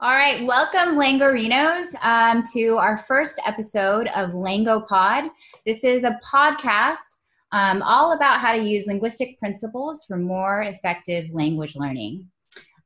All 0.00 0.10
right, 0.10 0.44
welcome 0.44 0.96
Langorinos 0.96 1.86
um, 2.02 2.42
to 2.52 2.76
our 2.78 2.98
first 2.98 3.40
episode 3.46 4.08
of 4.08 4.30
Lango 4.30 4.84
Pod. 4.88 5.30
This 5.64 5.84
is 5.84 6.02
a 6.02 6.18
podcast 6.32 6.96
um, 7.52 7.80
all 7.80 8.12
about 8.12 8.40
how 8.40 8.52
to 8.52 8.58
use 8.58 8.88
linguistic 8.88 9.38
principles 9.38 10.04
for 10.04 10.16
more 10.16 10.62
effective 10.62 11.30
language 11.30 11.76
learning. 11.76 12.28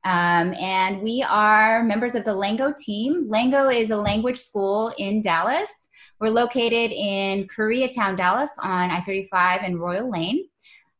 Um, 0.03 0.53
and 0.53 1.01
we 1.01 1.25
are 1.27 1.83
members 1.83 2.13
of 2.13 2.25
the 2.25 2.31
Lango 2.31 2.77
team. 2.77 3.27
Lango 3.27 3.75
is 3.75 3.89
a 3.89 3.97
language 3.97 4.37
school 4.37 4.93
in 4.99 5.23
Dallas. 5.23 5.71
We're 6.19 6.29
located 6.29 6.91
in 6.91 7.47
Koreatown, 7.47 8.17
Dallas 8.17 8.51
on 8.61 8.91
I 8.91 9.01
35 9.01 9.61
and 9.63 9.79
Royal 9.79 10.11
Lane. 10.11 10.47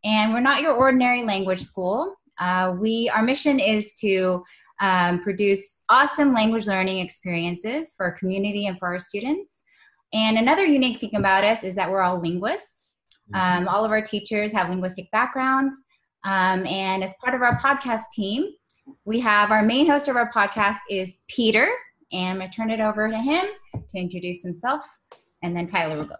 And 0.04 0.34
we're 0.34 0.39
not 0.39 0.64
your 0.64 0.73
ordinary 0.73 1.23
language 1.23 1.62
school. 1.62 2.16
Uh, 2.39 2.76
we 2.80 3.10
our 3.10 3.21
mission 3.21 3.60
is 3.60 3.94
to 3.96 4.44
um, 4.80 5.21
produce 5.21 5.84
awesome 5.89 6.34
language 6.34 6.67
learning 6.67 6.99
experiences 6.99 7.94
for 7.95 8.05
our 8.05 8.12
community 8.13 8.67
and 8.67 8.77
for 8.80 8.88
our 8.88 8.99
students. 8.99 9.63
And 10.13 10.38
another 10.38 10.66
unique 10.66 10.99
thing 10.99 11.16
about 11.16 11.44
us 11.44 11.63
is 11.63 11.76
that 11.76 11.90
we're 11.90 12.02
all 12.02 12.20
linguists. 12.20 12.84
Mm-hmm. 13.34 13.63
Um, 13.63 13.67
all 13.67 13.86
of 13.86 13.91
our 13.91 14.02
teachers 14.02 14.52
have 14.53 14.70
linguistic 14.70 15.09
background. 15.12 15.73
Um, 16.23 16.66
and 16.66 17.03
as 17.03 17.13
part 17.23 17.36
of 17.36 17.41
our 17.41 17.59
podcast 17.59 18.03
team, 18.13 18.50
we 19.05 19.20
have 19.20 19.52
our 19.52 19.63
main 19.63 19.88
host 19.88 20.08
of 20.08 20.16
our 20.16 20.31
podcast 20.31 20.77
is 20.89 21.16
Peter. 21.27 21.70
And 22.11 22.30
I'm 22.30 22.38
going 22.38 22.50
to 22.50 22.55
turn 22.55 22.72
it 22.72 22.80
over 22.80 23.09
to 23.09 23.17
him 23.17 23.45
to 23.73 23.98
introduce 23.98 24.41
himself. 24.41 24.84
And 25.44 25.55
then 25.55 25.67
Tyler 25.67 25.98
will 25.98 26.05
go. 26.05 26.16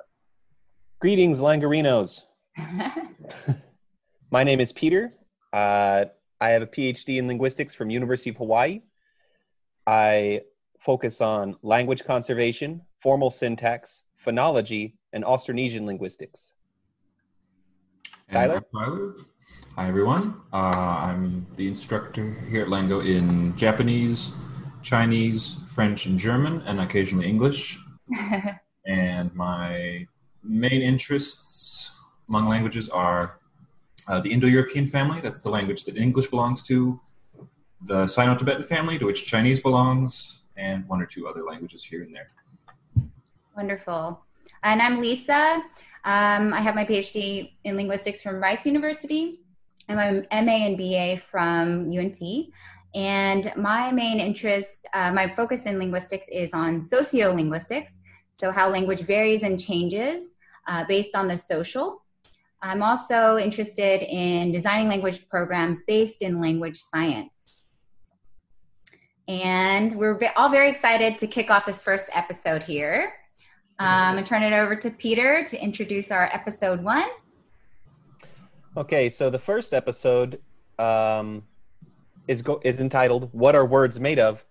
Greetings, 1.02 1.39
Langorinos. 1.39 2.21
My 4.31 4.44
name 4.44 4.59
is 4.59 4.71
Peter. 4.71 5.09
Uh, 5.52 6.05
I 6.41 6.49
have 6.49 6.61
a 6.61 6.67
PhD 6.67 7.17
in 7.17 7.27
linguistics 7.27 7.75
from 7.75 7.89
University 7.89 8.29
of 8.29 8.38
Hawaii. 8.38 8.81
I 9.85 10.41
focus 10.80 11.20
on 11.20 11.57
language 11.61 12.05
conservation, 12.05 12.81
formal 13.02 13.30
syntax, 13.30 14.03
phonology, 14.25 14.94
and 15.11 15.23
Austronesian 15.25 15.86
linguistics. 15.86 16.53
Tyler? 18.31 18.63
Tyler. 18.73 19.16
Hi, 19.75 19.88
everyone. 19.88 20.36
Uh, 20.53 21.00
I'm 21.02 21.47
the 21.55 21.67
instructor 21.67 22.38
here 22.50 22.61
at 22.61 22.67
Lango 22.69 23.06
in 23.06 23.56
Japanese, 23.58 24.33
Chinese, 24.81 25.59
French, 25.73 26.06
and 26.06 26.17
German, 26.17 26.61
and 26.61 26.80
occasionally 26.80 27.28
English. 27.28 27.80
and 28.85 29.33
my 29.35 30.08
main 30.44 30.81
interests 30.81 31.91
among 32.30 32.47
languages 32.47 32.88
are 32.89 33.38
uh, 34.09 34.19
the 34.19 34.31
Indo-European 34.31 34.88
family, 34.88 35.21
that's 35.21 35.41
the 35.41 35.49
language 35.49 35.85
that 35.85 35.95
English 35.95 36.27
belongs 36.27 36.63
to, 36.63 36.99
the 37.85 38.07
Sino-Tibetan 38.07 38.63
family, 38.63 38.97
to 38.97 39.05
which 39.05 39.25
Chinese 39.25 39.59
belongs, 39.59 40.41
and 40.57 40.88
one 40.88 40.99
or 41.01 41.05
two 41.05 41.27
other 41.27 41.43
languages 41.43 41.83
here 41.83 42.01
and 42.01 42.13
there. 42.13 42.31
Wonderful. 43.55 44.19
And 44.63 44.81
I'm 44.81 44.99
Lisa. 44.99 45.61
Um, 46.05 46.53
I 46.53 46.59
have 46.59 46.75
my 46.75 46.85
PhD 46.85 47.51
in 47.63 47.75
linguistics 47.75 48.21
from 48.21 48.41
Rice 48.41 48.66
University, 48.66 49.41
and 49.88 49.97
my 50.31 50.41
MA 50.41 50.66
and 50.66 50.77
BA 50.77 51.17
from 51.17 51.85
UNT. 51.95 52.19
And 52.95 53.53
my 53.55 53.91
main 53.91 54.19
interest, 54.19 54.88
uh, 54.94 55.11
my 55.11 55.29
focus 55.35 55.67
in 55.67 55.77
linguistics 55.77 56.27
is 56.29 56.51
on 56.53 56.79
sociolinguistics, 56.81 57.99
so 58.31 58.51
how 58.51 58.69
language 58.69 59.01
varies 59.01 59.44
and 59.44 59.59
changes 59.59 60.33
uh, 60.67 60.83
based 60.85 61.16
on 61.16 61.27
the 61.27 61.38
social 61.38 62.01
I'm 62.61 62.83
also 62.83 63.38
interested 63.38 64.03
in 64.03 64.52
designing 64.52 64.89
language 64.89 65.27
programs 65.29 65.83
based 65.83 66.21
in 66.21 66.41
language 66.41 66.77
science. 66.77 67.63
And 69.29 69.93
we're 69.93 70.19
all 70.35 70.49
very 70.49 70.69
excited 70.69 71.17
to 71.19 71.27
kick 71.27 71.49
off 71.49 71.66
this 71.66 71.81
first 71.81 72.09
episode 72.13 72.63
here. 72.63 73.13
Um, 73.81 74.17
and 74.17 74.25
turn 74.25 74.43
it 74.43 74.51
over 74.51 74.75
to 74.75 74.89
Peter 74.89 75.41
to 75.45 75.63
introduce 75.63 76.11
our 76.11 76.29
episode 76.34 76.84
one. 76.84 77.07
Okay, 78.75 79.09
so 79.09 79.29
the 79.29 79.39
first 79.39 79.73
episode 79.73 80.41
um, 80.79 81.44
is 82.28 82.41
go- 82.41 82.59
is 82.66 82.81
entitled 82.81 83.29
"What 83.31 83.55
Are 83.55 83.66
Words 83.66 83.97
Made 83.97 84.19
Of," 84.19 84.44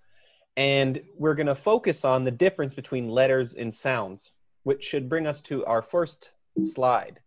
and 0.57 1.03
we're 1.19 1.35
going 1.35 1.47
to 1.47 1.55
focus 1.55 2.07
on 2.07 2.25
the 2.25 2.31
difference 2.31 2.73
between 2.73 3.11
letters 3.11 3.53
and 3.53 3.73
sounds, 3.73 4.31
which 4.63 4.83
should 4.83 5.11
bring 5.11 5.27
us 5.27 5.43
to 5.43 5.63
our 5.67 5.83
first 5.83 6.31
slide 6.63 7.21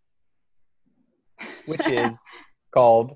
which 1.65 1.85
is 1.87 2.15
called 2.71 3.15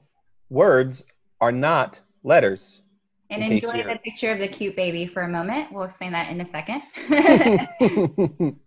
Words 0.50 1.06
Are 1.42 1.52
Not 1.52 2.00
Letters. 2.24 2.82
And 3.30 3.44
enjoy 3.44 3.84
the 3.84 4.00
picture 4.04 4.32
of 4.32 4.40
the 4.40 4.48
cute 4.48 4.76
baby 4.76 5.08
for 5.08 5.24
a 5.24 5.28
moment. 5.28 5.72
We'll 5.72 5.84
explain 5.84 6.12
that 6.12 6.30
in 6.30 6.40
a 6.42 6.46
second. 6.46 6.84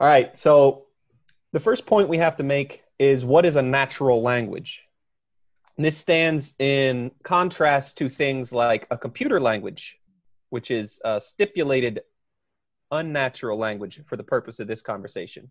All 0.00 0.08
right. 0.08 0.38
So, 0.38 0.86
the 1.52 1.60
first 1.60 1.86
point 1.86 2.08
we 2.08 2.18
have 2.18 2.36
to 2.36 2.42
make 2.42 2.82
is 2.98 3.24
what 3.24 3.44
is 3.44 3.56
a 3.56 3.62
natural 3.62 4.22
language? 4.22 4.84
And 5.76 5.84
this 5.84 5.96
stands 5.96 6.52
in 6.58 7.10
contrast 7.22 7.98
to 7.98 8.08
things 8.08 8.52
like 8.52 8.86
a 8.90 8.98
computer 8.98 9.40
language, 9.40 9.98
which 10.50 10.70
is 10.70 11.00
a 11.04 11.20
stipulated 11.20 12.02
unnatural 12.90 13.58
language 13.58 14.00
for 14.06 14.16
the 14.16 14.22
purpose 14.22 14.60
of 14.60 14.68
this 14.68 14.82
conversation. 14.82 15.50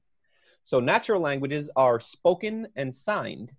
So 0.63 0.79
natural 0.79 1.21
languages 1.21 1.69
are 1.75 1.99
spoken 1.99 2.67
and 2.75 2.93
signed. 2.93 3.51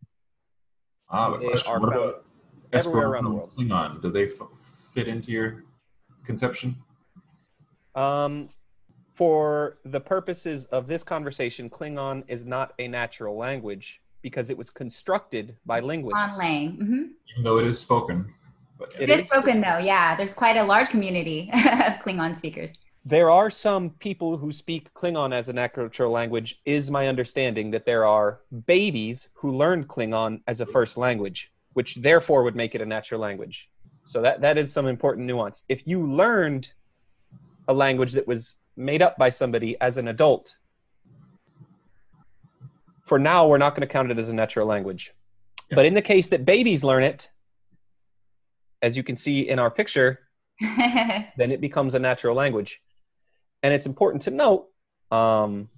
Ah, 1.10 1.30
but 1.30 1.40
question, 1.40 1.80
what 1.80 1.94
about 1.94 2.24
everywhere 2.72 3.08
around 3.08 3.24
the 3.24 3.30
world. 3.30 3.52
Klingon? 3.56 4.02
Do 4.02 4.10
they 4.10 4.26
f- 4.26 4.48
fit 4.58 5.08
into 5.08 5.30
your 5.30 5.64
conception? 6.24 6.76
Um, 7.94 8.48
for 9.14 9.78
the 9.84 10.00
purposes 10.00 10.64
of 10.66 10.86
this 10.86 11.02
conversation, 11.02 11.70
Klingon 11.70 12.24
is 12.26 12.44
not 12.44 12.72
a 12.78 12.88
natural 12.88 13.36
language 13.36 14.00
because 14.22 14.50
it 14.50 14.56
was 14.56 14.70
constructed 14.70 15.56
by 15.66 15.80
linguists. 15.80 16.18
Conlang. 16.18 16.78
Mm-hmm. 16.78 17.02
Even 17.32 17.42
though 17.42 17.58
it 17.58 17.66
is 17.66 17.78
spoken. 17.78 18.32
But 18.78 18.92
it, 18.98 19.08
it 19.08 19.20
is 19.20 19.26
spoken, 19.26 19.60
though, 19.60 19.78
yeah. 19.78 20.16
There's 20.16 20.34
quite 20.34 20.56
a 20.56 20.64
large 20.64 20.88
community 20.88 21.50
of 21.54 22.00
Klingon 22.02 22.36
speakers. 22.36 22.72
There 23.06 23.30
are 23.30 23.50
some 23.50 23.90
people 23.90 24.38
who 24.38 24.50
speak 24.50 24.92
Klingon 24.94 25.34
as 25.34 25.50
a 25.50 25.52
natural 25.52 26.10
language. 26.10 26.60
Is 26.64 26.90
my 26.90 27.06
understanding 27.08 27.70
that 27.72 27.84
there 27.84 28.06
are 28.06 28.40
babies 28.66 29.28
who 29.34 29.50
learn 29.50 29.84
Klingon 29.84 30.40
as 30.46 30.62
a 30.62 30.66
first 30.66 30.96
language, 30.96 31.52
which 31.74 31.96
therefore 31.96 32.42
would 32.44 32.56
make 32.56 32.74
it 32.74 32.80
a 32.80 32.86
natural 32.86 33.20
language. 33.20 33.68
So 34.06 34.22
that 34.22 34.40
that 34.40 34.56
is 34.56 34.72
some 34.72 34.86
important 34.86 35.26
nuance. 35.26 35.64
If 35.68 35.86
you 35.86 36.06
learned 36.06 36.72
a 37.68 37.74
language 37.74 38.12
that 38.12 38.26
was 38.26 38.56
made 38.76 39.02
up 39.02 39.18
by 39.18 39.28
somebody 39.28 39.78
as 39.82 39.98
an 39.98 40.08
adult, 40.08 40.56
for 43.06 43.18
now 43.18 43.46
we're 43.46 43.58
not 43.58 43.74
going 43.74 43.86
to 43.86 43.92
count 43.92 44.10
it 44.10 44.18
as 44.18 44.28
a 44.28 44.34
natural 44.34 44.66
language. 44.66 45.12
Yeah. 45.70 45.76
But 45.76 45.86
in 45.86 45.92
the 45.92 46.02
case 46.02 46.28
that 46.28 46.46
babies 46.46 46.82
learn 46.82 47.02
it, 47.02 47.30
as 48.80 48.96
you 48.96 49.02
can 49.02 49.16
see 49.16 49.48
in 49.48 49.58
our 49.58 49.70
picture, 49.70 50.20
then 50.60 51.50
it 51.50 51.60
becomes 51.60 51.94
a 51.94 51.98
natural 51.98 52.34
language. 52.34 52.80
And 53.64 53.72
it's 53.72 53.86
important 53.86 54.22
to 54.24 54.30
note 54.30 54.68
um, 55.10 55.70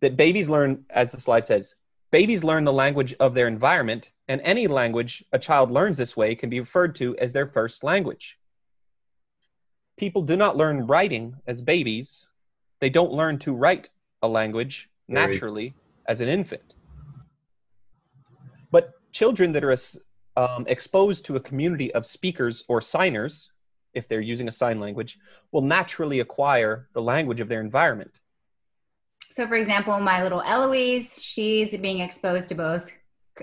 that 0.00 0.18
babies 0.18 0.50
learn, 0.50 0.84
as 0.90 1.10
the 1.10 1.18
slide 1.18 1.46
says, 1.46 1.74
babies 2.10 2.44
learn 2.44 2.64
the 2.64 2.72
language 2.72 3.14
of 3.18 3.32
their 3.32 3.48
environment, 3.48 4.10
and 4.28 4.42
any 4.44 4.66
language 4.66 5.24
a 5.32 5.38
child 5.38 5.70
learns 5.70 5.96
this 5.96 6.14
way 6.14 6.34
can 6.34 6.50
be 6.50 6.60
referred 6.60 6.94
to 6.96 7.16
as 7.16 7.32
their 7.32 7.46
first 7.46 7.82
language. 7.82 8.38
People 9.96 10.20
do 10.20 10.36
not 10.36 10.58
learn 10.58 10.86
writing 10.86 11.34
as 11.46 11.62
babies, 11.62 12.26
they 12.78 12.90
don't 12.90 13.12
learn 13.12 13.38
to 13.38 13.54
write 13.54 13.88
a 14.20 14.28
language 14.28 14.90
naturally 15.08 15.74
as 16.08 16.20
an 16.20 16.28
infant. 16.28 16.74
But 18.70 18.92
children 19.12 19.52
that 19.52 19.64
are 19.64 19.74
um, 20.36 20.66
exposed 20.68 21.24
to 21.24 21.36
a 21.36 21.40
community 21.40 21.92
of 21.94 22.04
speakers 22.04 22.64
or 22.68 22.82
signers 22.82 23.50
if 23.94 24.08
they're 24.08 24.20
using 24.20 24.48
a 24.48 24.52
sign 24.52 24.80
language, 24.80 25.18
will 25.52 25.62
naturally 25.62 26.20
acquire 26.20 26.88
the 26.92 27.02
language 27.02 27.40
of 27.40 27.48
their 27.48 27.60
environment. 27.60 28.10
So, 29.30 29.46
for 29.46 29.54
example, 29.54 29.98
my 30.00 30.22
little 30.22 30.42
Eloise, 30.42 31.20
she's 31.22 31.76
being 31.76 32.00
exposed 32.00 32.48
to 32.48 32.54
both 32.54 32.90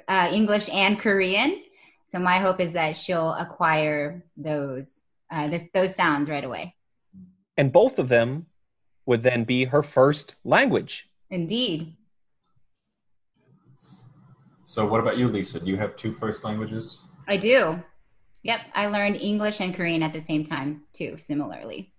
uh, 0.08 0.30
English 0.34 0.70
and 0.72 1.00
Korean. 1.00 1.64
So, 2.06 2.20
my 2.20 2.40
hope 2.40 2.60
is 2.60 2.74
that 2.74 2.96
she'll 2.96 3.34
acquire 3.34 4.24
those 4.36 5.02
uh, 5.30 5.48
this, 5.48 5.68
those 5.74 5.96
sounds 5.96 6.30
right 6.30 6.44
away. 6.44 6.76
And 7.58 7.72
both 7.72 8.00
of 8.00 8.08
them 8.08 8.46
would 9.06 9.22
then 9.22 9.44
be 9.44 9.66
her 9.66 9.84
first 9.84 10.36
language. 10.44 11.10
Indeed. 11.30 11.96
So, 14.64 14.86
what 14.86 15.00
about 15.00 15.18
you, 15.18 15.28
Lisa? 15.28 15.60
Do 15.60 15.68
you 15.68 15.78
have 15.78 15.96
two 15.96 16.14
first 16.14 16.44
languages? 16.44 17.00
I 17.28 17.38
do. 17.38 17.82
Yep, 18.44 18.62
I 18.74 18.88
learned 18.88 19.18
English 19.18 19.60
and 19.60 19.76
Korean 19.76 20.04
at 20.04 20.14
the 20.14 20.22
same 20.22 20.44
time 20.44 20.84
too, 20.94 21.18
similarly. 21.18 21.94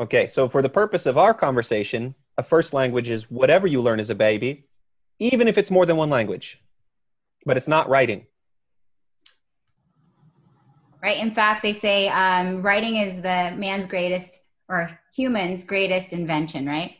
Okay, 0.00 0.26
so 0.26 0.48
for 0.48 0.62
the 0.62 0.68
purpose 0.68 1.06
of 1.06 1.18
our 1.18 1.34
conversation, 1.34 2.14
a 2.36 2.42
first 2.42 2.72
language 2.72 3.08
is 3.08 3.30
whatever 3.30 3.66
you 3.66 3.82
learn 3.82 3.98
as 3.98 4.10
a 4.10 4.14
baby, 4.14 4.68
even 5.18 5.48
if 5.48 5.58
it's 5.58 5.70
more 5.70 5.86
than 5.86 5.96
one 5.96 6.10
language, 6.10 6.62
but 7.44 7.56
it's 7.56 7.68
not 7.68 7.88
writing. 7.88 8.26
Right. 11.02 11.16
Right. 11.16 11.22
In 11.22 11.32
fact, 11.32 11.62
they 11.62 11.72
say 11.72 12.08
um, 12.08 12.62
writing 12.62 12.96
is 12.96 13.16
the 13.16 13.54
man's 13.56 13.86
greatest 13.86 14.40
or 14.68 14.98
human's 15.14 15.64
greatest 15.64 16.12
invention, 16.12 16.66
right? 16.66 16.96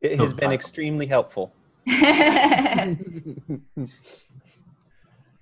It 0.00 0.18
has 0.18 0.32
been 0.32 0.52
extremely 0.52 1.06
helpful. 1.06 1.52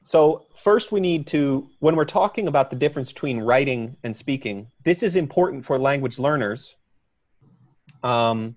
so, 0.09 0.47
first, 0.57 0.91
we 0.91 1.01
need 1.01 1.27
to, 1.27 1.69
when 1.81 1.95
we're 1.95 2.07
talking 2.07 2.49
about 2.49 2.71
the 2.71 2.77
difference 2.77 3.13
between 3.13 3.41
writing 3.41 3.95
and 4.03 4.17
speaking, 4.17 4.71
this 4.83 5.03
is 5.03 5.17
important 5.17 5.67
for 5.67 5.79
language 5.79 6.19
learners 6.19 6.77
um, 8.03 8.57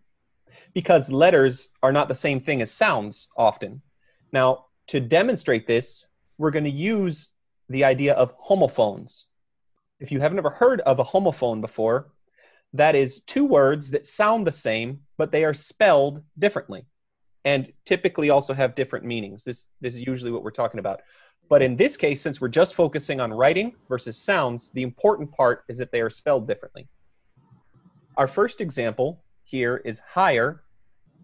because 0.73 1.11
letters 1.11 1.67
are 1.83 1.91
not 1.91 2.07
the 2.07 2.15
same 2.15 2.39
thing 2.39 2.61
as 2.61 2.71
sounds 2.71 3.27
often. 3.35 3.81
Now, 4.31 4.67
to 4.87 5.01
demonstrate 5.01 5.67
this, 5.67 6.05
we're 6.37 6.51
going 6.51 6.63
to 6.63 6.69
use 6.69 7.27
the 7.67 7.83
idea 7.83 8.13
of 8.13 8.33
homophones. 8.37 9.25
If 9.99 10.09
you 10.09 10.21
haven't 10.21 10.37
ever 10.37 10.51
heard 10.51 10.79
of 10.79 10.99
a 10.99 11.03
homophone 11.03 11.59
before, 11.59 12.13
that 12.71 12.95
is 12.95 13.23
two 13.23 13.43
words 13.43 13.91
that 13.91 14.05
sound 14.05 14.47
the 14.47 14.53
same, 14.53 15.01
but 15.17 15.33
they 15.33 15.43
are 15.43 15.53
spelled 15.53 16.23
differently 16.39 16.85
and 17.43 17.73
typically 17.83 18.29
also 18.29 18.53
have 18.53 18.73
different 18.73 19.03
meanings. 19.03 19.43
This, 19.43 19.65
this 19.81 19.95
is 19.95 20.07
usually 20.07 20.31
what 20.31 20.43
we're 20.43 20.51
talking 20.51 20.79
about. 20.79 21.01
But 21.51 21.61
in 21.61 21.75
this 21.75 21.97
case, 21.97 22.21
since 22.21 22.39
we're 22.39 22.47
just 22.47 22.75
focusing 22.75 23.19
on 23.19 23.33
writing 23.33 23.73
versus 23.89 24.15
sounds, 24.15 24.69
the 24.69 24.83
important 24.83 25.29
part 25.33 25.65
is 25.67 25.77
that 25.79 25.91
they 25.91 25.99
are 25.99 26.09
spelled 26.09 26.47
differently. 26.47 26.87
Our 28.15 28.29
first 28.29 28.61
example 28.61 29.21
here 29.43 29.81
is 29.83 29.99
hire, 29.99 30.63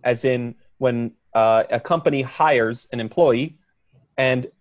as 0.04 0.26
in 0.26 0.54
when 0.80 1.14
uh, 1.34 1.64
a 1.72 1.80
company 1.80 2.22
hires 2.24 2.90
an 2.92 3.00
employee, 3.00 3.58
and 4.18 4.52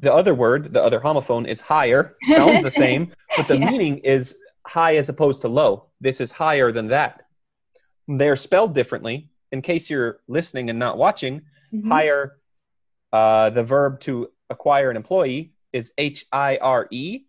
the 0.00 0.12
other 0.12 0.34
word, 0.34 0.72
the 0.72 0.82
other 0.82 0.98
homophone, 0.98 1.46
is 1.46 1.60
higher. 1.60 2.16
Sounds 2.24 2.64
the 2.64 2.70
same, 2.84 3.12
but 3.36 3.46
the 3.46 3.60
yeah. 3.60 3.70
meaning 3.70 3.98
is 3.98 4.38
high 4.66 4.96
as 4.96 5.08
opposed 5.08 5.40
to 5.42 5.48
low. 5.48 5.84
This 6.00 6.20
is 6.20 6.32
higher 6.32 6.72
than 6.72 6.88
that. 6.88 7.26
They're 8.08 8.34
spelled 8.34 8.74
differently. 8.74 9.28
In 9.52 9.62
case 9.62 9.88
you're 9.88 10.18
listening 10.26 10.68
and 10.68 10.80
not 10.80 10.98
watching, 10.98 11.42
mm-hmm. 11.72 11.88
hire, 11.88 12.38
uh, 13.12 13.50
the 13.50 13.62
verb 13.62 14.00
to 14.00 14.30
acquire 14.50 14.90
an 14.90 14.96
employee 14.96 15.52
is 15.72 15.92
H 15.98 16.26
I 16.32 16.58
R 16.58 16.88
E, 16.90 17.24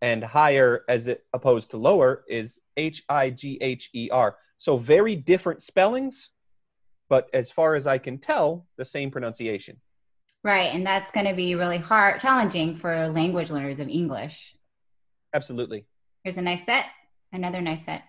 and 0.00 0.22
higher 0.22 0.84
as 0.88 1.08
it 1.08 1.24
opposed 1.32 1.70
to 1.70 1.76
lower 1.76 2.24
is 2.28 2.60
H 2.76 3.04
I 3.08 3.30
G 3.30 3.58
H 3.60 3.90
E 3.94 4.10
R. 4.10 4.36
So 4.58 4.76
very 4.76 5.16
different 5.16 5.62
spellings, 5.62 6.30
but 7.08 7.28
as 7.34 7.50
far 7.50 7.74
as 7.74 7.86
I 7.86 7.98
can 7.98 8.18
tell, 8.18 8.66
the 8.76 8.84
same 8.84 9.10
pronunciation. 9.10 9.80
Right, 10.42 10.74
and 10.74 10.86
that's 10.86 11.10
going 11.10 11.26
to 11.26 11.34
be 11.34 11.54
really 11.54 11.78
hard, 11.78 12.20
challenging 12.20 12.76
for 12.76 13.08
language 13.08 13.50
learners 13.50 13.80
of 13.80 13.88
English. 13.88 14.54
Absolutely. 15.34 15.86
Here's 16.22 16.36
a 16.36 16.42
nice 16.42 16.64
set. 16.64 16.86
Another 17.32 17.60
nice 17.60 17.84
set. 17.84 18.02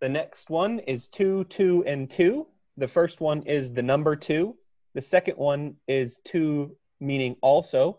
The 0.00 0.08
next 0.08 0.48
one 0.48 0.78
is 0.80 1.06
two, 1.06 1.44
two, 1.44 1.84
and 1.86 2.10
two. 2.10 2.46
The 2.78 2.88
first 2.88 3.20
one 3.20 3.42
is 3.42 3.72
the 3.72 3.82
number 3.82 4.16
two. 4.16 4.56
The 4.94 5.02
second 5.02 5.36
one 5.36 5.76
is 5.86 6.18
two, 6.24 6.76
meaning 7.00 7.36
also 7.40 7.98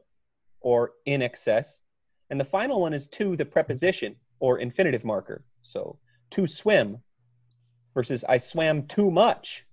or 0.62 0.94
in 1.06 1.22
excess. 1.22 1.80
And 2.30 2.40
the 2.40 2.46
final 2.46 2.80
one 2.80 2.94
is 2.94 3.08
to 3.08 3.36
the 3.36 3.46
preposition 3.46 4.16
or 4.40 4.60
infinitive 4.60 5.04
marker. 5.04 5.44
So 5.62 5.98
to 6.32 6.48
swim 6.48 6.98
versus 7.94 8.24
I 8.24 8.38
swam 8.38 8.88
too 8.88 9.12
much 9.12 9.66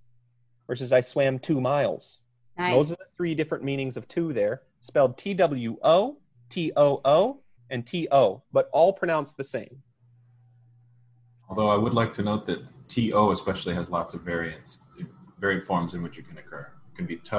versus 0.67 0.91
I 0.91 1.01
swam 1.01 1.39
two 1.39 1.61
miles. 1.61 2.19
Nice. 2.57 2.73
Those 2.73 2.91
are 2.91 2.95
the 2.95 3.05
three 3.15 3.33
different 3.33 3.63
meanings 3.63 3.95
of 3.95 4.07
two 4.07 4.33
there, 4.33 4.63
spelled 4.81 5.17
T 5.17 5.33
W 5.33 5.77
O, 5.83 6.17
T 6.49 6.71
O 6.75 7.01
O, 7.05 7.39
and 7.69 7.85
TO, 7.85 8.41
but 8.51 8.69
all 8.73 8.91
pronounced 8.93 9.37
the 9.37 9.43
same. 9.43 9.81
Although 11.49 11.69
I 11.69 11.75
would 11.75 11.93
like 11.93 12.13
to 12.13 12.23
note 12.23 12.45
that 12.47 12.61
TO 12.87 13.31
especially 13.31 13.73
has 13.73 13.89
lots 13.89 14.13
of 14.13 14.21
variants, 14.21 14.83
varied 15.39 15.63
forms 15.63 15.93
in 15.93 16.03
which 16.03 16.17
it 16.17 16.27
can 16.27 16.37
occur. 16.37 16.67
It 16.99 17.07
can 17.07 17.07
be 17.07 17.15
T. 17.15 17.37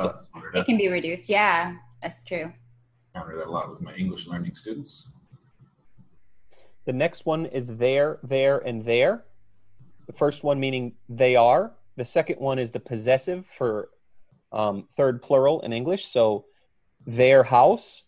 It 0.55 0.65
can 0.65 0.79
be 0.79 0.89
reduced. 0.89 1.29
Yeah, 1.29 1.75
that's 2.01 2.25
true. 2.25 2.51
I 3.15 3.19
encounter 3.19 3.37
that 3.37 3.47
a 3.47 3.51
lot 3.51 3.69
with 3.69 3.83
my 3.83 3.93
English 3.95 4.27
learning 4.27 4.55
students. 4.55 5.11
The 6.87 6.95
next 6.95 7.27
one 7.27 7.45
is 7.45 7.67
there, 7.77 8.19
there, 8.23 8.59
and 8.59 8.83
there. 8.83 9.25
The 10.07 10.15
first 10.15 10.43
one 10.45 10.59
meaning 10.59 10.95
they 11.11 11.37
are. 11.37 11.73
The 11.97 12.07
second 12.07 12.41
one 12.41 12.59
is 12.59 12.71
the 12.71 12.81
possessive 12.81 13.45
for 13.59 13.91
um, 14.51 14.89
third 14.97 15.21
plural 15.21 15.61
in 15.61 15.75
English. 15.75 16.07
So 16.07 16.47
their 17.07 17.43
house, 17.43 18.03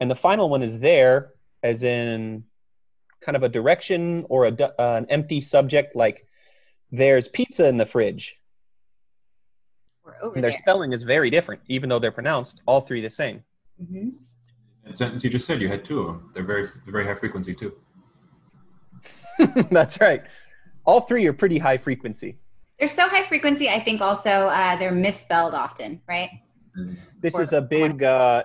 and 0.00 0.10
the 0.10 0.16
final 0.16 0.50
one 0.50 0.62
is 0.62 0.78
there, 0.78 1.32
as 1.62 1.82
in 1.82 2.44
kind 3.22 3.36
of 3.36 3.42
a 3.42 3.48
direction 3.48 4.26
or 4.28 4.44
a, 4.44 4.52
uh, 4.52 4.98
an 4.98 5.06
empty 5.08 5.40
subject, 5.40 5.96
like 5.96 6.26
there's 6.92 7.26
pizza 7.26 7.66
in 7.66 7.78
the 7.78 7.86
fridge. 7.86 8.37
And 10.22 10.42
their 10.42 10.50
there. 10.50 10.60
spelling 10.60 10.92
is 10.92 11.02
very 11.02 11.30
different, 11.30 11.62
even 11.68 11.88
though 11.88 11.98
they're 11.98 12.12
pronounced 12.12 12.62
all 12.66 12.80
three 12.80 13.00
the 13.00 13.10
same. 13.10 13.42
Mm-hmm. 13.82 14.10
That 14.84 14.96
sentence 14.96 15.24
you 15.24 15.30
just 15.30 15.46
said, 15.46 15.60
you 15.60 15.68
had 15.68 15.84
two 15.84 16.00
of 16.00 16.06
them. 16.06 16.30
They're 16.34 16.44
very, 16.44 16.64
very 16.86 17.04
high 17.04 17.14
frequency 17.14 17.54
too. 17.54 17.74
That's 19.70 20.00
right. 20.00 20.22
All 20.84 21.02
three 21.02 21.26
are 21.26 21.32
pretty 21.32 21.58
high 21.58 21.76
frequency. 21.76 22.38
They're 22.78 22.88
so 22.88 23.08
high 23.08 23.24
frequency. 23.24 23.68
I 23.68 23.80
think 23.80 24.00
also 24.00 24.30
uh, 24.30 24.76
they're 24.76 24.92
misspelled 24.92 25.54
often, 25.54 26.00
right? 26.08 26.30
This 27.20 27.34
or, 27.34 27.42
is 27.42 27.52
a 27.52 27.60
big, 27.60 28.02
uh, 28.02 28.44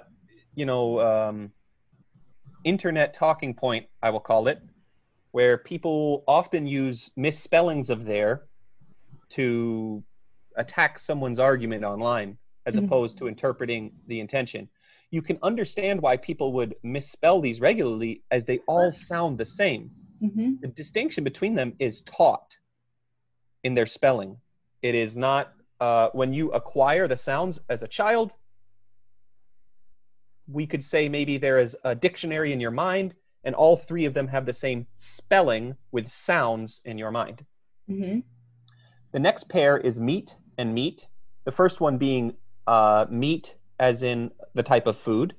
you 0.55 0.65
know, 0.65 0.99
um, 0.99 1.51
internet 2.63 3.13
talking 3.13 3.53
point, 3.53 3.85
I 4.01 4.09
will 4.09 4.19
call 4.19 4.47
it, 4.47 4.59
where 5.31 5.57
people 5.57 6.23
often 6.27 6.65
use 6.65 7.11
misspellings 7.15 7.89
of 7.89 8.05
there 8.05 8.43
to 9.29 10.03
attack 10.57 10.99
someone's 10.99 11.39
argument 11.39 11.83
online 11.83 12.37
as 12.65 12.75
mm-hmm. 12.75 12.85
opposed 12.85 13.17
to 13.17 13.27
interpreting 13.27 13.91
the 14.07 14.19
intention. 14.19 14.69
You 15.11 15.21
can 15.21 15.37
understand 15.43 16.01
why 16.01 16.17
people 16.17 16.53
would 16.53 16.75
misspell 16.83 17.39
these 17.39 17.59
regularly 17.61 18.23
as 18.31 18.45
they 18.45 18.59
all 18.67 18.91
sound 18.91 19.37
the 19.37 19.45
same. 19.45 19.91
Mm-hmm. 20.21 20.53
The 20.61 20.67
distinction 20.69 21.23
between 21.23 21.55
them 21.55 21.73
is 21.79 22.01
taught 22.01 22.55
in 23.63 23.75
their 23.75 23.85
spelling. 23.85 24.37
It 24.81 24.95
is 24.95 25.15
not 25.15 25.53
uh, 25.79 26.09
when 26.13 26.33
you 26.33 26.51
acquire 26.51 27.07
the 27.07 27.17
sounds 27.17 27.59
as 27.69 27.83
a 27.83 27.87
child, 27.87 28.35
we 30.47 30.65
could 30.65 30.83
say 30.83 31.09
maybe 31.09 31.37
there 31.37 31.59
is 31.59 31.75
a 31.83 31.95
dictionary 31.95 32.53
in 32.53 32.59
your 32.59 32.71
mind, 32.71 33.13
and 33.43 33.55
all 33.55 33.75
three 33.75 34.05
of 34.05 34.13
them 34.13 34.27
have 34.27 34.45
the 34.45 34.53
same 34.53 34.87
spelling 34.95 35.75
with 35.91 36.07
sounds 36.09 36.81
in 36.85 36.97
your 36.97 37.11
mind. 37.11 37.45
Mm-hmm. 37.89 38.19
The 39.11 39.19
next 39.19 39.49
pair 39.49 39.77
is 39.77 39.99
meat 39.99 40.35
and 40.57 40.73
meat. 40.73 41.07
The 41.45 41.51
first 41.51 41.81
one 41.81 41.97
being 41.97 42.35
uh, 42.67 43.05
meat, 43.09 43.55
as 43.79 44.03
in 44.03 44.31
the 44.53 44.63
type 44.63 44.87
of 44.87 44.97
food, 44.97 45.35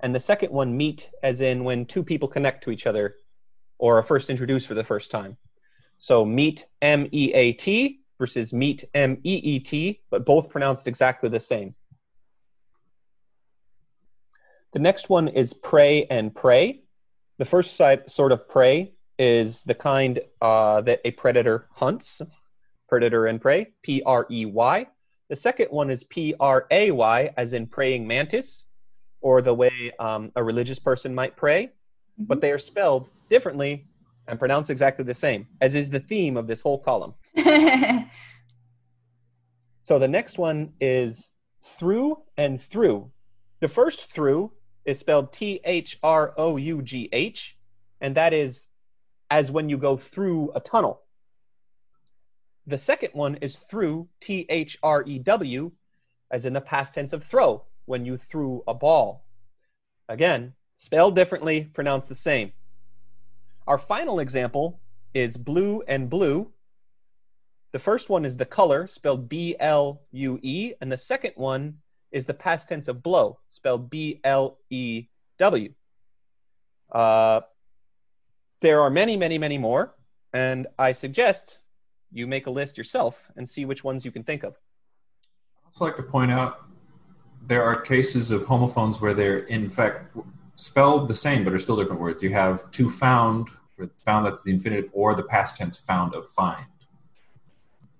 and 0.00 0.14
the 0.14 0.20
second 0.20 0.52
one, 0.52 0.76
meet, 0.76 1.10
as 1.22 1.40
in 1.40 1.64
when 1.64 1.86
two 1.86 2.02
people 2.02 2.28
connect 2.28 2.64
to 2.64 2.70
each 2.70 2.86
other 2.86 3.16
or 3.78 3.98
are 3.98 4.02
first 4.02 4.30
introduced 4.30 4.66
for 4.66 4.74
the 4.74 4.84
first 4.84 5.10
time. 5.10 5.36
So 5.98 6.24
meet 6.24 6.66
M 6.80 7.08
E 7.12 7.32
A 7.34 7.52
T 7.52 8.00
versus 8.18 8.52
meet 8.52 8.84
M 8.94 9.18
E 9.24 9.34
E 9.34 9.58
T, 9.60 10.00
but 10.10 10.24
both 10.24 10.48
pronounced 10.48 10.88
exactly 10.88 11.28
the 11.28 11.40
same. 11.40 11.74
The 14.72 14.78
next 14.78 15.08
one 15.08 15.28
is 15.28 15.52
prey 15.52 16.06
and 16.06 16.34
prey. 16.34 16.82
The 17.38 17.44
first 17.44 17.76
side, 17.76 18.10
sort 18.10 18.32
of 18.32 18.48
prey 18.48 18.92
is 19.18 19.62
the 19.64 19.74
kind 19.74 20.20
uh, 20.40 20.80
that 20.82 21.00
a 21.04 21.10
predator 21.10 21.68
hunts, 21.72 22.22
predator 22.90 23.26
and 23.26 23.40
prey, 23.40 23.68
P 23.82 24.02
R 24.04 24.26
E 24.30 24.44
Y. 24.44 24.86
The 25.30 25.36
second 25.36 25.68
one 25.70 25.90
is 25.90 26.04
P 26.04 26.34
R 26.38 26.66
A 26.70 26.90
Y, 26.90 27.32
as 27.38 27.54
in 27.54 27.66
praying 27.66 28.06
mantis, 28.06 28.66
or 29.22 29.40
the 29.40 29.54
way 29.54 29.92
um, 29.98 30.32
a 30.36 30.42
religious 30.42 30.78
person 30.78 31.14
might 31.14 31.36
pray, 31.36 31.66
mm-hmm. 31.66 32.24
but 32.24 32.42
they 32.42 32.50
are 32.52 32.58
spelled 32.58 33.08
differently 33.30 33.86
and 34.26 34.38
pronounced 34.38 34.70
exactly 34.70 35.04
the 35.04 35.14
same, 35.14 35.46
as 35.60 35.74
is 35.74 35.88
the 35.88 36.00
theme 36.00 36.36
of 36.36 36.46
this 36.46 36.60
whole 36.60 36.78
column. 36.78 37.14
so 39.82 39.98
the 39.98 40.08
next 40.08 40.36
one 40.36 40.72
is 40.80 41.30
through 41.78 42.18
and 42.36 42.60
through. 42.60 43.10
The 43.60 43.68
first 43.68 44.06
through 44.06 44.52
is 44.84 44.98
spelled 44.98 45.32
T 45.32 45.60
H 45.64 45.96
R 46.02 46.34
O 46.36 46.56
U 46.56 46.82
G 46.82 47.08
H, 47.12 47.56
and 48.00 48.16
that 48.16 48.32
is 48.32 48.66
as 49.30 49.52
when 49.52 49.68
you 49.68 49.78
go 49.78 49.96
through 49.96 50.50
a 50.56 50.60
tunnel. 50.60 51.02
The 52.70 52.78
second 52.78 53.10
one 53.14 53.34
is 53.40 53.56
through 53.56 54.08
T 54.20 54.46
H 54.48 54.78
R 54.84 55.02
E 55.04 55.18
W, 55.18 55.72
as 56.30 56.44
in 56.44 56.52
the 56.52 56.60
past 56.60 56.94
tense 56.94 57.12
of 57.12 57.24
throw, 57.24 57.64
when 57.86 58.04
you 58.04 58.16
threw 58.16 58.62
a 58.68 58.74
ball. 58.74 59.24
Again, 60.08 60.54
spelled 60.76 61.16
differently, 61.16 61.64
pronounced 61.64 62.08
the 62.08 62.14
same. 62.14 62.52
Our 63.66 63.76
final 63.76 64.20
example 64.20 64.80
is 65.14 65.36
blue 65.36 65.82
and 65.88 66.08
blue. 66.08 66.52
The 67.72 67.80
first 67.80 68.08
one 68.08 68.24
is 68.24 68.36
the 68.36 68.46
color, 68.46 68.86
spelled 68.86 69.28
B 69.28 69.56
L 69.58 70.02
U 70.12 70.38
E, 70.40 70.74
and 70.80 70.92
the 70.92 70.96
second 70.96 71.32
one 71.34 71.78
is 72.12 72.24
the 72.24 72.34
past 72.34 72.68
tense 72.68 72.86
of 72.86 73.02
blow, 73.02 73.40
spelled 73.50 73.90
B 73.90 74.20
L 74.22 74.58
E 74.70 75.08
W. 75.38 75.74
Uh, 76.92 77.40
there 78.60 78.80
are 78.80 78.90
many, 78.90 79.16
many, 79.16 79.38
many 79.38 79.58
more, 79.58 79.92
and 80.32 80.68
I 80.78 80.92
suggest 80.92 81.58
you 82.12 82.26
make 82.26 82.46
a 82.46 82.50
list 82.50 82.76
yourself 82.76 83.30
and 83.36 83.48
see 83.48 83.64
which 83.64 83.84
ones 83.84 84.04
you 84.04 84.10
can 84.10 84.22
think 84.22 84.42
of. 84.42 84.54
I'd 84.54 85.66
also 85.66 85.84
like 85.84 85.96
to 85.96 86.02
point 86.02 86.30
out 86.30 86.66
there 87.46 87.62
are 87.62 87.80
cases 87.80 88.30
of 88.30 88.44
homophones 88.44 89.00
where 89.00 89.14
they're 89.14 89.40
in 89.40 89.68
fact 89.68 90.16
spelled 90.56 91.08
the 91.08 91.14
same 91.14 91.44
but 91.44 91.52
are 91.52 91.58
still 91.58 91.76
different 91.76 92.00
words. 92.00 92.22
You 92.22 92.30
have 92.30 92.70
to 92.72 92.90
found, 92.90 93.48
found 94.04 94.26
that's 94.26 94.42
the 94.42 94.50
infinitive, 94.50 94.90
or 94.92 95.14
the 95.14 95.22
past 95.22 95.56
tense 95.56 95.76
found 95.76 96.14
of 96.14 96.28
find. 96.28 96.66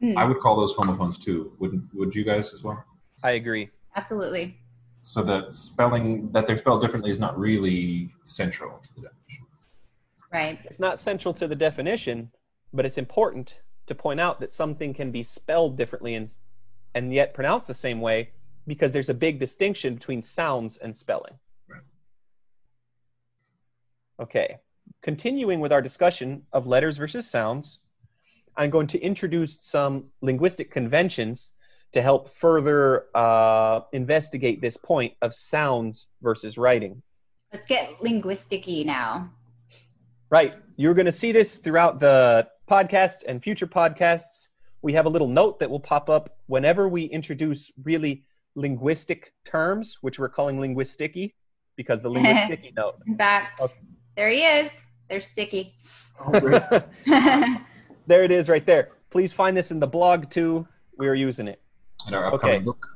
Hmm. 0.00 0.16
I 0.16 0.24
would 0.24 0.40
call 0.40 0.56
those 0.56 0.74
homophones 0.74 1.18
too. 1.18 1.52
Would 1.58 1.88
would 1.94 2.14
you 2.14 2.24
guys 2.24 2.52
as 2.52 2.64
well? 2.64 2.84
I 3.22 3.32
agree. 3.32 3.70
Absolutely. 3.96 4.56
So 5.02 5.22
the 5.22 5.50
spelling 5.50 6.30
that 6.32 6.46
they're 6.46 6.58
spelled 6.58 6.82
differently 6.82 7.10
is 7.10 7.18
not 7.18 7.38
really 7.38 8.10
central 8.22 8.78
to 8.78 8.94
the 8.94 9.00
definition. 9.02 9.46
Right. 10.32 10.58
It's 10.64 10.80
not 10.80 11.00
central 11.00 11.34
to 11.34 11.48
the 11.48 11.56
definition, 11.56 12.30
but 12.72 12.84
it's 12.84 12.98
important 12.98 13.60
to 13.90 13.94
point 13.96 14.20
out 14.20 14.38
that 14.38 14.52
something 14.52 14.94
can 14.94 15.10
be 15.10 15.24
spelled 15.24 15.76
differently 15.76 16.14
and 16.14 16.32
and 16.94 17.12
yet 17.12 17.34
pronounced 17.34 17.66
the 17.66 17.74
same 17.74 18.00
way 18.00 18.30
because 18.66 18.92
there's 18.92 19.08
a 19.08 19.14
big 19.14 19.38
distinction 19.38 19.94
between 19.94 20.22
sounds 20.22 20.76
and 20.76 20.94
spelling. 20.94 21.34
Right. 21.68 21.82
Okay. 24.20 24.58
Continuing 25.02 25.58
with 25.60 25.72
our 25.72 25.82
discussion 25.82 26.42
of 26.52 26.66
letters 26.66 26.96
versus 26.98 27.28
sounds, 27.28 27.80
I'm 28.56 28.70
going 28.70 28.86
to 28.88 29.00
introduce 29.00 29.58
some 29.60 30.06
linguistic 30.20 30.70
conventions 30.70 31.50
to 31.92 32.02
help 32.02 32.32
further 32.34 33.06
uh, 33.14 33.80
investigate 33.92 34.60
this 34.60 34.76
point 34.76 35.14
of 35.22 35.34
sounds 35.34 36.06
versus 36.22 36.56
writing. 36.56 37.02
Let's 37.52 37.66
get 37.66 38.00
linguistic-y 38.00 38.84
now. 38.84 39.30
Right. 40.28 40.54
You're 40.76 40.94
going 40.94 41.06
to 41.06 41.12
see 41.12 41.32
this 41.32 41.56
throughout 41.56 41.98
the 41.98 42.48
podcast 42.70 43.24
and 43.26 43.42
future 43.42 43.66
podcasts. 43.66 44.48
We 44.82 44.92
have 44.92 45.06
a 45.06 45.08
little 45.08 45.26
note 45.28 45.58
that 45.58 45.68
will 45.68 45.80
pop 45.80 46.08
up 46.08 46.36
whenever 46.46 46.88
we 46.88 47.02
introduce 47.04 47.70
really 47.82 48.24
linguistic 48.54 49.32
terms, 49.44 49.98
which 50.02 50.18
we're 50.20 50.28
calling 50.28 50.58
linguisticky 50.58 51.34
because 51.76 52.00
the 52.00 52.08
linguisticky 52.16 52.74
note. 52.76 52.94
In 53.08 53.18
fact, 53.18 53.60
Okay. 53.60 53.74
there 54.16 54.28
he 54.30 54.42
is. 54.44 54.70
They're 55.08 55.20
sticky. 55.20 55.74
there 58.06 58.22
it 58.22 58.30
is 58.30 58.48
right 58.48 58.64
there. 58.64 58.90
Please 59.10 59.32
find 59.32 59.56
this 59.56 59.72
in 59.72 59.80
the 59.80 59.86
blog 59.86 60.30
too. 60.30 60.66
We 60.96 61.08
are 61.08 61.14
using 61.14 61.48
it. 61.48 61.60
In 62.06 62.14
our 62.14 62.32
upcoming 62.32 62.56
Okay. 62.56 62.64
book. 62.64 62.86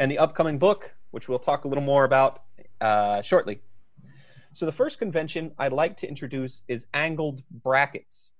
and 0.00 0.10
the 0.10 0.18
upcoming 0.18 0.58
book, 0.58 0.94
which 1.10 1.28
we'll 1.28 1.38
talk 1.38 1.64
a 1.64 1.68
little 1.68 1.84
more 1.84 2.04
about 2.04 2.44
uh, 2.80 3.20
shortly. 3.20 3.60
So, 4.54 4.64
the 4.66 4.72
first 4.72 4.98
convention 4.98 5.52
I'd 5.58 5.72
like 5.72 5.96
to 5.98 6.08
introduce 6.08 6.62
is 6.68 6.86
angled 6.94 7.42
brackets. 7.62 8.30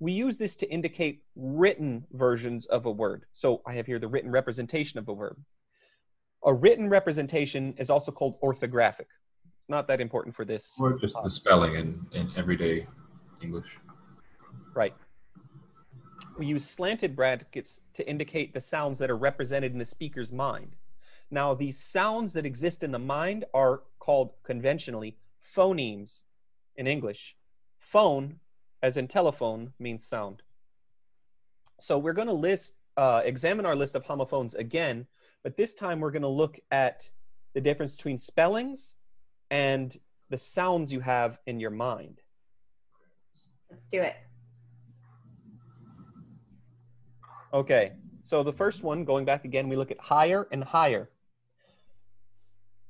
We 0.00 0.12
use 0.12 0.38
this 0.38 0.56
to 0.56 0.70
indicate 0.70 1.22
written 1.36 2.04
versions 2.12 2.66
of 2.66 2.86
a 2.86 2.90
word. 2.90 3.26
So, 3.32 3.62
I 3.66 3.74
have 3.74 3.86
here 3.86 3.98
the 3.98 4.08
written 4.08 4.30
representation 4.30 4.98
of 4.98 5.08
a 5.08 5.14
verb. 5.14 5.36
A 6.44 6.52
written 6.52 6.88
representation 6.88 7.74
is 7.76 7.90
also 7.90 8.10
called 8.10 8.40
orthographic. 8.42 9.06
It's 9.58 9.68
not 9.68 9.86
that 9.88 10.00
important 10.00 10.34
for 10.34 10.46
this. 10.46 10.74
Or 10.80 10.98
just 10.98 11.14
the 11.22 11.28
spelling 11.28 11.74
in, 11.74 12.06
in 12.12 12.30
everyday 12.34 12.86
English. 13.42 13.78
Right. 14.74 14.94
We 16.38 16.46
use 16.46 16.66
slanted 16.66 17.14
brackets 17.14 17.82
to 17.92 18.08
indicate 18.08 18.54
the 18.54 18.60
sounds 18.60 18.96
that 18.98 19.10
are 19.10 19.18
represented 19.18 19.72
in 19.72 19.78
the 19.78 19.84
speaker's 19.84 20.32
mind. 20.32 20.76
Now, 21.30 21.54
these 21.54 21.78
sounds 21.78 22.32
that 22.32 22.46
exist 22.46 22.82
in 22.82 22.90
the 22.90 22.98
mind 22.98 23.44
are 23.52 23.82
called 23.98 24.32
conventionally 24.42 25.18
phonemes 25.54 26.22
in 26.76 26.86
English. 26.86 27.36
Phone, 27.78 28.40
as 28.82 28.96
in 28.96 29.08
telephone, 29.08 29.72
means 29.78 30.06
sound. 30.06 30.42
So 31.80 31.98
we're 31.98 32.12
going 32.12 32.28
to 32.28 32.34
list, 32.34 32.74
uh, 32.96 33.22
examine 33.24 33.66
our 33.66 33.74
list 33.74 33.94
of 33.94 34.04
homophones 34.04 34.54
again, 34.54 35.06
but 35.42 35.56
this 35.56 35.74
time 35.74 36.00
we're 36.00 36.10
going 36.10 36.22
to 36.22 36.28
look 36.28 36.58
at 36.70 37.08
the 37.54 37.60
difference 37.60 37.96
between 37.96 38.18
spellings 38.18 38.94
and 39.50 39.98
the 40.28 40.38
sounds 40.38 40.92
you 40.92 41.00
have 41.00 41.38
in 41.46 41.58
your 41.58 41.70
mind. 41.70 42.20
Let's 43.70 43.86
do 43.86 44.00
it. 44.00 44.16
Okay, 47.52 47.92
so 48.22 48.42
the 48.42 48.52
first 48.52 48.82
one, 48.82 49.04
going 49.04 49.24
back 49.24 49.44
again, 49.44 49.68
we 49.68 49.76
look 49.76 49.90
at 49.90 49.98
higher 49.98 50.46
and 50.52 50.62
higher. 50.62 51.10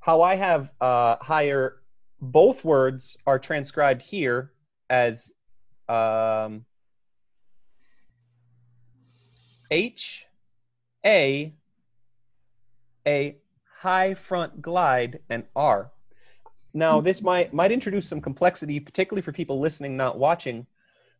How 0.00 0.22
I 0.22 0.34
have 0.34 0.70
uh, 0.80 1.16
higher, 1.20 1.82
both 2.20 2.64
words 2.64 3.16
are 3.26 3.38
transcribed 3.38 4.02
here 4.02 4.52
as 4.90 5.30
um, 5.90 6.64
H, 9.70 10.26
A, 11.04 11.54
a 13.06 13.36
high 13.78 14.14
front 14.14 14.62
glide, 14.62 15.20
and 15.28 15.44
R. 15.56 15.90
Now, 16.72 17.00
this 17.00 17.22
might 17.22 17.52
might 17.52 17.72
introduce 17.72 18.08
some 18.08 18.20
complexity, 18.20 18.78
particularly 18.78 19.22
for 19.22 19.32
people 19.32 19.58
listening, 19.58 19.96
not 19.96 20.18
watching, 20.18 20.66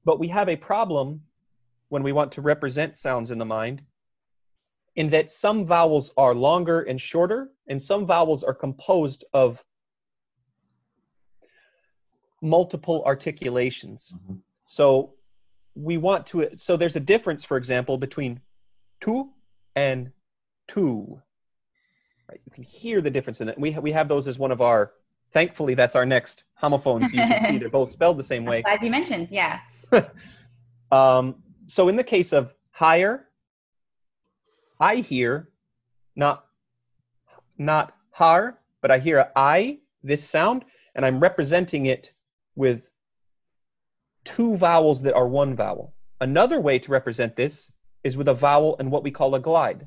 but 0.05 0.19
we 0.19 0.29
have 0.29 0.49
a 0.49 0.57
problem 0.57 1.23
when 1.89 2.03
we 2.03 2.13
want 2.13 2.33
to 2.33 2.41
represent 2.41 2.97
sounds 2.97 3.31
in 3.31 3.39
the 3.39 3.45
mind 3.45 3.83
in 4.97 5.09
that 5.09 5.31
some 5.31 5.65
vowels 5.65 6.13
are 6.17 6.35
longer 6.35 6.83
and 6.83 7.01
shorter 7.01 7.51
and 7.69 7.83
some 7.83 8.07
vowels 8.07 8.45
are 8.45 8.55
composed 8.55 9.25
of 9.33 9.65
multiple 12.43 13.03
articulations 13.05 14.13
Mhm. 14.13 14.41
So 14.71 15.15
we 15.75 15.99
want 15.99 16.25
to 16.27 16.49
so 16.57 16.77
there's 16.77 16.95
a 16.95 17.01
difference 17.01 17.45
for 17.45 17.57
example 17.57 17.99
between 17.99 18.41
tu 19.01 19.29
and 19.75 20.13
tu 20.69 21.21
right 22.29 22.41
you 22.45 22.53
can 22.53 22.63
hear 22.63 23.01
the 23.01 23.11
difference 23.11 23.41
in 23.41 23.49
that. 23.49 23.59
we, 23.59 23.73
ha- 23.73 23.81
we 23.81 23.91
have 23.91 24.07
those 24.07 24.29
as 24.29 24.39
one 24.39 24.53
of 24.53 24.61
our 24.61 24.93
thankfully 25.33 25.75
that's 25.75 25.97
our 25.97 26.07
next 26.07 26.45
homophones 26.55 27.13
you 27.13 27.19
can 27.19 27.51
see 27.51 27.59
they're 27.59 27.69
both 27.69 27.91
spelled 27.91 28.17
the 28.17 28.23
same 28.23 28.45
way 28.45 28.63
As 28.67 28.81
you 28.81 28.91
mentioned, 28.91 29.27
yeah. 29.33 29.59
um, 30.93 31.43
so 31.67 31.89
in 31.89 31.97
the 31.97 32.05
case 32.05 32.33
of 32.33 32.55
higher, 32.71 33.27
I 34.79 34.97
hear 34.97 35.49
not 36.15 36.45
not 37.59 37.95
har, 38.11 38.59
but 38.81 38.91
I 38.91 38.99
hear 38.99 39.19
a 39.19 39.31
I, 39.35 39.79
this 40.05 40.23
sound, 40.23 40.65
and 40.95 41.05
I'm 41.05 41.19
representing 41.19 41.87
it 41.87 42.13
with 42.55 42.90
two 44.37 44.57
vowels 44.57 45.03
that 45.03 45.15
are 45.15 45.29
one 45.29 45.55
vowel. 45.57 45.95
Another 46.21 46.61
way 46.61 46.79
to 46.79 46.93
represent 46.93 47.37
this 47.37 47.73
is 48.05 48.17
with 48.17 48.29
a 48.29 48.35
vowel 48.35 48.77
and 48.79 48.91
what 48.91 49.03
we 49.03 49.11
call 49.11 49.35
a 49.35 49.41
glide. 49.41 49.87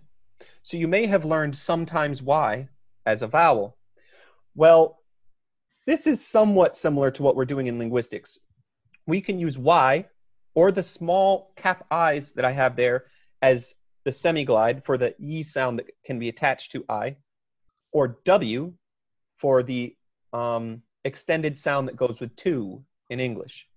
So 0.64 0.78
you 0.78 0.88
may 0.88 1.06
have 1.06 1.26
learned 1.26 1.56
sometimes 1.56 2.22
Y 2.22 2.68
as 3.06 3.22
a 3.22 3.28
vowel. 3.28 3.78
Well, 4.56 5.00
this 5.86 6.08
is 6.08 6.26
somewhat 6.26 6.78
similar 6.78 7.12
to 7.12 7.24
what 7.24 7.36
we're 7.36 7.46
doing 7.46 7.68
in 7.68 7.80
linguistics. 7.80 8.40
We 9.06 9.22
can 9.22 9.40
use 9.40 9.58
Y 9.58 10.06
or 10.56 10.72
the 10.72 10.84
small 10.84 11.52
cap 11.56 11.86
eyes 11.92 12.32
that 12.32 12.46
I 12.46 12.52
have 12.52 12.76
there 12.76 13.06
as 13.42 13.76
the 14.06 14.12
semiglide 14.12 14.86
for 14.86 14.98
the 14.98 15.16
E 15.20 15.44
sound 15.44 15.80
that 15.80 15.90
can 16.06 16.20
be 16.20 16.30
attached 16.30 16.72
to 16.74 16.86
I, 16.90 17.18
or 17.92 18.20
W 18.26 18.74
for 19.38 19.64
the 19.64 19.96
um, 20.32 20.82
extended 21.04 21.58
sound 21.58 21.88
that 21.88 21.96
goes 21.96 22.20
with 22.20 22.36
two 22.36 22.84
in 23.10 23.20
English. 23.20 23.68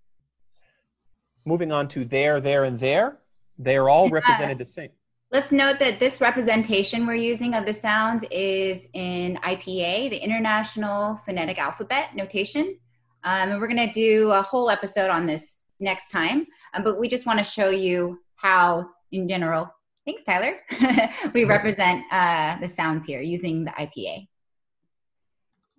Moving 1.47 1.71
on 1.71 1.87
to 1.89 2.05
there, 2.05 2.41
there, 2.41 2.65
and 2.65 2.79
there, 2.79 3.19
they 3.59 3.77
are 3.77 3.89
all 3.89 4.09
Yeah. 4.09 4.15
represented 4.15 4.59
the 4.59 4.65
same. 4.67 4.91
Let's 5.31 5.53
note 5.53 5.79
that 5.79 5.99
this 6.01 6.21
representation 6.21 7.07
we're 7.07 7.15
using 7.15 7.55
of 7.55 7.65
the 7.67 7.73
sounds 7.73 8.25
is 8.33 8.89
in 8.93 9.39
IPA, 9.45 10.11
the 10.11 10.17
International 10.17 11.21
Phonetic 11.25 11.59
Alphabet 11.59 12.15
Notation. 12.15 12.77
Um, 13.25 13.51
and 13.51 13.61
we're 13.61 13.69
going 13.69 13.89
to 13.89 13.93
do 13.93 14.31
a 14.33 14.43
whole 14.43 14.71
episode 14.71 15.09
on 15.09 15.27
this 15.27 15.61
next 15.79 16.11
time. 16.11 16.47
Um, 16.75 16.83
but 16.83 16.99
we 16.99 17.09
just 17.09 17.27
want 17.27 17.39
to 17.39 17.45
show 17.45 17.71
you 17.71 18.21
how, 18.35 18.89
in 19.13 19.29
general, 19.29 19.73
thanks, 20.05 20.25
Tyler, 20.25 20.59
we 21.35 21.45
represent 21.45 22.05
uh, 22.11 22.59
the 22.59 22.69
sounds 22.69 23.07
here 23.07 23.21
using 23.21 23.65
the 23.65 23.71
IPA. 23.73 24.29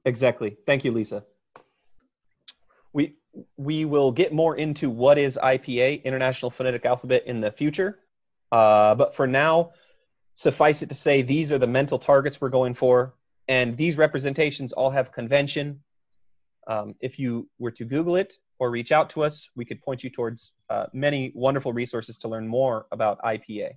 Exactly. 0.06 0.58
Thank 0.66 0.86
you, 0.86 0.92
Lisa. 0.94 1.26
We 3.58 3.86
will 3.86 4.12
get 4.12 4.34
more 4.34 4.56
into 4.56 4.90
what 4.90 5.18
is 5.18 5.40
IPA, 5.42 6.04
International 6.04 6.52
Phonetic 6.52 6.86
Alphabet, 6.86 7.24
in 7.26 7.42
the 7.42 7.52
future. 7.52 8.00
Uh, 8.52 8.96
but 8.96 9.16
for 9.16 9.28
now, 9.28 9.72
suffice 10.36 10.82
it 10.82 10.90
to 10.90 10.96
say 10.96 11.22
these 11.22 11.52
are 11.52 11.58
the 11.58 11.68
mental 11.68 12.00
targets 12.00 12.40
we're 12.40 12.50
going 12.50 12.74
for, 12.74 13.16
and 13.48 13.76
these 13.76 13.98
representations 13.98 14.74
all 14.74 14.90
have 14.90 15.12
convention. 15.12 15.80
Um, 16.68 16.96
if 17.02 17.18
you 17.18 17.50
were 17.60 17.72
to 17.72 17.86
Google 17.86 18.16
it 18.16 18.36
or 18.60 18.72
reach 18.72 18.92
out 18.92 19.10
to 19.12 19.24
us, 19.24 19.50
we 19.56 19.66
could 19.66 19.82
point 19.82 20.04
you 20.04 20.10
towards 20.10 20.54
uh, 20.70 20.88
many 20.94 21.32
wonderful 21.36 21.74
resources 21.74 22.18
to 22.20 22.28
learn 22.28 22.48
more 22.48 22.88
about 22.92 23.20
IPA. 23.22 23.72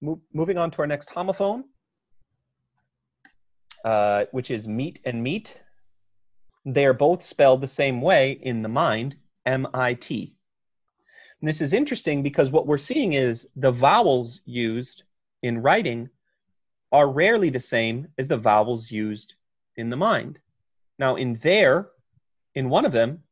Mo- 0.00 0.20
moving 0.32 0.56
on 0.56 0.70
to 0.70 0.78
our 0.80 0.86
next 0.86 1.10
homophone, 1.10 1.64
uh, 3.84 4.24
which 4.32 4.50
is 4.50 4.68
meat 4.68 5.00
and 5.04 5.22
meat. 5.22 5.58
They 6.74 6.86
are 6.86 6.92
both 6.92 7.22
spelled 7.22 7.60
the 7.60 7.68
same 7.68 8.00
way 8.00 8.32
in 8.32 8.62
the 8.62 8.68
mind, 8.68 9.16
M-I-T. 9.46 10.34
And 11.40 11.48
this 11.48 11.60
is 11.60 11.72
interesting 11.72 12.22
because 12.22 12.52
what 12.52 12.66
we're 12.66 12.78
seeing 12.78 13.14
is 13.14 13.48
the 13.56 13.72
vowels 13.72 14.40
used 14.44 15.04
in 15.42 15.62
writing 15.62 16.10
are 16.92 17.08
rarely 17.08 17.50
the 17.50 17.60
same 17.60 18.08
as 18.18 18.28
the 18.28 18.36
vowels 18.36 18.90
used 18.90 19.34
in 19.76 19.90
the 19.90 19.96
mind. 19.96 20.38
Now, 20.98 21.16
in 21.16 21.34
there, 21.36 21.88
in 22.54 22.68
one 22.68 22.84
of 22.84 22.92
them, 22.92 23.22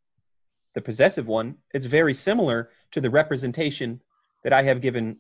the 0.75 0.81
possessive 0.81 1.27
one, 1.27 1.57
it's 1.75 1.87
very 1.87 2.15
similar 2.15 2.71
to 2.93 3.01
the 3.01 3.11
representation 3.11 4.01
that 4.43 4.53
I 4.53 4.63
have 4.63 4.81
given 4.81 5.19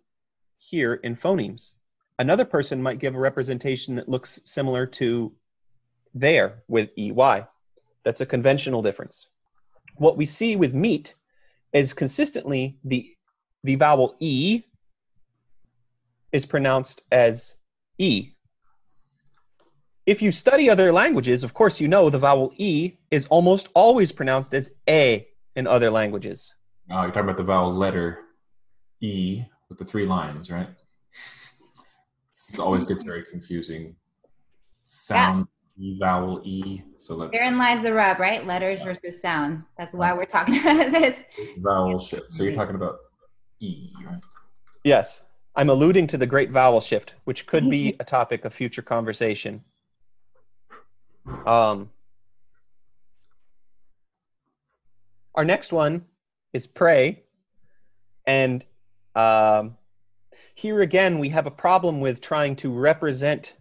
here 0.57 0.95
in 0.95 1.17
phonemes. 1.17 1.73
Another 2.19 2.45
person 2.45 2.83
might 2.83 3.01
give 3.01 3.15
a 3.15 3.21
representation 3.21 3.97
that 3.97 4.09
looks 4.09 4.41
similar 4.45 4.87
to 4.87 5.33
there 6.15 6.63
with 6.69 6.91
EY. 6.97 7.45
That's 8.05 8.21
a 8.21 8.27
conventional 8.27 8.83
difference. 8.83 9.27
What 9.97 10.17
we 10.17 10.27
see 10.27 10.57
with 10.57 10.75
meat 10.75 11.15
is 11.73 11.93
consistently 11.93 12.79
the, 12.85 13.15
the 13.65 13.75
vowel 13.75 14.17
E 14.21 14.63
is 16.33 16.47
pronounced 16.47 17.03
as 17.11 17.55
E. 17.99 18.33
If 20.07 20.23
you 20.23 20.33
study 20.33 20.71
other 20.71 20.93
languages, 20.93 21.45
of 21.45 21.53
course, 21.53 21.81
you 21.81 21.89
know 21.89 22.09
the 22.09 22.19
vowel 22.19 22.53
E 22.57 22.95
is 23.11 23.27
almost 23.27 23.69
always 23.75 24.11
pronounced 24.13 24.55
as 24.55 24.71
A 24.89 25.27
in 25.57 25.67
other 25.67 25.91
languages. 25.91 26.55
Oh, 26.91 27.03
you're 27.03 27.11
talking 27.11 27.25
about 27.25 27.37
the 27.37 27.45
vowel 27.45 27.73
letter 27.75 28.21
E 29.01 29.43
with 29.69 29.79
the 29.79 29.85
three 29.85 30.07
lines, 30.07 30.51
right? 30.51 30.69
This 32.49 32.61
always 32.61 32.85
gets 32.85 33.03
very 33.03 33.25
confusing. 33.25 33.97
Sound 34.85 35.49
E, 35.81 35.97
vowel 35.99 36.41
E. 36.45 36.83
So 36.97 37.15
let's 37.15 37.33
Therein 37.33 37.57
lies 37.57 37.83
the 37.83 37.93
rub, 37.93 38.19
right? 38.19 38.45
Letters 38.45 38.83
versus 38.83 39.21
sounds. 39.21 39.69
That's 39.79 39.95
why 39.95 40.13
we're 40.13 40.25
talking 40.25 40.59
about 40.61 40.91
this. 40.91 41.23
vowel 41.59 41.99
shift. 41.99 42.35
So 42.35 42.43
you're 42.43 42.55
talking 42.55 42.75
about 42.75 42.99
E, 43.61 43.91
right? 44.05 44.21
Yes, 44.85 45.23
I'm 45.55 45.71
alluding 45.71 46.07
to 46.09 46.19
the 46.19 46.27
great 46.27 46.51
vowel 46.51 46.81
shift, 46.81 47.15
which 47.25 47.47
could 47.47 47.69
be 47.71 47.95
a 48.01 48.05
topic 48.05 48.45
of 48.45 48.53
future 48.53 48.83
conversation. 48.83 49.63
Um, 51.47 51.91
our 55.35 55.45
next 55.45 55.73
one 55.73 56.05
is 56.53 56.67
pray, 56.67 57.23
and 58.27 58.65
um, 59.15 59.77
here 60.55 60.81
again 60.81 61.19
we 61.19 61.29
have 61.29 61.47
a 61.47 61.51
problem 61.51 62.01
with 62.01 62.21
trying 62.21 62.57
to 62.57 62.73
represent 62.73 63.55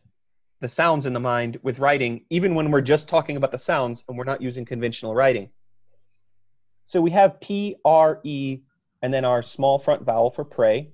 the 0.60 0.68
sounds 0.68 1.06
in 1.06 1.14
the 1.14 1.20
mind 1.20 1.60
with 1.62 1.80
writing, 1.80 2.26
even 2.30 2.56
when 2.56 2.72
we're 2.72 2.82
just 2.82 3.08
talking 3.08 3.38
about 3.38 3.52
the 3.52 3.58
sounds 3.58 4.04
and 4.08 4.18
we're 4.18 4.24
not 4.24 4.42
using 4.42 4.66
conventional 4.66 5.14
writing. 5.14 5.50
So 6.84 7.02
we 7.02 7.12
have 7.12 7.40
P, 7.40 7.76
R, 7.86 8.20
E, 8.24 8.62
and 9.02 9.14
then 9.14 9.26
our 9.26 9.42
small 9.42 9.78
front 9.78 10.04
vowel 10.04 10.32
for 10.32 10.44
pray. 10.44 10.90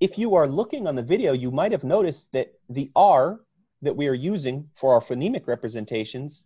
If 0.00 0.18
you 0.18 0.34
are 0.34 0.46
looking 0.46 0.86
on 0.86 0.96
the 0.96 1.02
video, 1.02 1.32
you 1.32 1.50
might 1.50 1.72
have 1.72 1.84
noticed 1.84 2.30
that 2.32 2.52
the 2.68 2.90
R 2.94 3.40
that 3.82 3.96
we 3.96 4.06
are 4.06 4.14
using 4.14 4.68
for 4.76 4.94
our 4.94 5.00
phonemic 5.00 5.46
representations 5.46 6.44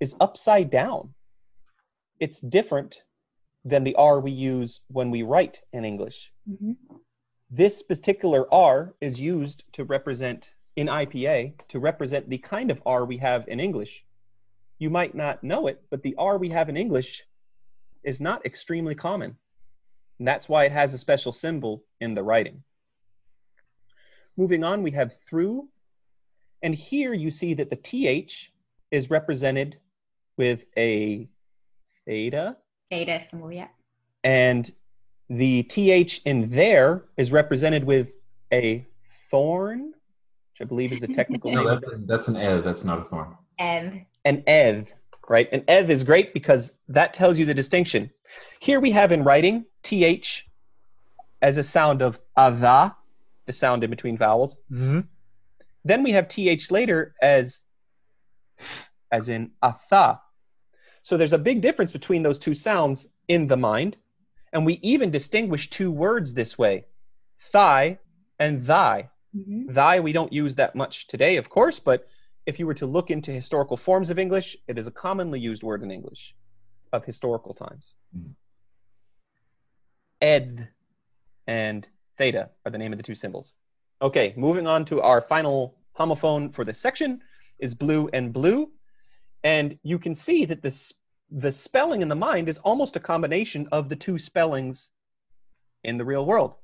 is 0.00 0.14
upside 0.20 0.70
down. 0.70 1.12
It's 2.20 2.40
different 2.40 3.02
than 3.64 3.84
the 3.84 3.94
R 3.96 4.20
we 4.20 4.30
use 4.30 4.80
when 4.88 5.10
we 5.10 5.22
write 5.22 5.60
in 5.72 5.84
English. 5.84 6.32
Mhm. 6.48 6.76
This 7.50 7.82
particular 7.82 8.52
R 8.52 8.94
is 9.00 9.20
used 9.20 9.64
to 9.72 9.84
represent 9.84 10.54
in 10.80 10.86
IPA 10.86 11.52
to 11.68 11.78
represent 11.78 12.30
the 12.30 12.38
kind 12.38 12.70
of 12.70 12.80
R 12.86 13.04
we 13.04 13.18
have 13.18 13.46
in 13.48 13.60
English. 13.60 14.02
You 14.78 14.88
might 14.88 15.14
not 15.14 15.44
know 15.44 15.66
it, 15.66 15.86
but 15.90 16.02
the 16.02 16.14
R 16.16 16.38
we 16.38 16.48
have 16.48 16.70
in 16.70 16.76
English 16.78 17.22
is 18.02 18.18
not 18.18 18.46
extremely 18.46 18.94
common. 18.94 19.36
And 20.18 20.26
that's 20.26 20.48
why 20.48 20.64
it 20.64 20.72
has 20.72 20.94
a 20.94 20.98
special 20.98 21.34
symbol 21.34 21.84
in 22.00 22.14
the 22.14 22.22
writing. 22.22 22.62
Moving 24.38 24.64
on, 24.64 24.82
we 24.82 24.90
have 24.92 25.12
through. 25.28 25.68
And 26.62 26.74
here 26.74 27.12
you 27.12 27.30
see 27.30 27.52
that 27.54 27.68
the 27.68 27.76
TH 27.76 28.50
is 28.90 29.10
represented 29.10 29.76
with 30.38 30.64
a 30.78 31.28
theta, 32.06 32.56
Theta 32.90 33.22
symbol, 33.28 33.52
yeah. 33.52 33.68
and 34.24 34.72
the 35.28 35.62
TH 35.64 36.22
in 36.24 36.48
there 36.48 37.04
is 37.18 37.30
represented 37.30 37.84
with 37.84 38.12
a 38.50 38.86
thorn, 39.30 39.92
which 40.60 40.66
I 40.66 40.68
believe 40.68 40.92
is 40.92 41.00
the 41.00 41.08
technical 41.08 41.50
No, 41.52 41.58
name. 41.58 41.66
that's, 41.66 41.92
a, 41.92 41.96
that's 41.98 42.28
an 42.28 42.36
E, 42.36 42.60
that's 42.62 42.84
not 42.84 42.98
a 42.98 43.02
thorn. 43.02 43.36
And 43.58 44.04
an 44.24 44.42
eth, 44.46 44.92
right? 45.28 45.48
An 45.52 45.64
eth 45.68 45.88
is 45.90 46.04
great 46.04 46.34
because 46.34 46.72
that 46.88 47.14
tells 47.14 47.38
you 47.38 47.44
the 47.44 47.54
distinction. 47.54 48.10
Here 48.60 48.80
we 48.80 48.90
have 48.92 49.12
in 49.12 49.24
writing 49.24 49.64
th 49.82 50.44
as 51.42 51.56
a 51.56 51.62
sound 51.62 52.02
of 52.02 52.18
ava, 52.38 52.94
the 53.46 53.52
sound 53.52 53.84
in 53.84 53.90
between 53.90 54.16
vowels. 54.18 54.56
V. 54.70 55.02
Then 55.84 56.02
we 56.02 56.12
have 56.12 56.28
th 56.28 56.70
later 56.70 57.14
as 57.22 57.60
as 59.10 59.28
in 59.28 59.50
atha. 59.62 60.20
So 61.02 61.16
there's 61.16 61.32
a 61.32 61.38
big 61.38 61.62
difference 61.62 61.92
between 61.92 62.22
those 62.22 62.38
two 62.38 62.54
sounds 62.54 63.06
in 63.28 63.46
the 63.46 63.56
mind, 63.56 63.96
and 64.52 64.66
we 64.66 64.74
even 64.82 65.10
distinguish 65.10 65.70
two 65.70 65.90
words 65.90 66.34
this 66.34 66.58
way: 66.58 66.84
thigh 67.40 67.98
and 68.38 68.62
thy. 68.62 69.09
Mhm. 69.36 69.72
Thy 69.72 70.00
we 70.00 70.12
don't 70.12 70.32
use 70.32 70.56
that 70.56 70.74
much 70.74 71.06
today, 71.06 71.36
of 71.36 71.48
course, 71.48 71.78
but 71.78 72.08
if 72.46 72.58
you 72.58 72.66
were 72.66 72.74
to 72.74 72.86
look 72.86 73.10
into 73.10 73.30
historical 73.30 73.76
forms 73.76 74.10
of 74.10 74.18
English, 74.18 74.56
it 74.66 74.78
is 74.78 74.86
a 74.86 74.92
commonly 74.92 75.38
used 75.38 75.62
word 75.62 75.82
in 75.82 75.90
English 75.90 76.34
of 76.92 77.04
historical 77.04 77.54
times. 77.54 77.94
Mhm. 78.16 78.34
Eth 80.20 80.66
and 81.46 81.88
theta 82.16 82.50
are 82.64 82.72
the 82.72 82.78
name 82.78 82.92
of 82.92 82.98
the 82.98 83.02
two 83.04 83.14
symbols. 83.14 83.54
Okay, 84.02 84.34
moving 84.36 84.66
on 84.66 84.84
to 84.86 85.00
our 85.00 85.20
final 85.20 85.78
homophone 85.98 86.52
for 86.52 86.64
this 86.64 86.78
section 86.78 87.22
is 87.58 87.74
blue 87.74 88.08
and 88.12 88.32
blue. 88.32 88.72
And 89.44 89.78
you 89.82 89.98
can 89.98 90.14
see 90.14 90.44
that 90.46 90.62
this, 90.62 90.92
the 91.30 91.52
spelling 91.52 92.02
in 92.02 92.08
the 92.08 92.16
mind 92.16 92.48
is 92.48 92.58
almost 92.58 92.96
a 92.96 93.00
combination 93.00 93.68
of 93.72 93.88
the 93.88 93.96
two 93.96 94.18
spellings 94.18 94.90
in 95.84 95.96
the 95.96 96.04
real 96.04 96.26
world. 96.26 96.54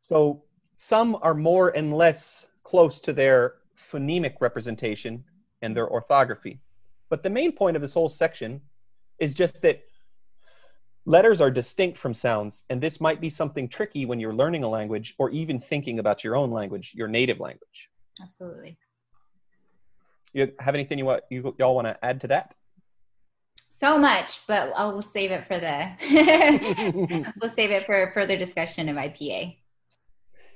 So 0.00 0.43
some 0.76 1.16
are 1.22 1.34
more 1.34 1.70
and 1.76 1.94
less 1.94 2.46
close 2.62 3.00
to 3.00 3.12
their 3.12 3.54
phonemic 3.92 4.34
representation 4.40 5.24
and 5.62 5.76
their 5.76 5.88
orthography. 5.88 6.60
But 7.08 7.22
the 7.22 7.30
main 7.30 7.52
point 7.52 7.76
of 7.76 7.82
this 7.82 7.92
whole 7.92 8.08
section 8.08 8.60
is 9.18 9.34
just 9.34 9.62
that 9.62 9.82
letters 11.06 11.40
are 11.40 11.50
distinct 11.50 11.98
from 11.98 12.14
sounds, 12.14 12.62
and 12.70 12.80
this 12.80 13.00
might 13.00 13.20
be 13.20 13.28
something 13.28 13.68
tricky 13.68 14.06
when 14.06 14.18
you're 14.18 14.34
learning 14.34 14.64
a 14.64 14.68
language 14.68 15.14
or 15.18 15.30
even 15.30 15.60
thinking 15.60 15.98
about 15.98 16.24
your 16.24 16.36
own 16.36 16.50
language, 16.50 16.92
your 16.94 17.08
native 17.08 17.40
language. 17.40 17.88
absolutely. 18.22 18.76
You 20.32 20.52
have 20.58 20.74
anything 20.74 20.98
you 20.98 21.04
want 21.04 21.22
you 21.30 21.54
y'all 21.60 21.76
want 21.76 21.86
to 21.86 22.04
add 22.04 22.20
to 22.22 22.28
that? 22.28 22.56
So 23.68 23.96
much, 23.98 24.40
but 24.48 24.72
I 24.76 24.84
will 24.84 24.94
we'll 24.94 25.02
save 25.02 25.30
it 25.30 25.46
for 25.46 25.58
the 25.58 27.32
we'll 27.40 27.50
save 27.50 27.70
it 27.70 27.86
for 27.86 28.10
further 28.12 28.36
discussion 28.36 28.88
of 28.88 28.96
IPA. 28.96 29.58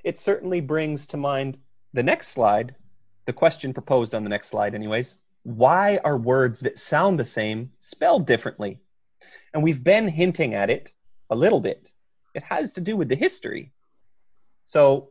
It 0.08 0.18
certainly 0.18 0.62
brings 0.62 1.06
to 1.06 1.18
mind 1.18 1.58
the 1.92 2.02
next 2.02 2.28
slide, 2.28 2.74
the 3.26 3.32
question 3.34 3.74
proposed 3.74 4.14
on 4.14 4.24
the 4.24 4.30
next 4.30 4.48
slide, 4.48 4.74
anyways. 4.74 5.16
Why 5.42 5.98
are 6.02 6.16
words 6.16 6.60
that 6.60 6.78
sound 6.78 7.18
the 7.18 7.26
same 7.26 7.72
spelled 7.80 8.26
differently? 8.26 8.80
And 9.52 9.62
we've 9.62 9.84
been 9.84 10.08
hinting 10.08 10.54
at 10.54 10.70
it 10.70 10.92
a 11.28 11.36
little 11.36 11.60
bit. 11.60 11.92
It 12.32 12.42
has 12.42 12.72
to 12.72 12.80
do 12.80 12.96
with 12.96 13.10
the 13.10 13.16
history. 13.16 13.70
So, 14.64 15.10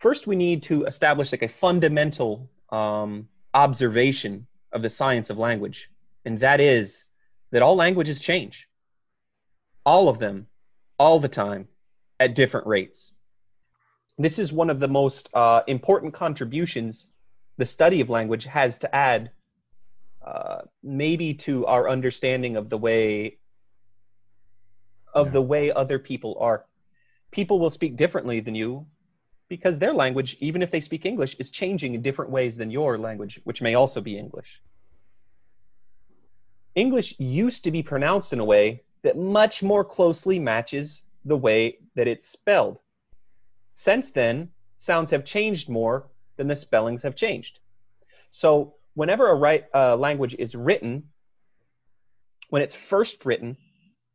first, 0.00 0.26
we 0.26 0.36
need 0.36 0.64
to 0.64 0.84
establish 0.84 1.32
like 1.32 1.42
a 1.42 1.48
fundamental 1.48 2.50
um, 2.68 3.26
observation 3.54 4.46
of 4.70 4.82
the 4.82 4.90
science 4.90 5.30
of 5.30 5.38
language, 5.38 5.90
and 6.26 6.38
that 6.40 6.60
is 6.60 7.06
that 7.52 7.62
all 7.62 7.74
languages 7.74 8.20
change. 8.20 8.68
All 9.86 10.10
of 10.10 10.18
them, 10.18 10.46
all 10.98 11.20
the 11.20 11.30
time, 11.30 11.68
at 12.20 12.34
different 12.34 12.66
rates 12.66 13.12
this 14.18 14.38
is 14.38 14.52
one 14.52 14.68
of 14.70 14.80
the 14.80 14.88
most 14.88 15.28
uh, 15.34 15.62
important 15.66 16.12
contributions 16.12 17.08
the 17.56 17.66
study 17.66 18.00
of 18.00 18.10
language 18.10 18.44
has 18.44 18.78
to 18.78 18.94
add 18.94 19.30
uh, 20.24 20.62
maybe 20.82 21.34
to 21.34 21.66
our 21.66 21.88
understanding 21.88 22.56
of 22.56 22.68
the 22.68 22.78
way 22.78 23.38
of 25.14 25.26
Yeah. 25.26 25.32
the 25.32 25.42
way 25.42 25.72
other 25.72 25.98
people 25.98 26.36
are. 26.38 26.66
People 27.30 27.58
will 27.58 27.70
speak 27.70 27.96
differently 27.96 28.40
than 28.40 28.54
you 28.54 28.86
because 29.48 29.78
their 29.78 29.94
language 29.94 30.36
even 30.40 30.62
if 30.62 30.70
they 30.70 30.80
speak 30.80 31.06
english 31.06 31.34
is 31.38 31.50
changing 31.50 31.94
in 31.94 32.02
different 32.02 32.30
ways 32.30 32.56
than 32.56 32.70
your 32.70 32.98
language 32.98 33.40
which 33.44 33.62
may 33.62 33.74
also 33.74 34.00
be 34.00 34.18
english. 34.18 34.62
English 36.74 37.18
used 37.18 37.64
to 37.64 37.70
be 37.70 37.82
pronounced 37.82 38.32
in 38.32 38.40
a 38.40 38.44
way 38.44 38.82
that 39.02 39.16
much 39.16 39.62
more 39.62 39.84
closely 39.84 40.38
matches 40.38 41.02
the 41.24 41.36
way 41.36 41.78
that 41.96 42.06
it's 42.06 42.28
spelled 42.28 42.78
since 43.78 44.10
then, 44.10 44.50
sounds 44.76 45.10
have 45.10 45.24
changed 45.24 45.68
more 45.68 46.08
than 46.36 46.48
the 46.48 46.56
spellings 46.56 47.04
have 47.04 47.14
changed. 47.14 47.60
So 48.32 48.74
whenever 48.94 49.28
a 49.28 49.36
right 49.36 49.64
uh, 49.72 49.96
language 49.96 50.34
is 50.36 50.56
written, 50.56 51.10
when 52.50 52.62
it's 52.62 52.74
first 52.74 53.24
written, 53.24 53.56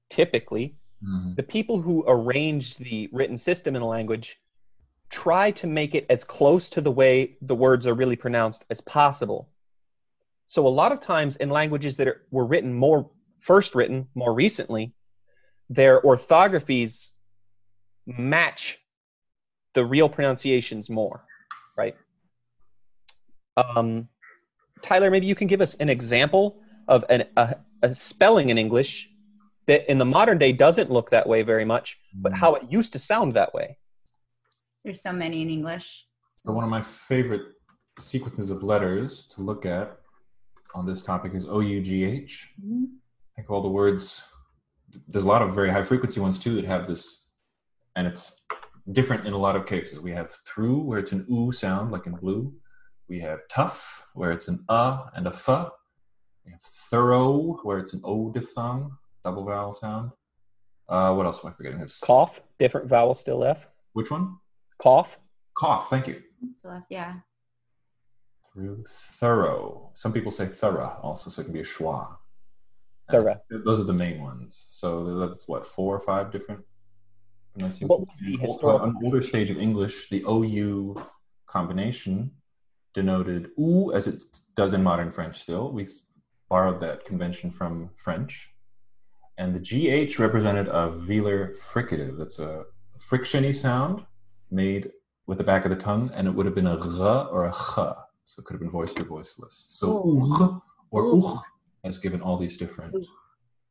typically 0.09 0.75
Mhm. 1.01 1.35
the 1.35 1.43
people 1.43 1.81
who 1.81 2.03
arrange 2.07 2.77
the 2.77 3.09
written 3.11 3.37
system 3.37 3.75
in 3.75 3.81
a 3.81 3.87
language 3.87 4.37
try 5.09 5.51
to 5.51 5.67
make 5.67 5.95
it 5.95 6.05
as 6.09 6.23
close 6.23 6.69
to 6.69 6.81
the 6.81 6.91
way 6.91 7.37
the 7.41 7.55
words 7.55 7.85
are 7.87 7.93
really 7.93 8.15
pronounced 8.15 8.65
as 8.69 8.81
possible. 8.81 9.49
So 10.47 10.65
a 10.65 10.77
lot 10.81 10.91
of 10.91 10.99
times 10.99 11.35
in 11.37 11.49
languages 11.49 11.97
that 11.97 12.07
are, 12.07 12.21
were 12.31 12.45
written 12.45 12.73
more 12.73 13.09
first 13.39 13.75
written 13.75 14.07
more 14.15 14.33
recently, 14.33 14.93
their 15.69 16.01
orthographies 16.01 17.11
match 18.05 18.79
the 19.73 19.85
real 19.85 20.09
pronunciations 20.09 20.89
more, 20.89 21.23
right? 21.77 21.95
Um, 23.57 24.07
Tyler, 24.81 25.09
maybe 25.11 25.25
you 25.25 25.35
can 25.35 25.47
give 25.47 25.61
us 25.61 25.75
an 25.75 25.89
example 25.89 26.61
of 26.87 27.05
an, 27.09 27.25
a, 27.37 27.55
a 27.81 27.93
spelling 27.93 28.49
in 28.49 28.57
English 28.57 29.09
that 29.67 29.89
in 29.89 29.97
the 29.97 30.05
modern 30.05 30.37
day 30.37 30.51
doesn't 30.51 30.91
look 30.91 31.09
that 31.11 31.27
way 31.27 31.41
very 31.41 31.65
much, 31.65 31.97
but 32.15 32.33
how 32.33 32.55
it 32.55 32.63
used 32.69 32.93
to 32.93 32.99
sound 32.99 33.33
that 33.33 33.53
way. 33.53 33.77
There's 34.83 35.01
so 35.01 35.13
many 35.13 35.41
in 35.41 35.49
English. 35.49 36.05
So 36.41 36.51
one 36.51 36.65
of 36.65 36.69
my 36.69 36.81
favorite 36.81 37.43
sequences 37.99 38.51
of 38.51 38.63
letters 38.63 39.25
to 39.27 39.41
look 39.41 39.65
at 39.65 39.97
on 40.75 40.85
this 40.85 41.01
topic 41.01 41.33
is 41.33 41.45
O 41.47 41.61
U 41.61 41.81
G 41.81 42.03
H. 42.03 42.49
Mhm. 42.61 42.85
I 42.85 43.35
think 43.35 43.49
all 43.49 43.61
the 43.61 43.69
words. 43.69 44.27
There's 45.07 45.23
a 45.23 45.27
lot 45.27 45.41
of 45.41 45.55
very 45.55 45.71
high 45.71 45.83
frequency 45.83 46.19
ones 46.19 46.37
too 46.37 46.55
that 46.55 46.65
have 46.65 46.85
this, 46.85 47.29
and 47.95 48.05
it's 48.05 48.42
different 48.91 49.25
in 49.25 49.33
a 49.33 49.37
lot 49.37 49.55
of 49.55 49.65
cases. 49.65 49.99
We 49.99 50.11
have 50.11 50.31
through 50.31 50.81
where 50.81 50.99
it's 50.99 51.11
an 51.11 51.25
oo 51.31 51.51
sound 51.51 51.91
like 51.91 52.05
in 52.05 52.13
blue. 52.13 52.53
We 53.07 53.19
have 53.19 53.41
tough 53.49 54.07
where 54.13 54.31
it's 54.31 54.47
an 54.47 54.65
uh 54.69 55.05
and 55.15 55.27
a 55.27 55.29
f. 55.29 55.47
We 56.45 56.51
have 56.51 56.61
thorough 56.61 57.59
where 57.63 57.77
it's 57.77 57.93
an 57.93 58.01
o 58.03 58.31
diphthong, 58.31 58.97
double 59.23 59.45
vowel 59.45 59.73
sound. 59.73 60.11
Uh, 60.89 61.13
what 61.13 61.25
else 61.25 61.43
am 61.43 61.51
I 61.51 61.53
forgetting? 61.53 61.79
We 61.79 61.83
have 61.83 61.93
Cough, 62.01 62.41
different 62.59 62.87
vowel 62.89 63.15
still 63.15 63.43
F. 63.43 63.67
Which 63.93 64.11
one? 64.11 64.37
Cough. 64.79 65.17
Cough. 65.57 65.89
Thank 65.89 66.07
you. 66.07 66.21
So, 66.53 66.81
yeah. 66.89 67.15
through 68.53 68.83
thorough. 68.87 69.91
Some 69.93 70.13
people 70.13 70.31
say 70.31 70.45
thorough 70.45 70.99
also, 71.01 71.29
so 71.29 71.41
it 71.41 71.45
can 71.45 71.53
be 71.53 71.61
a 71.61 71.63
schwa. 71.63 72.17
Thorough. 73.11 73.35
Those 73.49 73.79
are 73.79 73.85
the 73.85 73.93
main 73.93 74.21
ones. 74.21 74.63
So 74.67 75.03
that's 75.19 75.47
what 75.47 75.65
four 75.65 75.95
or 75.95 75.99
five 75.99 76.31
different. 76.31 76.61
What 77.55 77.99
was 78.07 78.19
the 78.19 78.37
historical- 78.37 78.83
an 78.83 78.95
older 79.03 79.21
stage 79.21 79.49
of 79.49 79.57
English? 79.57 80.09
The 80.09 80.23
OU 80.27 80.95
combination 81.45 82.31
denoted 82.93 83.51
OU 83.59 83.93
as 83.93 84.07
it 84.07 84.23
does 84.55 84.73
in 84.73 84.81
modern 84.81 85.11
French. 85.11 85.39
Still, 85.39 85.71
we 85.71 85.87
borrowed 86.49 86.79
that 86.81 87.05
convention 87.05 87.51
from 87.51 87.89
French, 87.95 88.55
and 89.37 89.55
the 89.55 89.59
GH 89.59 90.19
represented 90.19 90.67
a 90.67 90.89
velar 90.89 91.49
fricative. 91.49 92.17
That's 92.17 92.39
a 92.39 92.65
frictiony 92.97 93.53
sound 93.53 94.05
made 94.49 94.91
with 95.27 95.37
the 95.37 95.43
back 95.43 95.65
of 95.65 95.71
the 95.71 95.77
tongue, 95.77 96.11
and 96.13 96.27
it 96.27 96.31
would 96.31 96.45
have 96.45 96.55
been 96.55 96.67
a 96.67 96.77
r 96.77 97.27
or 97.29 97.45
a 97.45 97.51
ch. 97.51 97.75
So 98.25 98.39
it 98.39 98.45
could 98.45 98.53
have 98.53 98.61
been 98.61 98.69
voiced 98.69 98.99
or 98.99 99.03
voiceless. 99.03 99.53
So 99.53 100.19
ugh 100.21 100.61
or 100.91 101.15
uch 101.17 101.43
has 101.83 101.97
given 101.97 102.21
all 102.21 102.37
these 102.37 102.57
different 102.57 102.95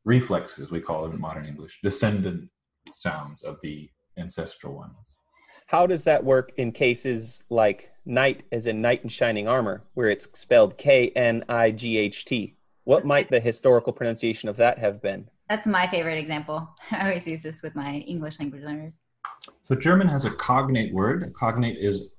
reflexes, 0.05 0.71
we 0.71 0.81
call 0.81 1.03
them 1.03 1.13
in 1.13 1.21
modern 1.21 1.47
English, 1.47 1.81
descendant 1.83 2.51
sounds 2.91 3.43
of 3.43 3.61
the 3.61 3.91
ancestral 4.17 4.75
ones. 4.75 5.17
How 5.67 5.87
does 5.87 6.05
that 6.05 6.23
work 6.23 6.53
in 6.57 6.73
cases 6.73 7.43
like 7.49 7.91
knight 8.05 8.43
as 8.53 8.67
in 8.67 8.83
knight 8.83 9.03
in 9.03 9.09
shining 9.09 9.49
armor, 9.49 9.85
where 9.95 10.11
it's 10.11 10.29
spelled 10.35 10.77
K 10.77 11.11
N 11.17 11.45
I 11.49 11.71
G 11.71 11.99
H 11.99 12.25
T? 12.25 12.57
What 12.85 13.07
might 13.07 13.31
the 13.31 13.41
historical 13.41 13.93
pronunciation 13.93 14.49
of 14.49 14.57
that 14.57 14.79
have 14.79 15.01
been? 15.01 15.29
That's 15.49 15.67
my 15.67 15.87
favorite 15.87 16.19
example. 16.19 16.69
I 16.91 17.09
always 17.09 17.27
use 17.27 17.43
this 17.43 17.63
with 17.63 17.75
my 17.75 17.97
English 18.07 18.39
language 18.39 18.63
learners. 18.63 19.01
So 19.65 19.75
German 19.75 20.09
has 20.09 20.25
a 20.25 20.31
cognate 20.31 20.93
word. 20.93 21.23
A 21.23 21.31
cognate 21.31 21.79
is 21.79 22.13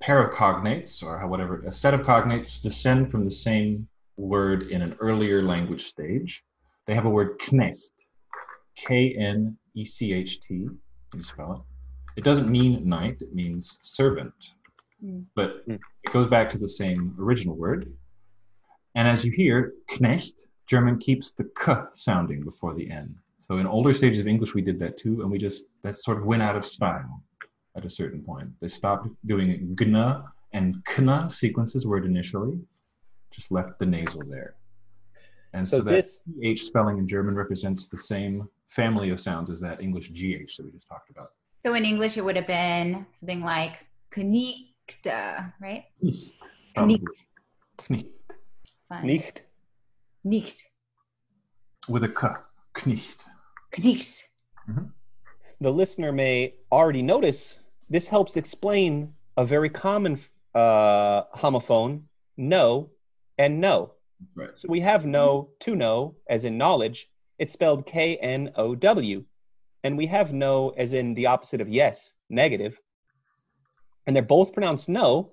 a 0.00 0.04
pair 0.04 0.22
of 0.22 0.34
cognates, 0.34 1.02
or 1.02 1.26
whatever, 1.26 1.62
a 1.62 1.70
set 1.70 1.94
of 1.94 2.02
cognates 2.02 2.62
descend 2.62 3.10
from 3.10 3.24
the 3.24 3.30
same 3.30 3.88
word 4.16 4.64
in 4.64 4.82
an 4.82 4.94
earlier 5.00 5.42
language 5.42 5.84
stage. 5.84 6.44
They 6.86 6.94
have 6.94 7.06
a 7.06 7.10
word 7.10 7.38
knecht, 7.38 7.78
K-N-E-C-H-T, 9.84 10.54
you 11.16 11.22
spell 11.22 11.52
it. 11.54 12.18
It 12.18 12.24
doesn't 12.24 12.48
mean 12.50 12.86
knight, 12.88 13.18
it 13.22 13.34
means 13.34 13.78
servant. 13.82 14.54
Mm. 15.04 15.24
But 15.34 15.66
Mm. 15.68 15.78
it 16.04 16.12
goes 16.12 16.28
back 16.28 16.48
to 16.50 16.58
the 16.58 16.68
same 16.68 17.14
original 17.18 17.56
word. 17.56 17.90
And 18.94 19.08
as 19.08 19.24
you 19.24 19.32
hear, 19.32 19.72
knecht, 19.88 20.44
German 20.66 20.98
keeps 20.98 21.30
the 21.32 21.44
k 21.62 21.74
sounding 21.94 22.42
before 22.42 22.74
the 22.74 22.90
n. 22.90 23.14
So 23.46 23.56
in 23.58 23.66
older 23.66 23.92
stages 23.94 24.20
of 24.20 24.26
English, 24.26 24.54
we 24.54 24.62
did 24.62 24.78
that 24.80 24.96
too, 24.96 25.22
and 25.22 25.30
we 25.30 25.38
just 25.38 25.64
that 25.82 25.96
sort 25.96 26.18
of 26.18 26.24
went 26.26 26.42
out 26.42 26.56
of 26.56 26.64
style 26.64 27.22
at 27.76 27.84
a 27.84 27.90
certain 27.90 28.22
point. 28.22 28.48
They 28.60 28.68
stopped 28.68 29.08
doing 29.26 29.48
gna 29.76 30.24
and 30.52 30.84
kna 30.84 31.30
sequences 31.30 31.86
word 31.86 32.04
initially, 32.04 32.58
just 33.30 33.50
left 33.50 33.78
the 33.78 33.86
nasal 33.86 34.22
there. 34.28 34.56
And 35.52 35.66
so, 35.66 35.78
So 35.78 35.82
that 35.84 35.90
this- 35.92 36.22
ch 36.56 36.62
spelling 36.64 36.98
in 36.98 37.06
German 37.08 37.34
represents 37.34 37.88
the 37.88 37.98
same 37.98 38.48
family 38.70 39.10
of 39.10 39.20
sounds 39.20 39.50
is 39.50 39.60
that 39.60 39.80
English 39.80 40.12
gh 40.12 40.56
that 40.56 40.64
we 40.64 40.70
just 40.72 40.88
talked 40.88 41.10
about. 41.10 41.28
So 41.58 41.74
in 41.74 41.84
English, 41.84 42.16
it 42.16 42.24
would 42.24 42.36
have 42.36 42.46
been 42.46 43.04
something 43.18 43.42
like 43.42 43.78
knickte, 44.10 45.52
right? 45.60 45.84
Probably. 46.74 47.02
Knie. 47.78 48.08
Fine. 48.88 49.06
Nicht. 49.06 49.42
Nicht. 50.24 50.62
With 51.88 52.04
a 52.04 52.08
k, 52.08 52.28
knicht. 52.74 53.24
Knickt. 53.72 54.22
The 55.60 55.70
listener 55.70 56.12
may 56.12 56.54
already 56.70 57.02
notice 57.02 57.58
this 57.90 58.06
helps 58.06 58.36
explain 58.36 59.12
a 59.36 59.44
very 59.44 59.68
common 59.68 60.20
uh, 60.54 61.22
homophone, 61.34 62.02
no 62.36 62.90
and 63.38 63.60
no. 63.60 63.94
Right. 64.34 64.56
So 64.56 64.68
we 64.68 64.80
have 64.80 65.04
no 65.04 65.50
to 65.60 65.74
know, 65.74 66.16
as 66.28 66.44
in 66.44 66.56
knowledge. 66.56 67.10
It's 67.40 67.54
spelled 67.54 67.86
K 67.86 68.18
N 68.18 68.52
O 68.56 68.74
W. 68.74 69.24
And 69.82 69.96
we 69.96 70.06
have 70.06 70.34
no 70.34 70.74
as 70.76 70.92
in 70.92 71.14
the 71.14 71.26
opposite 71.26 71.62
of 71.62 71.70
yes, 71.70 72.12
negative. 72.28 72.78
And 74.06 74.14
they're 74.14 74.22
both 74.22 74.52
pronounced 74.52 74.90
no, 74.90 75.32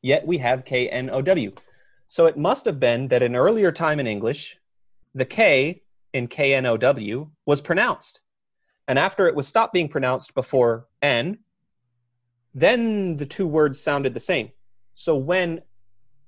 yet 0.00 0.24
we 0.24 0.38
have 0.38 0.64
K 0.64 0.88
N 0.88 1.10
O 1.10 1.20
W. 1.20 1.52
So 2.06 2.26
it 2.26 2.38
must 2.38 2.64
have 2.66 2.78
been 2.78 3.08
that 3.08 3.22
in 3.22 3.34
earlier 3.34 3.72
time 3.72 3.98
in 3.98 4.06
English, 4.06 4.56
the 5.12 5.24
K 5.24 5.82
in 6.12 6.28
K 6.28 6.54
N 6.54 6.66
O 6.66 6.76
W 6.76 7.28
was 7.46 7.60
pronounced. 7.60 8.20
And 8.86 8.96
after 8.96 9.26
it 9.26 9.34
was 9.34 9.48
stopped 9.48 9.72
being 9.72 9.88
pronounced 9.88 10.34
before 10.34 10.86
N, 11.02 11.38
then 12.54 13.16
the 13.16 13.26
two 13.26 13.48
words 13.48 13.80
sounded 13.80 14.14
the 14.14 14.20
same. 14.20 14.52
So 14.94 15.16
when 15.16 15.62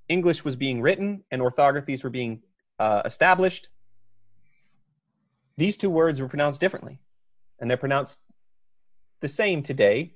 English 0.08 0.44
was 0.44 0.56
being 0.56 0.82
written 0.82 1.22
and 1.30 1.40
orthographies 1.40 2.02
were 2.02 2.10
being 2.10 2.42
uh, 2.80 3.02
established, 3.04 3.68
these 5.56 5.76
two 5.76 5.90
words 5.90 6.20
were 6.20 6.28
pronounced 6.28 6.60
differently. 6.60 6.98
And 7.58 7.70
they're 7.70 7.76
pronounced 7.76 8.18
the 9.20 9.28
same 9.28 9.62
today 9.62 10.14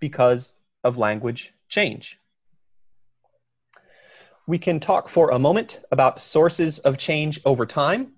because 0.00 0.54
of 0.82 0.98
language 0.98 1.52
change. 1.68 2.18
We 4.46 4.58
can 4.58 4.80
talk 4.80 5.08
for 5.08 5.30
a 5.30 5.38
moment 5.38 5.80
about 5.90 6.20
sources 6.20 6.78
of 6.80 6.98
change 6.98 7.40
over 7.44 7.64
time. 7.64 8.12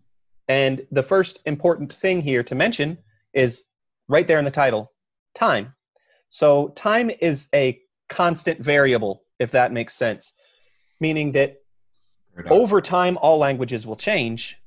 And 0.48 0.86
the 0.90 1.02
first 1.02 1.40
important 1.44 1.92
thing 1.92 2.20
here 2.20 2.42
to 2.44 2.54
mention 2.54 2.98
is 3.32 3.64
right 4.08 4.26
there 4.26 4.38
in 4.38 4.44
the 4.44 4.50
title 4.50 4.92
time. 5.34 5.74
So, 6.28 6.68
time 6.68 7.10
is 7.20 7.48
a 7.54 7.80
constant 8.08 8.60
variable, 8.60 9.22
if 9.38 9.52
that 9.52 9.72
makes 9.72 9.94
sense, 9.94 10.32
meaning 11.00 11.32
that 11.32 11.56
over 12.48 12.80
time 12.80 13.16
all 13.18 13.38
languages 13.38 13.86
will 13.86 13.96
change 13.96 14.58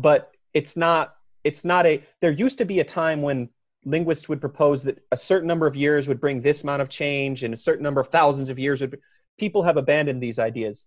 but 0.00 0.29
it's 0.54 0.76
not 0.76 1.16
it's 1.44 1.64
not 1.64 1.86
a 1.86 2.02
there 2.20 2.30
used 2.30 2.58
to 2.58 2.64
be 2.64 2.80
a 2.80 2.84
time 2.84 3.22
when 3.22 3.48
linguists 3.84 4.28
would 4.28 4.40
propose 4.40 4.82
that 4.82 4.98
a 5.10 5.16
certain 5.16 5.48
number 5.48 5.66
of 5.66 5.74
years 5.74 6.06
would 6.06 6.20
bring 6.20 6.40
this 6.40 6.62
amount 6.62 6.82
of 6.82 6.88
change 6.88 7.44
and 7.44 7.54
a 7.54 7.56
certain 7.56 7.82
number 7.82 8.00
of 8.00 8.08
thousands 8.08 8.50
of 8.50 8.58
years 8.58 8.80
would 8.80 8.98
people 9.38 9.62
have 9.62 9.78
abandoned 9.78 10.22
these 10.22 10.38
ideas. 10.38 10.84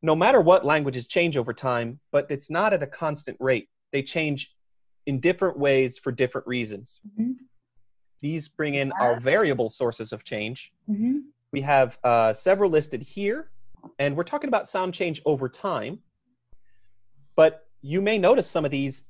No 0.00 0.16
matter 0.16 0.40
what 0.40 0.64
languages 0.64 1.06
change 1.06 1.36
over 1.36 1.52
time 1.52 2.00
but 2.10 2.26
it's 2.30 2.50
not 2.50 2.72
at 2.72 2.82
a 2.82 2.86
constant 2.86 3.36
rate. 3.40 3.68
They 3.92 4.02
change 4.02 4.54
in 5.06 5.20
different 5.20 5.58
ways 5.58 5.98
for 5.98 6.12
different 6.12 6.46
reasons. 6.46 7.00
Mhm. 7.18 7.36
these 8.20 8.46
bring 8.46 8.76
in 8.76 8.92
our 8.92 9.18
variable 9.18 9.68
sources 9.68 10.12
of 10.12 10.22
change. 10.22 10.72
Hmm 10.86 11.18
we 11.52 11.60
have 11.60 11.98
uh, 12.02 12.32
several 12.32 12.70
listed 12.70 13.02
here, 13.02 13.50
and 13.98 14.16
we're 14.16 14.24
talking 14.24 14.48
about 14.48 14.68
sound 14.68 14.94
change 14.94 15.20
over 15.24 15.48
time. 15.48 16.00
But 17.36 17.61
you 17.82 18.00
may 18.00 18.18
notice 18.18 18.48
some 18.48 18.64
of 18.64 18.70
these 18.70 19.04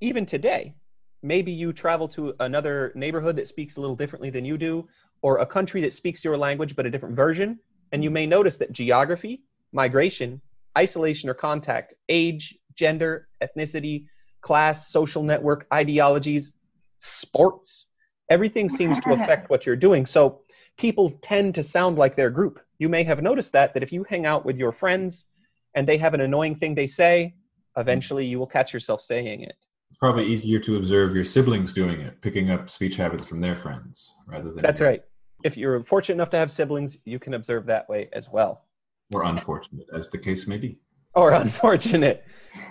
even 0.00 0.26
today. 0.26 0.74
Maybe 1.22 1.52
you 1.52 1.72
travel 1.72 2.08
to 2.08 2.34
another 2.40 2.92
neighborhood 2.94 3.36
that 3.36 3.48
speaks 3.48 3.76
a 3.76 3.80
little 3.80 3.96
differently 3.96 4.30
than 4.30 4.44
you 4.44 4.58
do, 4.58 4.88
or 5.22 5.38
a 5.38 5.46
country 5.46 5.80
that 5.82 5.92
speaks 5.92 6.24
your 6.24 6.36
language 6.36 6.74
but 6.74 6.86
a 6.86 6.90
different 6.90 7.14
version, 7.14 7.58
and 7.92 8.02
you 8.02 8.10
may 8.10 8.26
notice 8.26 8.56
that 8.58 8.72
geography 8.72 9.42
migration, 9.72 10.40
isolation 10.76 11.30
or 11.30 11.34
contact, 11.34 11.94
age, 12.08 12.58
gender, 12.74 13.28
ethnicity, 13.42 14.06
class, 14.40 14.90
social 14.90 15.22
network, 15.22 15.66
ideologies, 15.72 16.52
sports. 16.98 17.86
Everything 18.28 18.68
seems 18.68 18.98
to 19.00 19.12
affect 19.22 19.50
what 19.50 19.66
you're 19.66 19.76
doing. 19.76 20.06
So 20.06 20.40
people 20.76 21.10
tend 21.22 21.54
to 21.56 21.62
sound 21.62 21.98
like 21.98 22.16
their 22.16 22.30
group. 22.30 22.60
You 22.78 22.88
may 22.88 23.04
have 23.04 23.22
noticed 23.22 23.52
that 23.52 23.74
that 23.74 23.82
if 23.82 23.92
you 23.92 24.04
hang 24.04 24.26
out 24.26 24.44
with 24.44 24.56
your 24.58 24.72
friends 24.72 25.26
and 25.74 25.86
they 25.86 25.98
have 25.98 26.14
an 26.14 26.20
annoying 26.20 26.56
thing 26.56 26.74
they 26.74 26.86
say, 26.86 27.34
eventually 27.76 28.26
you 28.26 28.38
will 28.38 28.46
catch 28.46 28.72
yourself 28.72 29.00
saying 29.00 29.42
it. 29.42 29.56
It's 29.90 29.98
probably 29.98 30.24
easier 30.24 30.60
to 30.60 30.76
observe 30.76 31.14
your 31.14 31.24
siblings 31.24 31.72
doing 31.72 32.00
it, 32.00 32.20
picking 32.20 32.50
up 32.50 32.70
speech 32.70 32.96
habits 32.96 33.24
from 33.24 33.40
their 33.40 33.56
friends 33.56 34.14
rather 34.26 34.52
than. 34.52 34.62
That's 34.62 34.80
right. 34.80 35.02
If 35.42 35.56
you're 35.56 35.82
fortunate 35.84 36.14
enough 36.14 36.30
to 36.30 36.36
have 36.36 36.52
siblings, 36.52 36.98
you 37.04 37.18
can 37.18 37.34
observe 37.34 37.66
that 37.66 37.88
way 37.88 38.08
as 38.12 38.28
well. 38.28 38.66
Or 39.12 39.24
unfortunate, 39.24 39.86
as 39.92 40.08
the 40.08 40.18
case 40.18 40.46
may 40.46 40.58
be. 40.58 40.78
Or 41.14 41.32
unfortunate. 41.32 42.24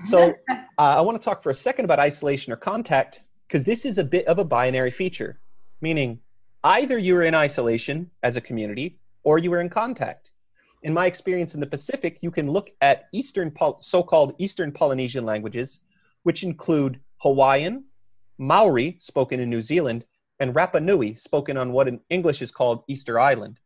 So 0.05 0.33
uh, 0.49 0.55
I 0.77 1.01
want 1.01 1.19
to 1.19 1.23
talk 1.23 1.43
for 1.43 1.49
a 1.49 1.55
second 1.55 1.85
about 1.85 1.99
isolation 1.99 2.53
or 2.53 2.55
contact 2.55 3.21
because 3.47 3.63
this 3.63 3.85
is 3.85 3.97
a 3.97 4.03
bit 4.03 4.27
of 4.27 4.39
a 4.39 4.45
binary 4.45 4.91
feature, 4.91 5.39
meaning 5.81 6.19
either 6.63 6.97
you 6.97 7.15
are 7.17 7.23
in 7.23 7.35
isolation 7.35 8.09
as 8.23 8.35
a 8.35 8.41
community 8.41 8.99
or 9.23 9.39
you 9.39 9.51
were 9.51 9.62
in 9.62 9.69
contact. 9.69 10.29
In 10.82 10.94
my 10.94 11.06
experience 11.06 11.56
in 11.56 11.60
the 11.60 11.68
Pacific, 11.68 12.20
you 12.22 12.32
can 12.32 12.50
look 12.50 12.70
at 12.82 13.10
Eastern 13.12 13.54
so-called 13.80 14.36
Eastern 14.38 14.72
Polynesian 14.72 15.26
languages, 15.26 15.82
which 16.24 16.44
include 16.44 17.00
Hawaiian, 17.18 17.84
Maori, 18.38 18.98
spoken 19.00 19.42
in 19.42 19.50
New 19.50 19.62
Zealand, 19.62 20.06
and 20.39 20.56
Rapa 20.56 20.82
Nui, 20.82 21.15
spoken 21.15 21.58
on 21.58 21.74
what 21.74 21.89
in 21.89 22.00
English 22.10 22.42
is 22.42 22.52
called 22.52 22.84
Easter 22.88 23.20
Island. 23.20 23.60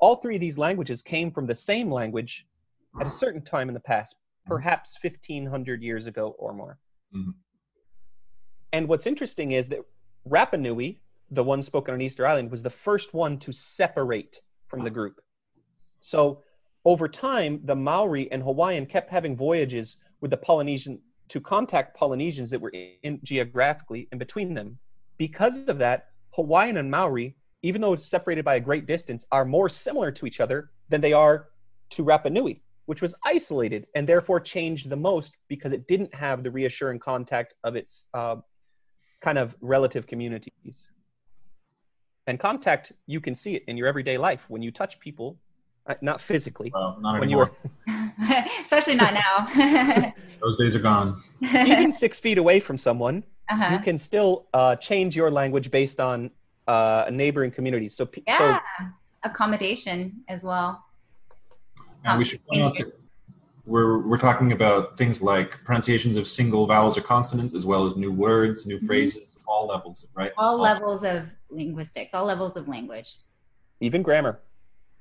All 0.00 0.16
three 0.16 0.34
of 0.34 0.40
these 0.40 0.58
languages 0.58 1.00
came 1.00 1.30
from 1.30 1.46
the 1.46 1.54
same 1.54 1.90
language 1.90 2.46
at 3.00 3.06
a 3.06 3.10
certain 3.10 3.42
time 3.42 3.68
in 3.68 3.74
the 3.74 3.80
past, 3.80 4.16
perhaps 4.46 4.98
1500 5.00 5.82
years 5.82 6.06
ago 6.06 6.34
or 6.38 6.52
more. 6.52 6.78
Mm-hmm. 7.14 7.30
And 8.72 8.88
what's 8.88 9.06
interesting 9.06 9.52
is 9.52 9.68
that 9.68 9.80
Rapa 10.28 10.58
Nui, 10.58 11.00
the 11.30 11.44
one 11.44 11.62
spoken 11.62 11.94
on 11.94 12.00
Easter 12.00 12.26
Island, 12.26 12.50
was 12.50 12.62
the 12.62 12.70
first 12.70 13.14
one 13.14 13.38
to 13.38 13.52
separate 13.52 14.40
from 14.66 14.82
the 14.82 14.90
group. 14.90 15.20
So 16.00 16.42
over 16.84 17.08
time, 17.08 17.60
the 17.64 17.76
Maori 17.76 18.30
and 18.32 18.42
Hawaiian 18.42 18.86
kept 18.86 19.10
having 19.10 19.36
voyages 19.36 19.96
with 20.20 20.30
the 20.30 20.36
Polynesian 20.36 21.00
to 21.28 21.40
contact 21.40 21.96
Polynesians 21.96 22.50
that 22.50 22.60
were 22.60 22.72
in 23.02 23.20
geographically 23.22 24.08
in 24.12 24.18
between 24.18 24.54
them. 24.54 24.78
Because 25.18 25.68
of 25.68 25.78
that, 25.78 26.08
Hawaiian 26.30 26.78
and 26.78 26.90
Maori, 26.90 27.36
even 27.62 27.80
though 27.80 27.92
it's 27.92 28.06
separated 28.06 28.44
by 28.44 28.54
a 28.54 28.60
great 28.60 28.86
distance, 28.86 29.26
are 29.32 29.44
more 29.44 29.68
similar 29.68 30.10
to 30.12 30.26
each 30.26 30.40
other 30.40 30.70
than 30.88 31.00
they 31.00 31.12
are 31.12 31.48
to 31.90 32.04
Rapa 32.04 32.30
Nui, 32.30 32.62
which 32.86 33.02
was 33.02 33.14
isolated 33.24 33.86
and 33.94 34.08
therefore 34.08 34.40
changed 34.40 34.88
the 34.88 34.96
most 34.96 35.36
because 35.48 35.72
it 35.72 35.86
didn't 35.88 36.14
have 36.14 36.42
the 36.42 36.50
reassuring 36.50 36.98
contact 36.98 37.54
of 37.64 37.76
its 37.76 38.06
uh, 38.14 38.36
kind 39.20 39.38
of 39.38 39.56
relative 39.60 40.06
communities. 40.06 40.88
And 42.26 42.38
contact, 42.38 42.92
you 43.06 43.20
can 43.20 43.34
see 43.34 43.56
it 43.56 43.64
in 43.68 43.76
your 43.76 43.86
everyday 43.86 44.18
life 44.18 44.44
when 44.48 44.62
you 44.62 44.70
touch 44.70 45.00
people, 45.00 45.38
not 46.00 46.20
physically. 46.20 46.70
Well, 46.72 46.98
not 47.00 47.14
when 47.14 47.24
anymore. 47.24 47.50
you 47.86 47.94
were, 48.26 48.44
especially 48.62 48.94
not 48.94 49.14
now. 49.14 50.12
Those 50.40 50.56
days 50.56 50.74
are 50.74 50.80
gone. 50.80 51.22
Even 51.42 51.92
six 51.92 52.18
feet 52.18 52.38
away 52.38 52.60
from 52.60 52.78
someone, 52.78 53.24
uh-huh. 53.48 53.74
you 53.74 53.78
can 53.80 53.98
still 53.98 54.46
uh, 54.54 54.76
change 54.76 55.16
your 55.16 55.30
language 55.30 55.70
based 55.70 56.00
on 56.00 56.30
uh, 56.66 57.06
neighboring 57.10 57.50
communities. 57.50 57.96
So, 57.96 58.08
yeah, 58.26 58.60
so, 58.78 58.86
accommodation 59.24 60.22
as 60.28 60.44
well. 60.44 60.84
And 62.04 62.18
we 62.18 62.24
should 62.24 62.44
point 62.46 62.62
out 62.62 62.78
that 62.78 62.92
we're 63.66 64.06
we're 64.06 64.18
talking 64.18 64.52
about 64.52 64.96
things 64.96 65.20
like 65.20 65.62
pronunciations 65.64 66.16
of 66.16 66.26
single 66.26 66.66
vowels 66.66 66.96
or 66.96 67.02
consonants, 67.02 67.54
as 67.54 67.66
well 67.66 67.84
as 67.84 67.96
new 67.96 68.12
words, 68.12 68.66
new 68.66 68.76
mm-hmm. 68.76 68.86
phrases, 68.86 69.38
all 69.46 69.66
levels, 69.66 70.06
right? 70.14 70.32
All, 70.38 70.54
all 70.54 70.60
levels 70.60 71.04
of 71.04 71.26
linguistics, 71.50 72.14
all 72.14 72.24
levels 72.24 72.56
of 72.56 72.68
language, 72.68 73.16
even 73.80 74.02
grammar. 74.02 74.40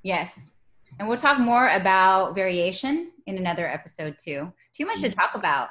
Yes, 0.04 0.52
and 1.00 1.08
we'll 1.08 1.17
talk 1.17 1.39
more 1.39 1.69
about 1.69 2.36
variation 2.36 3.12
in 3.26 3.38
another 3.38 3.67
episode 3.67 4.17
too. 4.17 4.52
Too 4.73 4.86
much 4.86 5.02
to 5.02 5.10
talk 5.10 5.36
about. 5.36 5.69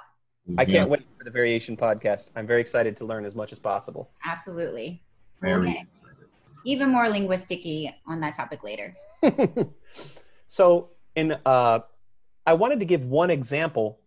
I 0.59 0.64
can't 0.64 0.88
wait 0.88 1.02
for 1.18 1.24
the 1.24 1.31
variation 1.31 1.76
podcast. 1.76 2.31
I'm 2.37 2.46
very 2.46 2.61
excited 2.61 2.96
to 2.98 3.05
learn 3.05 3.24
as 3.24 3.35
much 3.35 3.52
as 3.52 3.59
possible. 3.59 4.11
Absolutely. 4.24 5.02
Very 5.40 5.70
okay. 5.70 5.87
Even 6.64 6.90
more 6.90 7.07
linguisticy 7.07 7.92
on 8.07 8.20
that 8.20 8.35
topic 8.35 8.62
later. 8.62 8.94
so, 10.46 10.90
in 11.14 11.37
uh, 11.44 11.81
I 12.46 12.55
wanted 12.55 12.79
to 12.81 12.85
give 12.85 13.05
one 13.05 13.31
example 13.31 14.00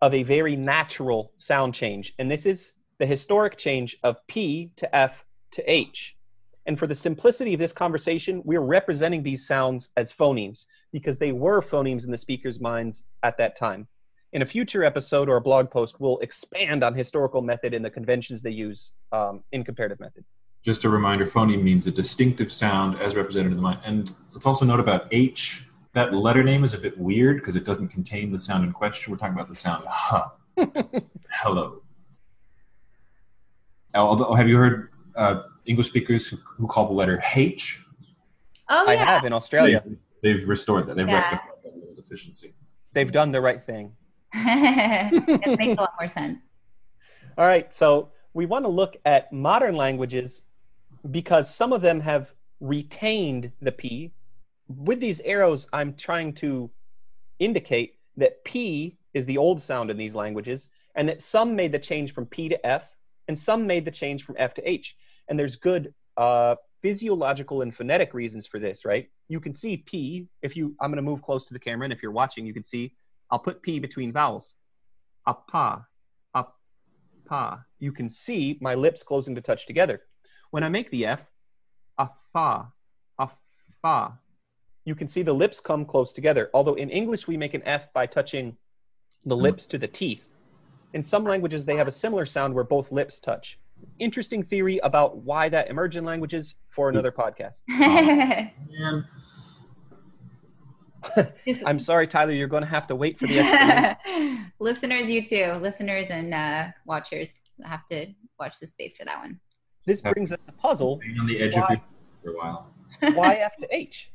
of 0.00 0.14
a 0.14 0.22
very 0.22 0.56
natural 0.56 1.32
sound 1.36 1.74
change, 1.74 2.14
and 2.18 2.30
this 2.30 2.46
is 2.46 2.72
the 2.98 3.06
historic 3.06 3.56
change 3.56 3.96
of 4.02 4.24
P 4.26 4.70
to 4.76 4.94
F 4.94 5.24
to 5.52 5.70
H. 5.70 6.13
And 6.66 6.78
for 6.78 6.86
the 6.86 6.94
simplicity 6.94 7.54
of 7.54 7.60
this 7.60 7.72
conversation, 7.72 8.40
we're 8.44 8.60
representing 8.60 9.22
these 9.22 9.46
sounds 9.46 9.90
as 9.96 10.12
phonemes 10.12 10.66
because 10.92 11.18
they 11.18 11.32
were 11.32 11.60
phonemes 11.60 12.04
in 12.04 12.10
the 12.10 12.18
speaker's 12.18 12.60
minds 12.60 13.04
at 13.22 13.36
that 13.38 13.56
time. 13.56 13.86
In 14.32 14.42
a 14.42 14.46
future 14.46 14.82
episode 14.82 15.28
or 15.28 15.36
a 15.36 15.40
blog 15.40 15.70
post, 15.70 16.00
we'll 16.00 16.18
expand 16.18 16.82
on 16.82 16.94
historical 16.94 17.42
method 17.42 17.74
and 17.74 17.84
the 17.84 17.90
conventions 17.90 18.42
they 18.42 18.50
use 18.50 18.92
um, 19.12 19.44
in 19.52 19.62
comparative 19.62 20.00
method. 20.00 20.24
Just 20.64 20.84
a 20.84 20.88
reminder, 20.88 21.26
phoneme 21.26 21.62
means 21.62 21.86
a 21.86 21.90
distinctive 21.90 22.50
sound 22.50 22.98
as 22.98 23.14
represented 23.14 23.52
in 23.52 23.56
the 23.56 23.62
mind. 23.62 23.80
And 23.84 24.10
let's 24.32 24.46
also 24.46 24.64
note 24.64 24.80
about 24.80 25.06
H 25.12 25.68
that 25.92 26.12
letter 26.12 26.42
name 26.42 26.64
is 26.64 26.74
a 26.74 26.78
bit 26.78 26.98
weird 26.98 27.36
because 27.36 27.54
it 27.54 27.64
doesn't 27.64 27.88
contain 27.88 28.32
the 28.32 28.38
sound 28.38 28.64
in 28.64 28.72
question. 28.72 29.12
We're 29.12 29.18
talking 29.18 29.34
about 29.34 29.48
the 29.48 29.54
sound 29.54 29.84
huh. 29.88 30.28
Hello. 31.30 31.82
Although, 33.94 34.34
have 34.34 34.48
you 34.48 34.56
heard 34.56 34.90
uh, 35.14 35.42
English 35.66 35.88
speakers 35.88 36.26
who, 36.28 36.36
who, 36.36 36.66
call 36.66 36.86
the 36.86 36.92
letter 36.92 37.22
H? 37.34 37.84
Oh, 38.68 38.84
yeah. 38.84 38.90
I 38.90 38.94
have 38.96 39.24
in 39.24 39.32
Australia. 39.32 39.82
They've, 39.84 39.98
they've 40.38 40.48
restored 40.48 40.86
that. 40.86 40.96
They've 40.96 41.08
yeah. 41.08 41.30
rectified 41.30 41.48
that 41.64 41.76
little 41.76 41.94
deficiency. 41.94 42.54
They've 42.92 43.10
done 43.10 43.32
the 43.32 43.40
right 43.40 43.64
thing. 43.64 43.92
it 44.34 45.58
makes 45.58 45.78
a 45.78 45.80
lot 45.80 45.94
more 46.00 46.08
sense. 46.08 46.50
All 47.36 47.46
right, 47.46 47.72
so 47.74 48.10
we 48.32 48.46
want 48.46 48.64
to 48.64 48.68
look 48.68 48.96
at 49.04 49.32
modern 49.32 49.76
languages 49.76 50.44
because 51.10 51.52
some 51.52 51.72
of 51.72 51.82
them 51.82 52.00
have 52.00 52.32
retained 52.60 53.52
the 53.60 53.72
P 53.72 54.12
with 54.68 55.00
these 55.00 55.20
arrows, 55.20 55.66
I'm 55.72 55.94
trying 55.94 56.32
to 56.34 56.70
indicate 57.38 57.98
that 58.16 58.44
P 58.44 58.96
is 59.12 59.26
the 59.26 59.38
old 59.38 59.60
sound 59.60 59.90
in 59.90 59.96
these 59.96 60.14
languages, 60.14 60.68
and 60.94 61.08
that 61.08 61.20
some 61.20 61.54
made 61.56 61.72
the 61.72 61.78
change 61.78 62.14
from 62.14 62.26
P 62.26 62.48
to 62.48 62.66
F, 62.66 62.88
and 63.28 63.38
some 63.38 63.66
made 63.66 63.84
the 63.84 63.90
change 63.90 64.24
from 64.24 64.36
F 64.38 64.54
to 64.54 64.68
H. 64.68 64.96
And 65.28 65.38
there's 65.38 65.56
good 65.56 65.94
uh, 66.16 66.56
physiological 66.82 67.62
and 67.62 67.74
phonetic 67.74 68.14
reasons 68.14 68.46
for 68.46 68.58
this, 68.58 68.84
right? 68.84 69.08
You 69.28 69.40
can 69.40 69.52
see 69.52 69.78
P, 69.78 70.28
if 70.42 70.56
you, 70.56 70.74
I'm 70.80 70.90
going 70.90 70.96
to 70.96 71.02
move 71.02 71.22
close 71.22 71.46
to 71.46 71.54
the 71.54 71.58
camera, 71.58 71.84
and 71.84 71.92
if 71.92 72.02
you're 72.02 72.12
watching, 72.12 72.44
you 72.44 72.52
can 72.52 72.64
see, 72.64 72.94
I'll 73.30 73.38
put 73.38 73.62
P 73.62 73.78
between 73.78 74.12
vowels. 74.12 74.54
Apa, 75.26 75.86
up, 76.34 76.58
pa. 77.24 77.64
You 77.78 77.92
can 77.92 78.08
see 78.08 78.58
my 78.60 78.74
lips 78.74 79.02
closing 79.02 79.34
to 79.34 79.40
touch 79.40 79.66
together. 79.66 80.02
When 80.50 80.62
I 80.62 80.68
make 80.68 80.90
the 80.90 81.06
F, 81.06 81.24
afa, 81.98 82.72
afa, 83.18 84.18
you 84.84 84.94
can 84.94 85.08
see 85.08 85.22
the 85.22 85.32
lips 85.32 85.60
come 85.60 85.84
close 85.84 86.12
together. 86.12 86.50
Although 86.52 86.74
in 86.74 86.90
English 86.90 87.26
we 87.26 87.36
make 87.36 87.54
an 87.54 87.62
F 87.64 87.92
by 87.92 88.06
touching 88.06 88.56
the 89.24 89.36
lips 89.36 89.64
to 89.66 89.78
the 89.78 89.88
teeth. 89.88 90.28
In 90.92 91.02
some 91.02 91.24
languages 91.24 91.64
they 91.64 91.76
have 91.76 91.88
a 91.88 91.92
similar 91.92 92.26
sound 92.26 92.54
where 92.54 92.64
both 92.64 92.92
lips 92.92 93.18
touch. 93.18 93.58
Interesting 93.98 94.42
theory 94.42 94.78
about 94.78 95.18
why 95.18 95.48
that 95.48 95.68
emerged 95.68 95.96
in 95.96 96.04
languages 96.04 96.54
for 96.68 96.88
another 96.88 97.12
podcast. 97.12 97.60
Um, 98.84 99.06
I'm 101.66 101.78
sorry, 101.78 102.06
Tyler. 102.06 102.32
You're 102.32 102.48
going 102.48 102.62
to 102.62 102.68
have 102.68 102.86
to 102.88 102.96
wait 102.96 103.18
for 103.18 103.26
the 103.26 103.96
listeners. 104.58 105.08
You 105.08 105.22
too, 105.22 105.52
listeners 105.60 106.06
and 106.10 106.34
uh, 106.34 106.68
watchers 106.86 107.40
have 107.64 107.86
to 107.86 108.06
watch 108.38 108.58
the 108.58 108.66
space 108.66 108.96
for 108.96 109.04
that 109.04 109.20
one. 109.20 109.38
This 109.86 110.00
brings 110.00 110.32
us 110.32 110.40
a 110.48 110.52
puzzle. 110.52 110.96
Being 110.96 111.20
on 111.20 111.26
the 111.26 111.40
edge 111.40 111.56
why, 111.56 111.62
of 111.62 111.70
your 111.70 111.80
for 112.22 112.30
a 112.30 112.36
while. 112.36 112.74
Why 113.14 113.34
F 113.34 113.56
to 113.58 113.68
H? 113.70 114.10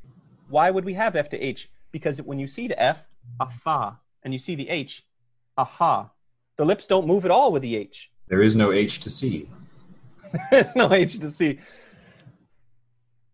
Why 0.49 0.71
would 0.71 0.83
we 0.83 0.93
have 0.95 1.15
F 1.15 1.29
to 1.29 1.39
H? 1.39 1.69
Because 1.91 2.21
when 2.21 2.39
you 2.39 2.47
see 2.47 2.67
the 2.67 2.81
F, 2.81 3.03
a 3.39 3.49
fa, 3.49 3.99
and 4.23 4.33
you 4.33 4.39
see 4.39 4.55
the 4.55 4.67
H, 4.69 5.05
a 5.57 5.63
ha. 5.63 6.09
The 6.57 6.65
lips 6.65 6.87
don't 6.87 7.07
move 7.07 7.25
at 7.25 7.31
all 7.31 7.51
with 7.51 7.61
the 7.61 7.75
H. 7.75 8.11
There 8.27 8.41
is 8.41 8.55
no 8.55 8.71
H 8.71 8.99
to 9.01 9.09
C. 9.09 9.49
There's 10.51 10.75
no 10.75 10.91
H 10.91 11.19
to 11.19 11.31
C. 11.31 11.59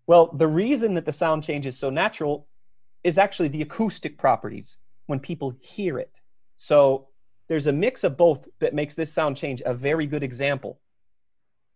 Well, 0.08 0.28
the 0.34 0.48
reason 0.48 0.94
that 0.96 1.06
the 1.06 1.14
sound 1.14 1.44
change 1.44 1.66
is 1.66 1.78
so 1.78 1.90
natural 1.90 2.48
is 3.04 3.18
actually 3.18 3.50
the 3.50 3.62
acoustic 3.62 4.18
properties 4.18 4.78
when 5.08 5.20
people 5.20 5.56
hear 5.62 6.00
it. 6.00 6.20
So 6.58 7.08
there's 7.48 7.68
a 7.68 7.74
mix 7.74 8.04
of 8.04 8.18
both 8.18 8.48
that 8.60 8.74
makes 8.74 8.96
this 8.96 9.12
sound 9.12 9.38
change 9.38 9.62
a 9.66 9.74
very 9.74 10.06
good 10.06 10.24
example. 10.24 10.80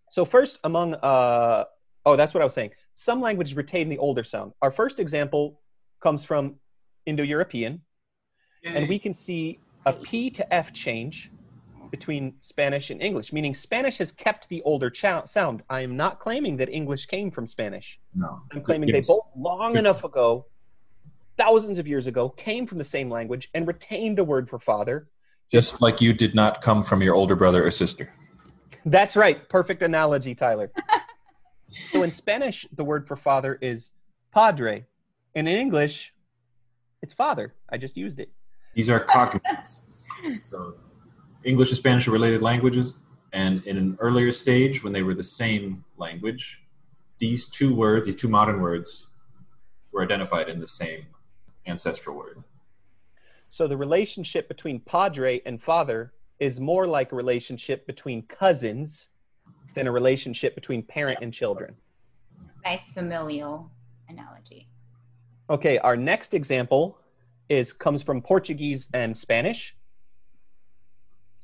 So 0.09 0.25
first, 0.25 0.59
among 0.63 0.95
uh, 0.95 1.65
oh, 2.05 2.15
that's 2.15 2.33
what 2.33 2.41
I 2.41 2.43
was 2.43 2.53
saying. 2.53 2.71
Some 2.93 3.21
languages 3.21 3.55
retain 3.55 3.89
the 3.89 3.97
older 3.97 4.23
sound. 4.23 4.53
Our 4.61 4.71
first 4.71 4.99
example 4.99 5.59
comes 6.01 6.23
from 6.23 6.55
Indo-European, 7.05 7.81
and 8.63 8.89
we 8.89 8.99
can 8.99 9.13
see 9.13 9.59
a 9.85 9.93
P 9.93 10.29
to 10.31 10.53
F 10.53 10.73
change 10.73 11.31
between 11.91 12.35
Spanish 12.39 12.89
and 12.89 13.01
English, 13.01 13.33
meaning 13.33 13.53
Spanish 13.53 13.97
has 13.97 14.11
kept 14.11 14.47
the 14.49 14.61
older 14.63 14.89
cha- 14.89 15.25
sound. 15.25 15.63
I 15.69 15.81
am 15.81 15.95
not 15.97 16.19
claiming 16.19 16.57
that 16.57 16.69
English 16.69 17.07
came 17.07 17.31
from 17.31 17.47
Spanish. 17.47 17.99
No. 18.13 18.41
I'm 18.51 18.61
claiming 18.61 18.89
Yes. 18.89 19.07
they 19.07 19.13
both, 19.13 19.25
long 19.35 19.77
enough 19.77 20.03
ago, 20.03 20.45
thousands 21.37 21.79
of 21.79 21.87
years 21.87 22.07
ago, 22.07 22.29
came 22.29 22.67
from 22.67 22.77
the 22.77 22.83
same 22.83 23.09
language 23.09 23.49
and 23.53 23.67
retained 23.67 24.19
a 24.19 24.23
word 24.23 24.49
for 24.49 24.59
father. 24.59 25.07
Just 25.51 25.81
like 25.81 25.99
you 26.01 26.13
did 26.13 26.35
not 26.35 26.61
come 26.61 26.83
from 26.83 27.01
your 27.01 27.15
older 27.15 27.35
brother 27.35 27.65
or 27.65 27.71
sister. 27.71 28.13
That's 28.85 29.15
right. 29.15 29.47
Perfect 29.49 29.81
analogy, 29.81 30.35
Tyler. 30.35 30.71
so 31.67 32.03
in 32.03 32.11
Spanish, 32.11 32.67
the 32.73 32.83
word 32.83 33.07
for 33.07 33.15
father 33.15 33.57
is 33.61 33.91
padre, 34.31 34.85
and 35.35 35.47
in 35.47 35.57
English, 35.57 36.13
it's 37.01 37.13
father. 37.13 37.55
I 37.69 37.77
just 37.77 37.97
used 37.97 38.19
it. 38.19 38.31
These 38.75 38.89
are 38.89 38.99
cognates. 38.99 39.79
so 40.43 40.75
English 41.43 41.69
and 41.69 41.77
Spanish 41.77 42.07
are 42.07 42.11
related 42.11 42.41
languages, 42.41 42.95
and 43.31 43.63
in 43.65 43.77
an 43.77 43.97
earlier 43.99 44.31
stage, 44.31 44.83
when 44.83 44.93
they 44.93 45.03
were 45.03 45.13
the 45.13 45.23
same 45.23 45.83
language, 45.97 46.63
these 47.19 47.45
two 47.45 47.73
words, 47.73 48.05
these 48.05 48.15
two 48.15 48.27
modern 48.27 48.61
words, 48.61 49.07
were 49.91 50.03
identified 50.03 50.49
in 50.49 50.59
the 50.59 50.67
same 50.67 51.05
ancestral 51.65 52.17
word. 52.17 52.43
So 53.49 53.67
the 53.67 53.77
relationship 53.77 54.47
between 54.47 54.79
padre 54.79 55.41
and 55.45 55.61
father 55.61 56.13
is 56.39 56.59
more 56.59 56.87
like 56.87 57.11
a 57.11 57.15
relationship 57.15 57.85
between 57.87 58.21
cousins 58.23 59.09
than 59.75 59.87
a 59.87 59.91
relationship 59.91 60.55
between 60.55 60.83
parent 60.83 61.19
and 61.21 61.33
children. 61.33 61.75
Nice 62.63 62.89
familial 62.89 63.71
analogy. 64.07 64.67
Okay, 65.49 65.77
our 65.79 65.97
next 65.97 66.33
example 66.33 66.99
is 67.49 67.73
comes 67.73 68.03
from 68.03 68.21
Portuguese 68.21 68.87
and 68.93 69.15
Spanish, 69.15 69.75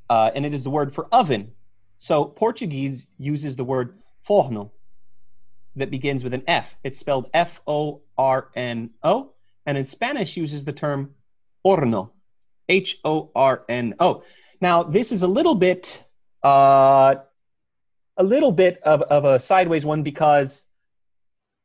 uh, 0.08 0.30
and 0.34 0.46
it 0.46 0.54
is 0.54 0.64
the 0.64 0.70
word 0.70 0.94
for 0.94 1.06
oven. 1.12 1.52
So 1.98 2.24
Portuguese 2.24 3.06
uses 3.18 3.56
the 3.56 3.64
word 3.64 3.98
forno 4.24 4.72
that 5.76 5.90
begins 5.90 6.24
with 6.24 6.34
an 6.34 6.42
F. 6.46 6.76
It's 6.84 6.98
spelled 6.98 7.30
F 7.32 7.60
O 7.66 8.02
R 8.16 8.50
N 8.54 8.90
O, 9.02 9.32
and 9.64 9.78
in 9.78 9.84
Spanish 9.84 10.36
uses 10.36 10.64
the 10.64 10.72
term 10.72 11.14
horno, 11.64 12.10
H 12.68 12.98
O 13.04 13.30
R 13.34 13.64
N 13.68 13.94
O. 14.00 14.22
Now 14.60 14.82
this 14.82 15.12
is 15.12 15.22
a 15.22 15.28
little 15.28 15.54
bit, 15.54 16.02
uh, 16.42 17.16
a 18.16 18.24
little 18.24 18.52
bit 18.52 18.80
of, 18.82 19.02
of 19.02 19.24
a 19.24 19.40
sideways 19.40 19.84
one 19.84 20.02
because 20.02 20.64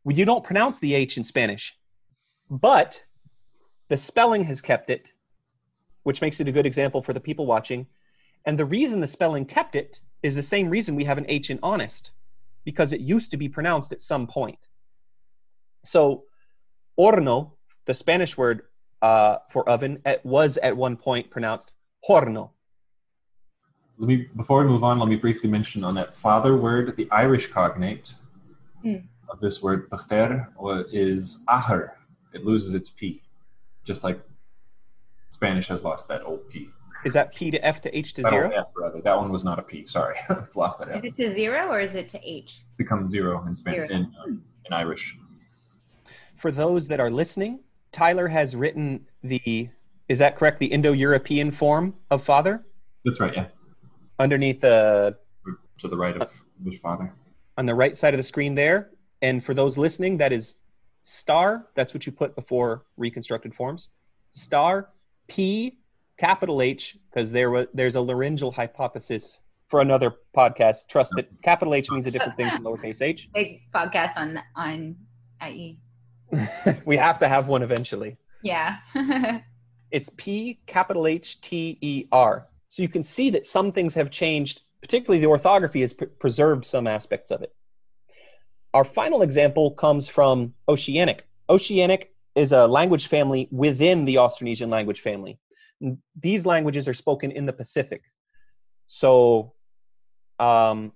you 0.06 0.26
don't 0.26 0.44
pronounce 0.44 0.80
the 0.80 0.94
H 0.94 1.18
in 1.18 1.24
Spanish 1.24 1.76
but 2.52 3.02
the 3.88 3.96
spelling 3.96 4.44
has 4.44 4.62
kept 4.62 4.90
it, 4.90 5.10
which 6.04 6.22
makes 6.22 6.42
it 6.42 6.50
a 6.50 6.52
good 6.52 6.66
example 6.66 7.02
for 7.02 7.14
the 7.14 7.20
people 7.22 7.46
watching. 7.46 7.88
And 8.46 8.58
the 8.58 8.66
reason 8.66 9.00
the 9.00 9.08
spelling 9.08 9.46
kept 9.46 9.76
it 9.76 10.02
is 10.24 10.36
the 10.36 10.44
same 10.44 10.70
reason 10.70 10.96
we 10.96 11.04
have 11.06 11.18
an 11.18 11.26
H 11.30 11.50
in 11.50 11.60
honest, 11.62 12.12
because 12.66 12.94
it 12.94 13.02
used 13.02 13.32
to 13.32 13.38
be 13.38 13.50
pronounced 13.50 13.94
at 13.94 14.02
some 14.02 14.28
point. 14.28 14.60
So, 15.86 16.24
horno, 17.00 17.52
the 17.86 17.94
Spanish 17.94 18.38
word 18.38 18.64
uh, 19.02 19.38
for 19.50 19.68
oven, 19.68 20.02
it 20.06 20.24
was 20.24 20.58
at 20.58 20.76
one 20.76 20.96
point 20.96 21.30
pronounced 21.30 21.72
horno. 22.08 22.52
Let 23.98 24.08
me 24.08 24.28
before 24.36 24.64
we 24.64 24.70
move 24.70 24.84
on, 24.84 25.00
let 25.00 25.10
me 25.10 25.16
briefly 25.16 25.50
mention 25.50 25.84
on 25.84 25.94
that 25.96 26.14
father 26.14 26.56
word, 26.56 26.96
the 26.98 27.08
Irish 27.12 27.48
cognate 27.48 28.16
Mm. 28.84 29.04
of 29.30 29.40
this 29.40 29.62
word 29.62 29.88
pachter 29.92 30.48
is 30.92 31.38
athair. 31.48 31.92
It 32.34 32.44
loses 32.44 32.74
its 32.74 32.90
p, 32.90 33.22
just 33.84 34.04
like 34.04 34.20
Spanish 35.30 35.68
has 35.68 35.84
lost 35.84 36.08
that 36.08 36.24
old 36.24 36.50
p. 36.50 36.72
Is 37.04 37.14
that 37.14 37.34
P 37.34 37.50
to 37.52 37.58
F 37.66 37.82
to 37.82 37.98
H 37.98 38.14
to 38.14 38.22
That 38.22 38.30
zero? 38.30 38.50
f 38.52 38.72
rather. 38.76 39.02
That 39.02 39.18
one 39.18 39.32
was 39.32 39.44
not 39.44 39.58
a 39.60 39.64
p. 39.64 39.86
Sorry, 39.86 40.16
it's 40.30 40.56
lost 40.56 40.80
that 40.80 40.90
f. 40.90 41.04
Is 41.04 41.12
it 41.12 41.16
to 41.16 41.34
zero 41.36 41.68
or 41.70 41.80
is 41.80 41.96
it 41.96 42.08
to 42.10 42.20
H? 42.24 42.62
becomes 42.78 43.12
zero 43.12 43.44
in 43.48 43.56
Spanish 43.56 43.90
Zero. 43.90 44.00
in, 44.02 44.12
um, 44.24 44.44
in 44.66 44.74
Irish. 44.74 45.18
For 46.38 46.52
those 46.52 46.88
that 46.88 47.00
are 47.00 47.10
listening, 47.12 47.60
Tyler 47.92 48.28
has 48.28 48.56
written 48.56 49.06
the, 49.24 49.70
is 50.10 50.18
that 50.20 50.36
correct, 50.36 50.60
the 50.60 50.66
Indo 50.66 50.92
European 50.94 51.52
form 51.52 51.94
of 52.10 52.24
father 52.24 52.64
That's 53.06 53.20
right. 53.20 53.36
Yeah, 53.36 53.48
underneath 54.20 54.64
uh, 54.64 55.12
to 55.80 55.88
the 55.88 55.98
right 55.98 56.18
of 56.18 56.32
English 56.60 56.80
father. 56.82 57.14
on 57.58 57.66
the 57.68 57.76
right 57.76 57.96
side 57.96 58.14
of 58.14 58.18
the 58.18 58.24
screen 58.24 58.56
there. 58.56 58.90
And 59.22 59.44
for 59.44 59.54
those 59.54 59.78
listening, 59.78 60.18
that 60.18 60.32
is 60.32 60.56
star. 61.04 61.68
That's 61.76 61.94
what 61.94 62.06
you 62.08 62.12
put 62.12 62.36
before 62.36 62.86
reconstructed 62.98 63.54
forms. 63.54 63.90
Star 64.32 64.90
P 65.28 65.78
capital 66.22 66.62
H 66.62 66.98
because 67.10 67.32
there 67.32 67.50
was 67.50 67.66
there's 67.74 67.96
a 67.96 68.02
laryngeal 68.02 68.52
hypothesis 68.52 69.40
for 69.70 69.82
another 69.82 70.14
podcast. 70.38 70.88
Trust 70.88 71.14
that 71.16 71.28
capital 71.42 71.74
H 71.74 71.90
means 71.90 72.06
a 72.06 72.12
different 72.12 72.38
thing 72.38 72.50
from 72.52 72.64
lowercase 72.64 73.02
h. 73.02 73.30
Big 73.34 73.62
podcast 73.74 74.16
on 74.18 74.40
on 74.56 74.96
IE. 75.50 75.80
we 76.86 76.96
have 76.96 77.18
to 77.20 77.28
have 77.28 77.48
one 77.48 77.64
eventually. 77.64 78.18
Yeah. 78.44 78.78
It's 79.92 80.10
P 80.16 80.58
capital 80.68 81.06
H 81.06 81.42
T 81.42 81.78
E 81.82 82.06
R. 82.14 82.48
So 82.70 82.82
you 82.82 82.88
can 82.88 83.04
see 83.04 83.30
that 83.32 83.46
some 83.46 83.74
things 83.74 83.94
have 83.96 84.10
changed, 84.10 84.62
particularly 84.80 85.20
the 85.20 85.28
orthography 85.28 85.82
has 85.82 85.92
pre- 85.92 86.08
preserved 86.08 86.64
some 86.64 86.88
aspects 86.88 87.30
of 87.30 87.42
it. 87.42 87.54
Our 88.74 88.86
final 88.86 89.22
example 89.22 89.72
comes 89.72 90.08
from 90.08 90.54
Oceanic. 90.70 91.28
Oceanic 91.50 92.14
is 92.36 92.54
a 92.54 92.68
language 92.68 93.08
family 93.08 93.50
within 93.52 94.06
the 94.06 94.16
Austronesian 94.16 94.70
language 94.70 95.02
family. 95.02 95.41
These 96.20 96.46
languages 96.46 96.88
are 96.88 96.94
spoken 96.94 97.32
in 97.32 97.46
the 97.46 97.54
Pacific. 97.54 98.04
So 98.88 99.54
um, 100.40 100.92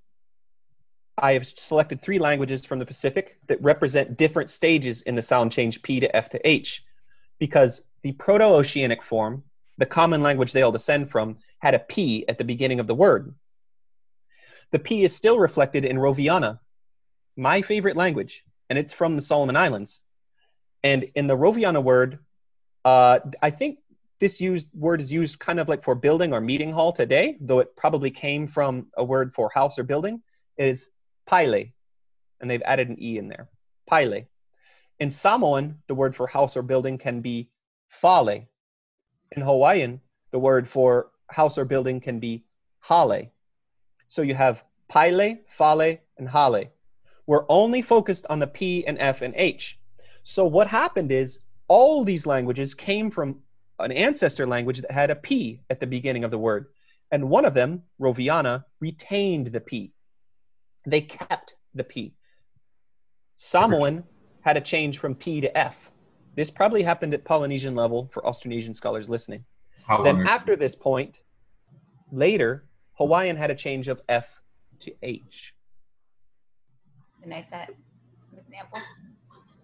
I 1.17 1.34
have 1.34 1.48
selected 1.48 2.02
three 2.02 2.19
languages 2.19 2.65
from 2.65 2.80
the 2.80 2.86
Pacific 2.86 3.39
that 3.48 3.62
represent 3.62 4.17
different 4.17 4.50
stages 4.50 5.02
in 5.02 5.15
the 5.15 5.21
sound 5.21 5.52
change 5.52 5.82
P 5.82 6.00
to 6.02 6.15
F 6.15 6.30
to 6.30 6.48
H 6.48 6.84
because 7.39 7.84
the 8.04 8.12
Proto-Oceanic 8.13 9.02
form, 9.02 9.43
the 9.78 9.86
common 9.86 10.21
language 10.21 10.52
they 10.52 10.62
all 10.62 10.71
descend 10.71 11.10
from, 11.10 11.38
had 11.60 11.74
a 11.74 11.80
P 11.80 12.26
at 12.28 12.38
the 12.38 12.43
beginning 12.43 12.80
of 12.80 12.88
the 12.88 12.95
word. 12.95 13.34
The 14.71 14.80
P 14.80 15.04
is 15.04 15.15
still 15.15 15.39
reflected 15.39 15.86
in 15.86 15.98
Roviana, 15.98 16.60
my 17.38 17.62
favorite 17.62 17.95
language, 17.95 18.43
and 18.69 18.78
it's 18.78 18.93
from 18.93 19.15
the 19.15 19.21
Solomon 19.21 19.56
Islands. 19.56 20.02
And 20.84 21.04
in 21.15 21.28
the 21.28 21.38
Roviana 21.38 21.82
word, 21.82 22.19
uh, 22.84 23.19
I 23.41 23.50
think 23.50 23.80
this 24.19 24.39
used 24.39 24.67
word 24.73 25.01
is 25.01 25.12
used 25.12 25.39
kind 25.39 25.60
of 25.60 25.67
like 25.67 25.84
for 25.84 25.95
building 25.95 26.34
or 26.34 26.41
meeting 26.41 26.71
hall 26.71 26.91
today, 26.91 27.38
though 27.41 27.60
it 27.60 27.75
probably 27.75 28.12
came 28.12 28.47
from 28.47 28.88
a 28.97 29.04
word 29.04 29.34
for 29.34 29.51
house 29.54 29.78
or 29.78 29.84
building, 29.84 30.21
is 30.58 30.89
paile, 31.30 31.73
and 32.39 32.49
they've 32.49 32.62
added 32.63 32.89
an 32.89 33.01
E 33.01 33.17
in 33.17 33.28
there. 33.28 33.49
Paile. 33.89 34.25
In 34.99 35.12
Samoan, 35.12 35.80
the 35.88 35.95
word 35.95 36.15
for 36.15 36.28
house 36.28 36.56
or 36.56 36.62
building 36.62 36.97
can 36.97 37.21
be 37.21 37.49
fale. 37.89 38.47
In 39.32 39.41
Hawaiian, 39.41 39.99
the 40.32 40.39
word 40.39 40.69
for 40.69 41.12
house 41.30 41.58
or 41.58 41.65
building 41.65 41.99
can 41.99 42.19
be 42.19 42.45
hale. 42.88 43.32
So 44.08 44.21
you 44.21 44.36
have 44.36 44.63
paile, 44.89 45.39
fale, 45.47 45.97
and 46.17 46.30
hale. 46.30 46.65
We're 47.28 47.45
only 47.49 47.82
focused 47.82 48.25
on 48.30 48.39
the 48.39 48.47
P 48.47 48.86
and 48.86 48.97
F 48.99 49.21
and 49.21 49.34
H. 49.36 49.80
So 50.23 50.45
what 50.45 50.67
happened 50.67 51.12
is 51.12 51.39
all 51.67 52.04
these 52.04 52.25
languages 52.25 52.73
came 52.73 53.12
from 53.12 53.39
an 53.80 53.92
ancestor 53.92 54.46
language 54.48 54.82
that 54.82 54.92
had 54.92 55.10
a 55.10 55.16
P 55.16 55.62
at 55.70 55.80
the 55.80 55.88
beginning 55.88 56.24
of 56.24 56.32
the 56.32 56.38
word. 56.38 56.68
And 57.12 57.30
one 57.30 57.46
of 57.46 57.54
them, 57.54 57.84
Roviana, 58.00 58.64
retained 58.80 59.48
the 59.48 59.62
P. 59.62 59.94
They 60.86 61.02
kept 61.02 61.56
the 61.74 61.84
P. 61.84 62.16
Samoan 63.36 64.04
had 64.42 64.58
a 64.58 64.62
change 64.62 65.00
from 65.00 65.15
P 65.15 65.42
to 65.42 65.58
F. 65.58 65.76
This 66.36 66.52
probably 66.52 66.84
happened 66.84 67.13
at 67.13 67.26
Polynesian 67.26 67.76
level 67.76 68.10
for 68.13 68.21
Austronesian 68.23 68.76
scholars 68.76 69.10
listening. 69.10 69.44
How 69.88 70.04
Then 70.04 70.17
long? 70.17 70.28
after 70.28 70.56
this 70.56 70.76
point, 70.76 71.21
later, 72.12 72.65
Hawaiian 72.94 73.36
had 73.36 73.52
a 73.52 73.56
change 73.56 73.88
of 73.88 74.02
F 74.10 74.28
to 74.80 74.94
H. 75.02 75.54
a 77.23 77.28
nice 77.28 77.50
set 77.50 77.69
of 77.69 77.76
examples. 78.38 78.84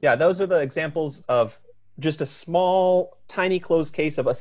Yeah, 0.02 0.16
those 0.16 0.42
are 0.42 0.48
the 0.48 0.60
examples 0.60 1.22
of 1.30 1.58
just 2.02 2.22
a 2.22 2.26
small, 2.26 3.18
tiny 3.28 3.60
closed 3.60 3.94
case 3.94 4.18
of 4.18 4.28
a. 4.28 4.36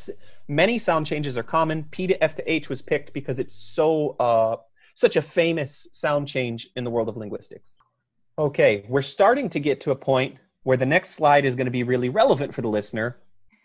Many 0.49 0.79
sound 0.79 1.07
changes 1.07 1.37
are 1.37 1.43
common. 1.43 1.85
P 1.85 2.07
to 2.09 2.23
F 2.23 2.35
to 2.37 2.53
H 2.53 2.69
was 2.69 2.83
picked 2.83 3.13
because 3.13 3.39
it's 3.39 3.55
so 3.55 4.17
uh, 4.19 4.57
such 4.95 5.17
a 5.17 5.23
famous 5.23 5.87
sound 5.93 6.27
change 6.27 6.71
in 6.77 6.85
the 6.85 6.91
world 6.91 7.09
of 7.09 7.17
linguistics. 7.17 7.77
Okay, 8.39 8.85
we're 8.89 9.03
starting 9.03 9.49
to 9.51 9.61
get 9.61 9.81
to 9.83 9.91
a 9.91 9.97
point 9.97 10.39
where 10.63 10.77
the 10.77 10.87
next 10.87 11.11
slide 11.11 11.45
is 11.45 11.57
going 11.57 11.67
to 11.67 11.71
be 11.71 11.83
really 11.83 12.09
relevant 12.09 12.55
for 12.55 12.63
the 12.63 12.69
listener, 12.69 13.19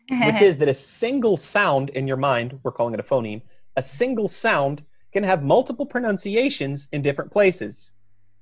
which 0.10 0.42
is 0.42 0.58
that 0.60 0.70
a 0.70 0.74
single 0.74 1.38
sound 1.38 1.90
in 1.90 2.08
your 2.08 2.18
mind, 2.18 2.60
we're 2.64 2.72
calling 2.72 2.94
it 2.94 3.00
a 3.00 3.04
phoneme, 3.04 3.42
a 3.76 3.82
single 3.82 4.28
sound 4.28 4.84
can 5.12 5.24
have 5.24 5.44
multiple 5.44 5.86
pronunciations 5.86 6.88
in 6.92 7.02
different 7.02 7.32
places, 7.32 7.92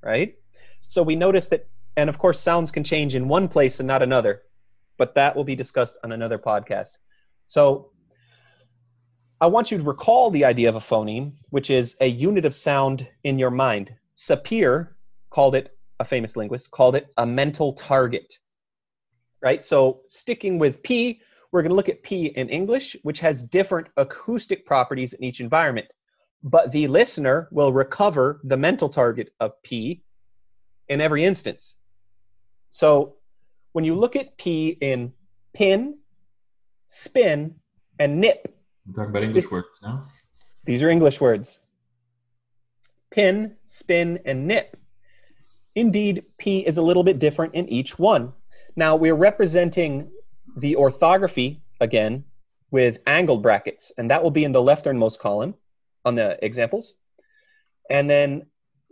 right? 0.01 0.36
So 0.82 1.04
we 1.04 1.16
notice 1.16 1.49
that, 1.49 1.68
and 1.95 2.10
of 2.10 2.18
course, 2.18 2.39
sounds 2.39 2.72
can 2.72 2.84
change 2.84 3.16
in 3.16 3.28
one 3.28 3.47
place 3.47 3.80
and 3.80 3.88
not 3.88 4.01
another. 4.01 4.43
But 4.97 5.15
that 5.15 5.35
will 5.35 5.43
be 5.43 5.55
discussed 5.55 5.97
on 6.03 6.11
another 6.11 6.37
podcast. 6.37 6.91
So 7.47 7.91
I 9.41 9.47
want 9.47 9.71
you 9.71 9.77
to 9.77 9.83
recall 9.83 10.31
the 10.31 10.45
idea 10.45 10.69
of 10.69 10.75
a 10.75 10.79
phoneme, 10.79 11.33
which 11.49 11.69
is 11.69 11.95
a 11.99 12.07
unit 12.07 12.45
of 12.45 12.55
sound 12.55 13.07
in 13.23 13.37
your 13.37 13.51
mind. 13.51 13.93
Sapir 14.15 14.89
called 15.29 15.55
it, 15.55 15.77
a 15.99 16.05
famous 16.05 16.35
linguist, 16.35 16.71
called 16.71 16.95
it 16.95 17.07
a 17.17 17.25
mental 17.25 17.73
target. 17.73 18.39
Right? 19.41 19.63
So 19.65 20.01
sticking 20.07 20.59
with 20.59 20.81
P, 20.83 21.19
we're 21.51 21.61
going 21.61 21.71
to 21.71 21.75
look 21.75 21.89
at 21.89 22.03
P 22.03 22.27
in 22.27 22.49
English, 22.49 22.95
which 23.03 23.19
has 23.19 23.43
different 23.43 23.87
acoustic 23.97 24.65
properties 24.65 25.13
in 25.13 25.23
each 25.23 25.41
environment. 25.41 25.87
But 26.41 26.71
the 26.71 26.87
listener 26.87 27.47
will 27.51 27.73
recover 27.73 28.39
the 28.43 28.57
mental 28.57 28.89
target 28.89 29.33
of 29.39 29.61
P 29.61 30.03
in 30.87 31.01
every 31.01 31.23
instance. 31.23 31.75
So 32.71 33.17
when 33.74 33.84
you 33.84 33.95
look 33.95 34.15
at 34.15 34.38
P 34.38 34.78
in 34.80 35.13
pin, 35.53 35.97
spin, 36.86 37.55
and 37.99 38.19
nip, 38.21 38.47
We're 38.88 38.93
talking 38.93 39.09
about 39.09 39.24
English 39.24 39.51
words 39.51 39.67
now. 39.82 40.07
these 40.65 40.82
are 40.82 40.89
English 40.89 41.19
words. 41.19 41.59
Pin, 43.11 43.55
spin, 43.67 44.19
and 44.26 44.47
nip. 44.47 44.78
Indeed, 45.76 46.24
P 46.38 46.59
is 46.59 46.78
a 46.78 46.82
little 46.82 47.03
bit 47.03 47.19
different 47.19 47.53
in 47.55 47.67
each 47.69 47.99
one. 47.99 48.34
Now, 48.76 48.95
we're 48.95 49.15
representing 49.15 50.09
the 50.57 50.76
orthography 50.76 51.61
again 51.80 52.24
with 52.71 52.99
angled 53.05 53.43
brackets, 53.43 53.91
and 53.97 54.09
that 54.09 54.24
will 54.24 54.32
be 54.32 54.43
in 54.43 54.51
the 54.51 54.61
lefternmost 54.61 55.19
column 55.19 55.53
on 56.05 56.15
the 56.15 56.43
examples. 56.43 56.93
And 57.89 58.09
then 58.09 58.47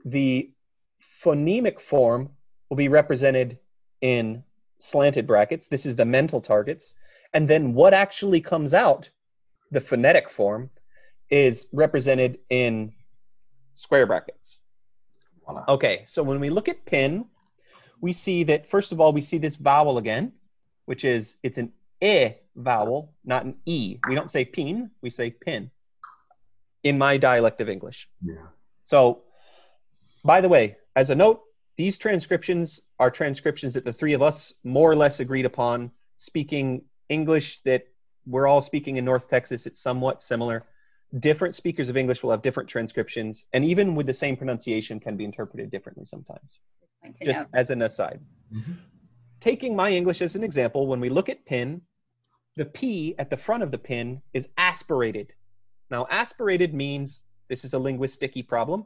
the 0.05 0.51
phonemic 1.23 1.79
form 1.79 2.29
will 2.69 2.77
be 2.77 2.87
represented 2.87 3.57
in 4.01 4.43
slanted 4.81 5.27
brackets. 5.27 5.67
This 5.67 5.85
is 5.85 5.95
the 5.95 6.05
mental 6.05 6.41
targets. 6.41 6.93
And 7.33 7.47
then 7.47 7.73
what 7.73 7.93
actually 7.93 8.41
comes 8.41 8.73
out, 8.73 9.09
the 9.71 9.81
phonetic 9.81 10.29
form, 10.29 10.69
is 11.29 11.67
represented 11.71 12.39
in 12.49 12.91
square 13.73 14.05
brackets. 14.05 14.59
Voila. 15.45 15.63
Okay, 15.67 16.03
so 16.05 16.23
when 16.23 16.39
we 16.39 16.49
look 16.49 16.67
at 16.67 16.85
pin, 16.85 17.25
we 18.01 18.11
see 18.11 18.43
that 18.43 18.67
first 18.67 18.91
of 18.91 18.99
all, 18.99 19.13
we 19.13 19.21
see 19.21 19.37
this 19.37 19.55
vowel 19.55 19.97
again, 19.97 20.33
which 20.85 21.05
is 21.05 21.37
it's 21.43 21.57
an 21.57 21.71
e 22.01 22.31
vowel, 22.55 23.13
not 23.23 23.45
an 23.45 23.55
e. 23.65 23.97
We 24.07 24.15
don't 24.15 24.29
say 24.29 24.43
pin, 24.43 24.91
we 25.01 25.09
say 25.09 25.29
pin 25.29 25.71
in 26.83 26.97
my 26.97 27.17
dialect 27.17 27.61
of 27.61 27.69
English. 27.69 28.09
Yeah. 28.23 28.47
So, 28.83 29.23
by 30.25 30.41
the 30.41 30.49
way, 30.49 30.77
as 30.95 31.09
a 31.09 31.15
note, 31.15 31.41
these 31.81 31.97
transcriptions 31.97 32.79
are 32.99 33.09
transcriptions 33.09 33.73
that 33.73 33.83
the 33.83 33.91
three 33.91 34.13
of 34.13 34.21
us 34.21 34.53
more 34.63 34.91
or 34.91 34.95
less 34.95 35.19
agreed 35.19 35.45
upon, 35.45 35.89
speaking 36.17 36.83
English 37.09 37.59
that 37.63 37.87
we're 38.27 38.45
all 38.45 38.61
speaking 38.61 38.97
in 38.97 39.03
North 39.03 39.27
Texas. 39.27 39.65
It's 39.65 39.79
somewhat 39.79 40.21
similar. 40.21 40.61
Different 41.19 41.55
speakers 41.55 41.89
of 41.89 41.97
English 41.97 42.21
will 42.21 42.29
have 42.29 42.43
different 42.43 42.69
transcriptions, 42.69 43.45
and 43.53 43.65
even 43.65 43.95
with 43.95 44.05
the 44.05 44.13
same 44.13 44.37
pronunciation, 44.37 44.99
can 44.99 45.17
be 45.17 45.25
interpreted 45.25 45.71
differently 45.71 46.05
sometimes. 46.05 46.59
Just 47.19 47.39
note. 47.39 47.47
as 47.53 47.71
an 47.71 47.81
aside. 47.81 48.19
Mhm. 48.53 48.77
Taking 49.39 49.75
my 49.75 49.89
English 49.89 50.21
as 50.21 50.35
an 50.35 50.43
example, 50.43 50.85
when 50.85 50.99
we 50.99 51.09
look 51.09 51.29
at 51.29 51.43
pin, 51.45 51.81
the 52.57 52.65
P 52.65 53.15
at 53.17 53.31
the 53.31 53.37
front 53.37 53.63
of 53.63 53.71
the 53.71 53.79
pin 53.79 54.21
is 54.33 54.47
aspirated. 54.55 55.33
Now, 55.89 56.05
aspirated 56.11 56.75
means 56.75 57.23
this 57.47 57.65
is 57.65 57.73
a 57.73 57.77
linguisticy 57.77 58.47
problem. 58.47 58.85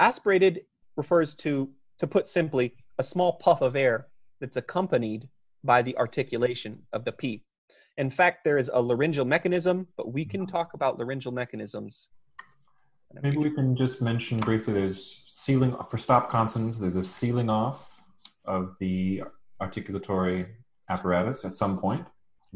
Aspirated 0.00 0.66
refers 0.96 1.36
to, 1.36 1.70
to 1.98 2.06
put 2.06 2.26
simply, 2.26 2.74
a 2.98 3.02
small 3.02 3.34
puff 3.34 3.60
of 3.60 3.76
air 3.76 4.08
that's 4.40 4.56
accompanied 4.56 5.28
by 5.64 5.82
the 5.82 5.96
articulation 5.96 6.80
of 6.92 7.04
the 7.04 7.12
P. 7.12 7.42
In 7.98 8.10
fact, 8.10 8.44
there 8.44 8.58
is 8.58 8.70
a 8.72 8.80
laryngeal 8.80 9.24
mechanism, 9.24 9.86
but 9.96 10.12
we 10.12 10.24
can 10.24 10.46
talk 10.46 10.74
about 10.74 10.98
laryngeal 10.98 11.32
mechanisms. 11.32 12.08
Maybe 13.22 13.38
we 13.38 13.50
can 13.50 13.74
just 13.74 14.02
mention 14.02 14.38
briefly 14.40 14.74
there's 14.74 15.24
sealing 15.26 15.74
for 15.88 15.96
stop 15.96 16.28
consonants, 16.28 16.78
there's 16.78 16.96
a 16.96 17.02
sealing 17.02 17.48
off 17.48 18.02
of 18.44 18.76
the 18.78 19.22
articulatory 19.60 20.48
apparatus 20.90 21.44
at 21.44 21.56
some 21.56 21.78
point, 21.78 22.06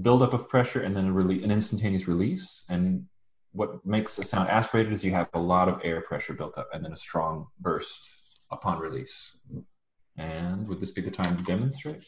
buildup 0.01 0.35
of 0.35 0.49
pressure, 0.49 0.83
and 0.83 0.95
then 0.95 1.09
a 1.09 1.13
rele- 1.13 1.43
an 1.43 1.51
instantaneous 1.51 2.07
release. 2.07 2.65
And 2.69 3.07
what 3.53 3.85
makes 3.87 4.19
a 4.19 4.25
sound 4.25 4.51
aspirated 4.51 4.93
is 4.93 5.05
you 5.05 5.13
have 5.13 5.29
a 5.33 5.41
lot 5.41 5.69
of 5.69 5.81
air 5.83 6.03
pressure 6.03 6.35
built 6.35 6.57
up 6.59 6.69
and 6.73 6.85
then 6.85 6.93
a 6.93 6.97
strong 6.97 7.47
burst 7.59 8.20
upon 8.51 8.79
release. 8.81 9.37
And 10.17 10.67
would 10.69 10.81
this 10.81 10.91
be 10.91 11.01
the 11.01 11.11
time 11.11 11.37
to 11.37 11.43
demonstrate? 11.45 12.07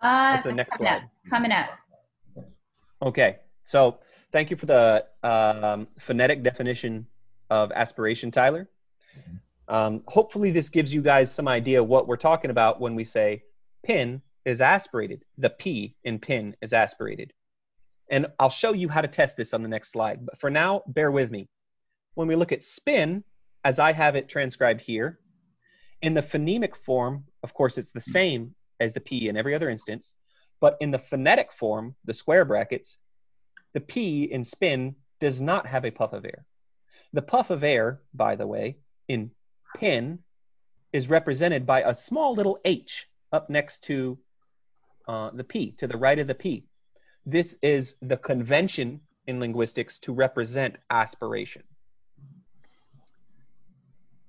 Uh, 0.00 0.32
That's 0.32 0.44
the 0.44 0.52
next 0.52 0.76
coming 0.76 0.92
up. 0.92 1.00
slide. 1.00 1.30
Coming 1.30 1.52
up. 1.52 1.70
Okay, 3.02 3.38
so 3.62 3.98
thank 4.32 4.50
you 4.50 4.56
for 4.56 4.66
the 4.66 5.06
um, 5.22 5.86
phonetic 5.98 6.42
definition 6.42 7.06
of 7.50 7.72
aspiration, 7.72 8.30
Tyler. 8.30 8.68
Um, 9.68 10.02
hopefully, 10.06 10.50
this 10.50 10.68
gives 10.68 10.92
you 10.92 11.02
guys 11.02 11.32
some 11.32 11.48
idea 11.48 11.82
what 11.82 12.06
we're 12.06 12.16
talking 12.16 12.50
about 12.50 12.80
when 12.80 12.94
we 12.94 13.04
say 13.04 13.44
pin 13.84 14.22
is 14.44 14.60
aspirated. 14.60 15.24
The 15.38 15.50
P 15.50 15.96
in 16.04 16.18
pin 16.18 16.56
is 16.62 16.72
aspirated. 16.72 17.32
And 18.10 18.26
I'll 18.38 18.50
show 18.50 18.72
you 18.74 18.88
how 18.88 19.00
to 19.00 19.08
test 19.08 19.36
this 19.36 19.54
on 19.54 19.62
the 19.62 19.68
next 19.68 19.92
slide. 19.92 20.26
But 20.26 20.38
for 20.40 20.50
now, 20.50 20.82
bear 20.88 21.10
with 21.10 21.30
me. 21.30 21.48
When 22.14 22.28
we 22.28 22.34
look 22.36 22.52
at 22.52 22.62
spin, 22.62 23.24
as 23.64 23.78
I 23.78 23.92
have 23.92 24.16
it 24.16 24.28
transcribed 24.28 24.80
here, 24.82 25.20
in 26.02 26.14
the 26.14 26.22
phonemic 26.22 26.76
form, 26.76 27.24
of 27.42 27.54
course, 27.54 27.78
it's 27.78 27.92
the 27.92 28.00
same 28.00 28.54
as 28.80 28.92
the 28.92 29.00
P 29.00 29.28
in 29.28 29.36
every 29.36 29.54
other 29.54 29.70
instance. 29.70 30.12
But 30.60 30.76
in 30.80 30.90
the 30.90 30.98
phonetic 30.98 31.52
form, 31.52 31.94
the 32.04 32.14
square 32.14 32.44
brackets, 32.44 32.96
the 33.72 33.80
P 33.80 34.24
in 34.24 34.44
spin 34.44 34.96
does 35.20 35.40
not 35.40 35.66
have 35.66 35.84
a 35.84 35.90
puff 35.90 36.12
of 36.12 36.24
air. 36.24 36.44
The 37.12 37.22
puff 37.22 37.50
of 37.50 37.64
air, 37.64 38.00
by 38.14 38.36
the 38.36 38.46
way, 38.46 38.78
in 39.08 39.30
pin 39.76 40.18
is 40.92 41.08
represented 41.08 41.66
by 41.66 41.82
a 41.82 41.94
small 41.94 42.34
little 42.34 42.58
H 42.64 43.06
up 43.32 43.48
next 43.48 43.84
to 43.84 44.18
uh, 45.08 45.30
the 45.32 45.44
P, 45.44 45.72
to 45.72 45.86
the 45.86 45.96
right 45.96 46.18
of 46.18 46.26
the 46.26 46.34
P. 46.34 46.64
This 47.24 47.56
is 47.62 47.96
the 48.02 48.16
convention 48.16 49.00
in 49.26 49.40
linguistics 49.40 49.98
to 50.00 50.12
represent 50.12 50.76
aspiration. 50.90 51.62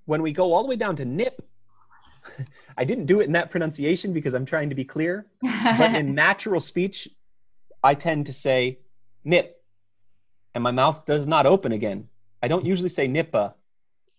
When 0.06 0.22
we 0.22 0.32
go 0.32 0.54
all 0.54 0.64
the 0.64 0.70
way 0.70 0.76
down 0.76 0.96
to 0.98 1.06
nip, 1.06 1.42
I 2.78 2.84
didn't 2.84 3.06
do 3.06 3.22
it 3.22 3.26
in 3.26 3.34
that 3.34 3.52
pronunciation 3.52 4.14
because 4.14 4.34
I'm 4.34 4.46
trying 4.46 4.70
to 4.70 4.76
be 4.76 4.86
clear 4.86 5.28
but 5.42 5.96
in 5.96 6.16
natural 6.28 6.60
speech, 6.60 7.08
I 7.84 7.96
tend 7.96 8.28
to 8.28 8.34
say 8.34 8.80
nip, 9.24 9.62
and 10.56 10.64
my 10.64 10.72
mouth 10.72 11.06
does 11.06 11.28
not 11.28 11.46
open 11.46 11.72
again. 11.72 12.08
I 12.42 12.48
don't 12.48 12.66
usually 12.66 12.90
say 12.90 13.08
nippa, 13.08 13.54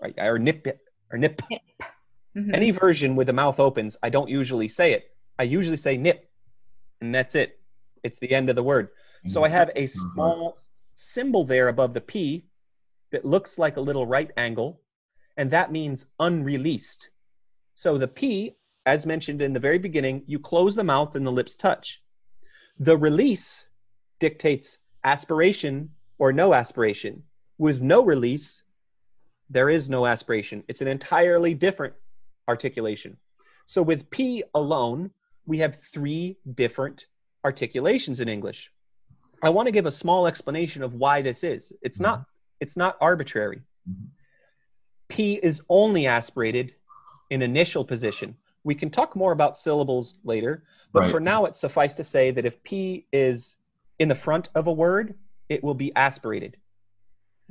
right? 0.01 0.15
Or 0.19 0.39
nip 0.39 0.81
or 1.11 1.19
nip. 1.19 1.41
Mhm. 2.37 2.53
Any 2.53 2.71
version 2.73 3.15
with 3.15 3.29
the 3.29 3.33
mouth 3.33 3.61
opens, 3.61 3.97
I 4.03 4.11
don't 4.11 4.29
usually 4.29 4.69
say 4.69 4.93
it. 4.93 5.05
I 5.39 5.45
usually 5.45 5.77
say 5.77 5.97
nip, 5.97 6.29
and 7.01 7.15
that's 7.15 7.35
it. 7.35 7.61
It's 8.03 8.19
the 8.19 8.33
end 8.33 8.51
of 8.51 8.57
the 8.57 8.63
word. 8.63 8.89
So 9.27 9.43
I 9.45 9.49
have 9.49 9.71
a 9.75 9.87
small 9.87 10.59
symbol 10.95 11.45
there 11.45 11.69
above 11.69 11.95
the 11.95 12.01
P 12.01 12.45
that 13.13 13.25
looks 13.25 13.57
like 13.59 13.77
a 13.77 13.81
little 13.81 14.05
right 14.07 14.31
angle, 14.37 14.83
and 15.37 15.51
that 15.53 15.73
means 15.73 16.07
unreleased. 16.19 17.09
So 17.75 17.99
the 17.99 18.09
P, 18.09 18.57
as 18.87 19.07
mentioned 19.07 19.43
in 19.43 19.53
the 19.53 19.61
very 19.61 19.79
beginning, 19.79 20.23
you 20.27 20.39
close 20.39 20.75
the 20.75 20.85
mouth 20.85 21.15
and 21.15 21.27
the 21.27 21.33
lips 21.33 21.57
touch. 21.57 22.03
The 22.79 22.97
release 22.97 23.67
dictates 24.19 24.79
aspiration 25.03 25.91
or 26.19 26.33
no 26.33 26.55
aspiration. 26.55 27.23
With 27.59 27.81
no 27.81 28.05
release, 28.05 28.63
there 29.51 29.71
is 29.71 29.89
no 29.89 30.07
aspiration. 30.07 30.65
It's 30.69 30.81
an 30.81 30.89
entirely 30.89 31.55
different 31.55 31.95
articulation. 32.49 33.17
So 33.67 33.83
with 33.83 34.11
P 34.11 34.45
alone, 34.55 35.11
we 35.47 35.59
have 35.59 35.77
three 35.77 36.39
different 36.55 37.07
articulations 37.45 38.21
in 38.21 38.29
English. 38.29 38.71
I 39.43 39.51
want 39.51 39.67
to 39.67 39.73
give 39.73 39.87
a 39.87 39.91
small 39.91 40.27
explanation 40.27 40.83
of 40.83 40.95
why 40.95 41.23
this 41.23 41.45
is. 41.45 41.73
It's 41.83 42.01
not 42.01 42.25
it's 42.61 42.77
not 42.77 42.97
arbitrary. 43.01 43.63
Mhm. 43.89 44.09
P 45.09 45.35
is 45.35 45.61
only 45.69 46.07
aspirated 46.07 46.75
in 47.31 47.43
initial 47.43 47.85
position. 47.85 48.37
We 48.65 48.75
can 48.75 48.91
talk 48.91 49.15
more 49.17 49.33
about 49.33 49.59
syllables 49.59 50.19
later, 50.25 50.65
but 50.93 51.01
Right. 51.01 51.11
for 51.11 51.21
now 51.21 51.45
it's 51.45 51.59
suffice 51.61 51.95
to 51.95 52.05
say 52.05 52.31
that 52.31 52.45
if 52.45 52.63
P 52.63 53.07
is 53.13 53.57
in 53.99 54.09
the 54.09 54.15
front 54.15 54.49
of 54.55 54.67
a 54.67 54.73
word, 54.73 55.15
it 55.49 55.63
will 55.63 55.75
be 55.75 55.95
aspirated. 55.97 56.57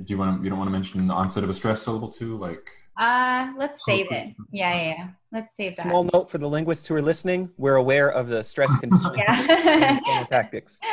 Do 0.00 0.06
you 0.12 0.18
want 0.18 0.38
to? 0.38 0.44
You 0.44 0.50
don't 0.50 0.58
want 0.58 0.68
to 0.68 0.72
mention 0.72 1.06
the 1.06 1.14
onset 1.14 1.44
of 1.44 1.50
a 1.50 1.54
stress 1.54 1.82
syllable 1.82 2.08
too, 2.08 2.36
like 2.36 2.68
Uh, 2.98 3.52
let's 3.56 3.84
save 3.84 4.10
it. 4.12 4.34
Yeah, 4.52 4.74
yeah, 4.74 4.94
yeah. 4.96 5.08
Let's 5.32 5.54
save 5.56 5.76
that. 5.76 5.82
Small 5.82 6.08
note 6.12 6.30
for 6.30 6.38
the 6.38 6.48
linguists 6.48 6.86
who 6.86 6.94
are 6.94 7.02
listening, 7.02 7.50
we're 7.56 7.76
aware 7.76 8.10
of 8.10 8.28
the 8.28 8.42
stress 8.42 8.70
conditioning 8.80 9.24
tactics. 10.28 10.78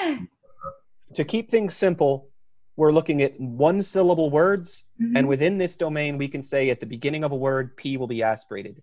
To 1.15 1.25
keep 1.25 1.51
things 1.51 1.75
simple, 1.75 2.29
we're 2.77 2.91
looking 2.91 3.21
at 3.21 3.39
one 3.39 3.81
syllable 3.83 4.29
words, 4.29 4.83
Mhm. 4.99 5.17
and 5.17 5.27
within 5.27 5.57
this 5.57 5.75
domain, 5.75 6.17
we 6.17 6.27
can 6.27 6.41
say 6.41 6.69
at 6.69 6.79
the 6.79 6.85
beginning 6.85 7.23
of 7.23 7.31
a 7.31 7.35
word, 7.35 7.75
P 7.77 7.97
will 7.97 8.07
be 8.07 8.23
aspirated. 8.23 8.81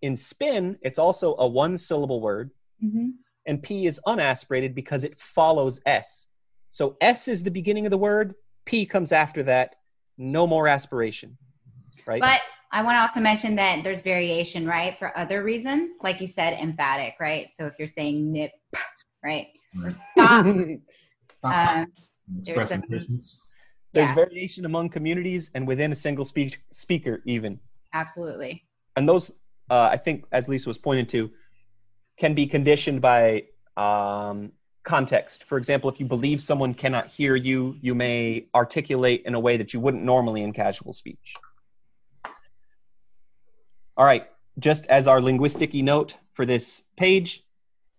In 0.00 0.16
spin, 0.16 0.78
it's 0.82 0.98
also 0.98 1.36
a 1.38 1.46
one 1.46 1.78
syllable 1.78 2.20
word, 2.20 2.50
Mhm. 2.82 3.12
and 3.46 3.62
P 3.62 3.86
is 3.86 4.00
unaspirated 4.06 4.74
because 4.74 5.04
it 5.04 5.18
follows 5.20 5.80
S. 5.86 6.26
So 6.70 6.96
S 7.00 7.28
is 7.28 7.42
the 7.42 7.50
beginning 7.50 7.86
of 7.86 7.90
the 7.90 7.98
word, 7.98 8.34
P 8.64 8.86
comes 8.86 9.12
after 9.12 9.42
that, 9.44 9.76
no 10.16 10.46
more 10.46 10.68
aspiration, 10.68 11.36
right? 12.06 12.20
But 12.20 12.40
I 12.70 12.82
want 12.82 12.96
to 12.96 13.00
also 13.02 13.20
mention 13.20 13.54
that 13.56 13.84
there's 13.84 14.00
variation, 14.00 14.66
right, 14.66 14.98
for 14.98 15.16
other 15.18 15.42
reasons. 15.42 15.98
Like 16.02 16.20
you 16.22 16.26
said, 16.26 16.58
emphatic, 16.58 17.16
right? 17.20 17.52
So 17.52 17.66
if 17.66 17.74
you're 17.78 17.86
saying 17.86 18.32
nip, 18.32 18.52
right, 19.22 19.48
or 19.84 19.90
stop, 19.90 20.46
um, 20.46 20.76
Express 21.28 21.88
there's 22.28 22.70
a- 22.70 22.74
impatience. 22.74 23.40
There's 23.92 24.08
yeah, 24.08 24.14
variation 24.14 24.64
among 24.64 24.88
communities 24.88 25.50
and 25.54 25.66
within 25.66 25.92
a 25.92 25.94
single 25.94 26.24
speak- 26.24 26.62
speaker, 26.70 27.22
even. 27.26 27.60
absolutely. 27.92 28.64
And 28.96 29.06
those, 29.08 29.30
uh, 29.70 29.88
I 29.92 29.96
think, 29.96 30.24
as 30.32 30.48
Lisa 30.48 30.68
was 30.68 30.78
pointing 30.78 31.06
to, 31.06 31.30
can 32.18 32.34
be 32.34 32.46
conditioned 32.46 33.00
by 33.02 33.44
um, 33.76 34.52
context. 34.82 35.44
For 35.44 35.58
example, 35.58 35.90
if 35.90 36.00
you 36.00 36.06
believe 36.06 36.40
someone 36.40 36.72
cannot 36.74 37.08
hear 37.08 37.36
you, 37.36 37.76
you 37.80 37.94
may 37.94 38.46
articulate 38.54 39.22
in 39.26 39.34
a 39.34 39.40
way 39.40 39.56
that 39.56 39.72
you 39.74 39.80
wouldn't 39.80 40.02
normally 40.04 40.42
in 40.42 40.52
casual 40.52 40.92
speech. 40.92 41.34
All 43.96 44.06
right, 44.06 44.26
just 44.58 44.86
as 44.86 45.06
our 45.06 45.20
linguistic 45.20 45.74
note 45.74 46.16
for 46.32 46.46
this 46.46 46.82
page, 46.96 47.44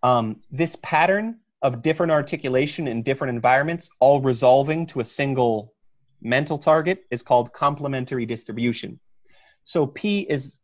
um, 0.01 0.41
this 0.51 0.75
pattern 0.77 1.37
of 1.63 1.81
different 1.81 2.11
articulation 2.11 2.87
in 2.87 3.01
different 3.01 3.33
environments, 3.33 3.89
all 3.99 4.21
resolving 4.21 4.85
to 4.87 4.99
a 4.99 5.05
single 5.05 5.73
mental 6.21 6.57
target, 6.57 7.05
is 7.09 7.23
called 7.23 7.53
complementary 7.53 8.25
distribution. 8.25 8.99
So 9.63 9.87
P 9.87 10.19
is 10.19 10.59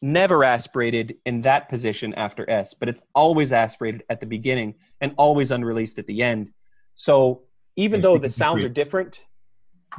never 0.00 0.44
aspirated 0.44 1.16
in 1.26 1.42
that 1.42 1.68
position 1.68 2.14
after 2.14 2.48
S, 2.48 2.72
but 2.72 2.88
it's 2.88 3.02
always 3.14 3.52
aspirated 3.52 4.02
at 4.08 4.20
the 4.20 4.26
beginning 4.26 4.74
and 5.00 5.12
always 5.18 5.50
unreleased 5.50 5.98
at 5.98 6.06
the 6.06 6.22
end. 6.22 6.50
So 6.94 7.42
even 7.76 8.00
though 8.00 8.16
the 8.16 8.30
sounds 8.30 8.64
are 8.64 8.68
different, 8.68 9.20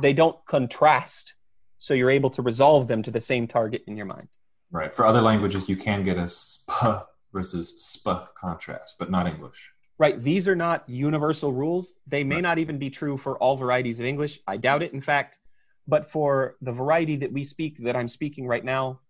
they 0.02 0.14
don't 0.14 0.38
contrast. 0.48 1.34
So 1.78 1.94
you're 1.94 2.10
able 2.10 2.32
to 2.32 2.42
resolve 2.42 2.88
them 2.88 3.04
to 3.04 3.12
the 3.12 3.22
same 3.22 3.48
target 3.48 3.84
in 3.88 3.96
your 3.96 4.06
mind. 4.06 4.28
Right. 4.72 4.94
For 4.94 5.06
other 5.06 5.22
languages, 5.22 5.70
you 5.70 5.78
can 5.78 6.04
get 6.04 6.18
a 6.18 6.28
sp 6.30 7.06
versus 7.32 7.78
sp 7.78 8.34
contrast, 8.36 8.96
but 8.98 9.12
not 9.12 9.28
English. 9.28 9.72
Right. 10.00 10.20
These 10.20 10.48
are 10.48 10.56
not 10.56 10.88
universal 10.88 11.52
rules. 11.52 11.94
They 12.08 12.24
may 12.24 12.36
Right. 12.36 12.42
not 12.42 12.58
even 12.58 12.78
be 12.80 12.90
true 12.90 13.18
for 13.18 13.38
all 13.38 13.58
varieties 13.58 14.00
of 14.00 14.06
English. 14.06 14.40
I 14.48 14.56
doubt 14.56 14.82
it, 14.82 14.94
in 14.94 15.02
fact. 15.02 15.38
But 15.88 16.10
for 16.10 16.56
the 16.62 16.72
variety 16.72 17.18
that 17.18 17.34
we 17.34 17.44
speak, 17.44 17.78
that 17.84 17.98
I'm 17.98 18.08
speaking 18.08 18.48
right 18.48 18.64
now, 18.64 19.02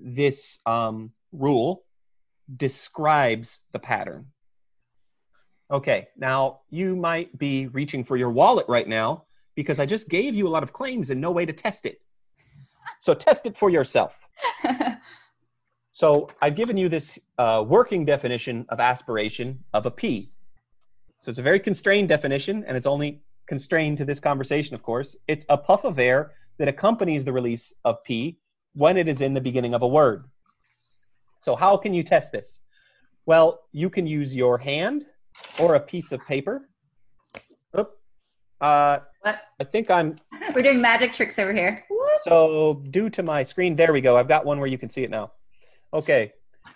this 0.00 0.58
um, 0.66 1.12
rule 1.30 1.84
describes 2.56 3.60
the 3.72 3.78
pattern. 3.78 4.32
Okay. 5.70 6.08
Now, 6.16 6.60
you 6.70 6.96
might 6.96 7.36
be 7.38 7.68
reaching 7.68 8.02
for 8.02 8.16
your 8.16 8.30
wallet 8.30 8.66
right 8.68 8.86
now 8.88 9.26
because 9.54 9.78
I 9.78 9.86
just 9.86 10.08
gave 10.08 10.34
you 10.34 10.48
a 10.48 10.50
lot 10.50 10.62
of 10.62 10.72
claims 10.72 11.10
and 11.10 11.20
no 11.20 11.30
way 11.30 11.46
to 11.46 11.52
test 11.52 11.86
it. 11.86 12.00
So 13.00 13.14
test 13.14 13.46
it 13.46 13.56
for 13.56 13.70
yourself. 13.70 14.16
So 15.96 16.28
I've 16.42 16.56
given 16.56 16.76
you 16.76 16.90
this 16.90 17.18
uh, 17.38 17.64
working 17.66 18.04
definition 18.04 18.66
of 18.68 18.80
aspiration 18.80 19.64
of 19.72 19.86
a 19.86 19.90
P. 19.90 20.30
So 21.16 21.30
it's 21.30 21.38
a 21.38 21.42
very 21.42 21.58
constrained 21.58 22.10
definition, 22.10 22.64
and 22.66 22.76
it's 22.76 22.84
only 22.84 23.22
constrained 23.46 23.96
to 23.96 24.04
this 24.04 24.20
conversation, 24.20 24.74
of 24.74 24.82
course. 24.82 25.16
It's 25.26 25.46
a 25.48 25.56
puff 25.56 25.84
of 25.84 25.98
air 25.98 26.32
that 26.58 26.68
accompanies 26.68 27.24
the 27.24 27.32
release 27.32 27.72
of 27.86 28.04
P 28.04 28.36
when 28.74 28.98
it 28.98 29.08
is 29.08 29.22
in 29.22 29.32
the 29.32 29.40
beginning 29.40 29.72
of 29.72 29.80
a 29.80 29.88
word. 29.88 30.26
So 31.40 31.56
how 31.56 31.78
can 31.78 31.94
you 31.94 32.02
test 32.02 32.30
this? 32.30 32.60
Well, 33.24 33.62
you 33.72 33.88
can 33.88 34.06
use 34.06 34.36
your 34.36 34.58
hand 34.58 35.06
or 35.58 35.76
a 35.76 35.80
piece 35.80 36.12
of 36.12 36.20
paper. 36.26 36.68
Oop. 37.78 37.98
Uh, 38.60 38.98
what? 39.22 39.38
I 39.58 39.64
think 39.64 39.90
I'm 39.90 40.20
We're 40.54 40.60
doing 40.60 40.82
magic 40.82 41.14
tricks 41.14 41.38
over 41.38 41.54
here. 41.54 41.86
So 42.24 42.82
due 42.90 43.08
to 43.08 43.22
my 43.22 43.42
screen, 43.42 43.74
there 43.74 43.94
we 43.94 44.02
go. 44.02 44.18
I've 44.18 44.28
got 44.28 44.44
one 44.44 44.58
where 44.58 44.68
you 44.68 44.76
can 44.76 44.90
see 44.90 45.02
it 45.02 45.08
now. 45.08 45.32
Okay. 45.96 46.32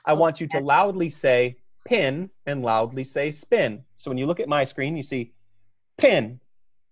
I 0.07 0.15
want 0.15 0.41
you 0.41 0.47
to 0.49 0.61
loudly 0.61 1.11
say 1.11 1.57
pin 1.87 2.31
and 2.47 2.63
loudly 2.63 3.05
say 3.05 3.31
spin. 3.31 3.85
So 3.99 4.11
when 4.11 4.17
you 4.19 4.27
look 4.27 4.41
at 4.41 4.49
my 4.49 4.65
screen, 4.65 4.97
you 4.97 5.03
see 5.03 5.33
pin 5.99 6.41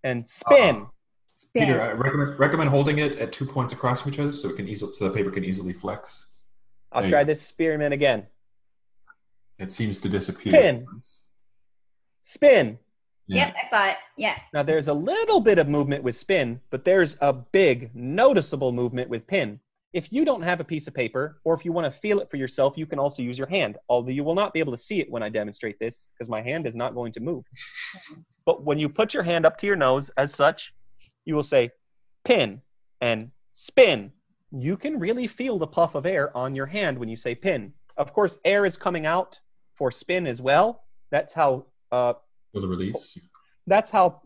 and 0.04 0.28
spin. 0.28 0.76
Uh-uh. 0.76 0.86
Spin. 1.34 1.66
Peter, 1.66 1.80
I 1.80 1.92
recommend 1.92 2.38
recommend 2.38 2.70
holding 2.70 2.98
it 2.98 3.18
at 3.18 3.32
two 3.32 3.46
points 3.46 3.72
across 3.72 4.02
from 4.02 4.12
each 4.12 4.18
other 4.18 4.32
so 4.32 4.50
it 4.50 4.56
can 4.56 4.68
easily 4.68 4.92
so 4.92 5.08
the 5.08 5.14
paper 5.14 5.30
can 5.30 5.44
easily 5.44 5.72
flex. 5.72 6.26
I'll 6.92 7.00
there 7.02 7.10
try 7.10 7.24
this 7.24 7.40
spearmint 7.40 7.94
again. 7.94 8.26
It 9.58 9.72
seems 9.72 9.98
to 9.98 10.08
disappear. 10.10 10.52
Pin. 10.52 10.86
Spin. 12.20 12.78
Yeah. 13.26 13.46
Yep, 13.46 13.54
I 13.62 13.68
saw 13.68 13.86
it. 13.88 13.96
Yeah. 14.16 14.38
Now 14.52 14.62
there's 14.62 14.88
a 14.88 14.92
little 14.92 15.40
bit 15.40 15.58
of 15.58 15.68
movement 15.68 16.02
with 16.02 16.16
spin, 16.16 16.60
but 16.70 16.84
there's 16.84 17.16
a 17.20 17.32
big 17.32 17.90
noticeable 17.94 18.72
movement 18.72 19.08
with 19.08 19.26
pin. 19.26 19.58
If 19.94 20.12
you 20.12 20.24
don't 20.24 20.42
have 20.42 20.60
a 20.60 20.64
piece 20.64 20.86
of 20.86 20.94
paper, 20.94 21.40
or 21.44 21.54
if 21.54 21.64
you 21.64 21.72
want 21.72 21.86
to 21.86 21.90
feel 21.90 22.20
it 22.20 22.30
for 22.30 22.36
yourself, 22.36 22.76
you 22.76 22.84
can 22.84 22.98
also 22.98 23.22
use 23.22 23.38
your 23.38 23.46
hand. 23.48 23.78
Although 23.88 24.10
you 24.10 24.22
will 24.22 24.34
not 24.34 24.52
be 24.52 24.60
able 24.60 24.72
to 24.72 24.78
see 24.78 25.00
it 25.00 25.10
when 25.10 25.22
I 25.22 25.30
demonstrate 25.30 25.78
this, 25.78 26.10
because 26.12 26.28
my 26.28 26.42
hand 26.42 26.66
is 26.66 26.76
not 26.76 26.94
going 26.94 27.12
to 27.12 27.20
move. 27.20 27.44
But 28.44 28.64
when 28.64 28.78
you 28.78 28.88
put 28.88 29.12
your 29.12 29.22
hand 29.22 29.44
up 29.44 29.58
to 29.58 29.66
your 29.66 29.76
nose 29.76 30.08
as 30.16 30.34
such, 30.34 30.72
you 31.26 31.34
will 31.34 31.42
say 31.42 31.70
pin 32.24 32.62
and 33.02 33.30
spin. 33.50 34.10
You 34.52 34.78
can 34.78 34.98
really 34.98 35.26
feel 35.26 35.58
the 35.58 35.66
puff 35.66 35.94
of 35.94 36.06
air 36.06 36.34
on 36.34 36.54
your 36.54 36.64
hand 36.64 36.96
when 36.98 37.10
you 37.10 37.16
say 37.18 37.34
pin. 37.34 37.74
Of 37.98 38.14
course, 38.14 38.38
air 38.46 38.64
is 38.64 38.78
coming 38.78 39.04
out 39.04 39.38
for 39.74 39.90
spin 39.90 40.26
as 40.26 40.40
well. 40.40 40.84
That's 41.10 41.34
how 41.34 41.66
uh, 41.92 42.14
For 42.54 42.60
the 42.60 42.68
release. 42.68 43.18
that's 43.66 43.90
how 43.90 44.22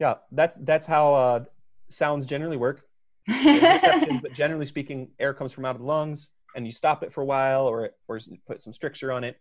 yeah 0.00 0.14
that's 0.32 0.56
that's 0.62 0.86
how 0.86 1.14
uh, 1.14 1.44
sounds 1.88 2.26
generally 2.26 2.56
work 2.56 2.85
but 4.22 4.32
generally 4.32 4.66
speaking 4.66 5.08
air 5.18 5.34
comes 5.34 5.52
from 5.52 5.64
out 5.64 5.74
of 5.74 5.80
the 5.80 5.86
lungs 5.86 6.28
and 6.54 6.64
you 6.64 6.72
stop 6.72 7.02
it 7.02 7.12
for 7.12 7.22
a 7.22 7.24
while 7.24 7.66
or 7.66 7.90
or 8.08 8.20
put 8.46 8.62
some 8.62 8.72
stricture 8.72 9.12
on 9.12 9.24
it. 9.24 9.38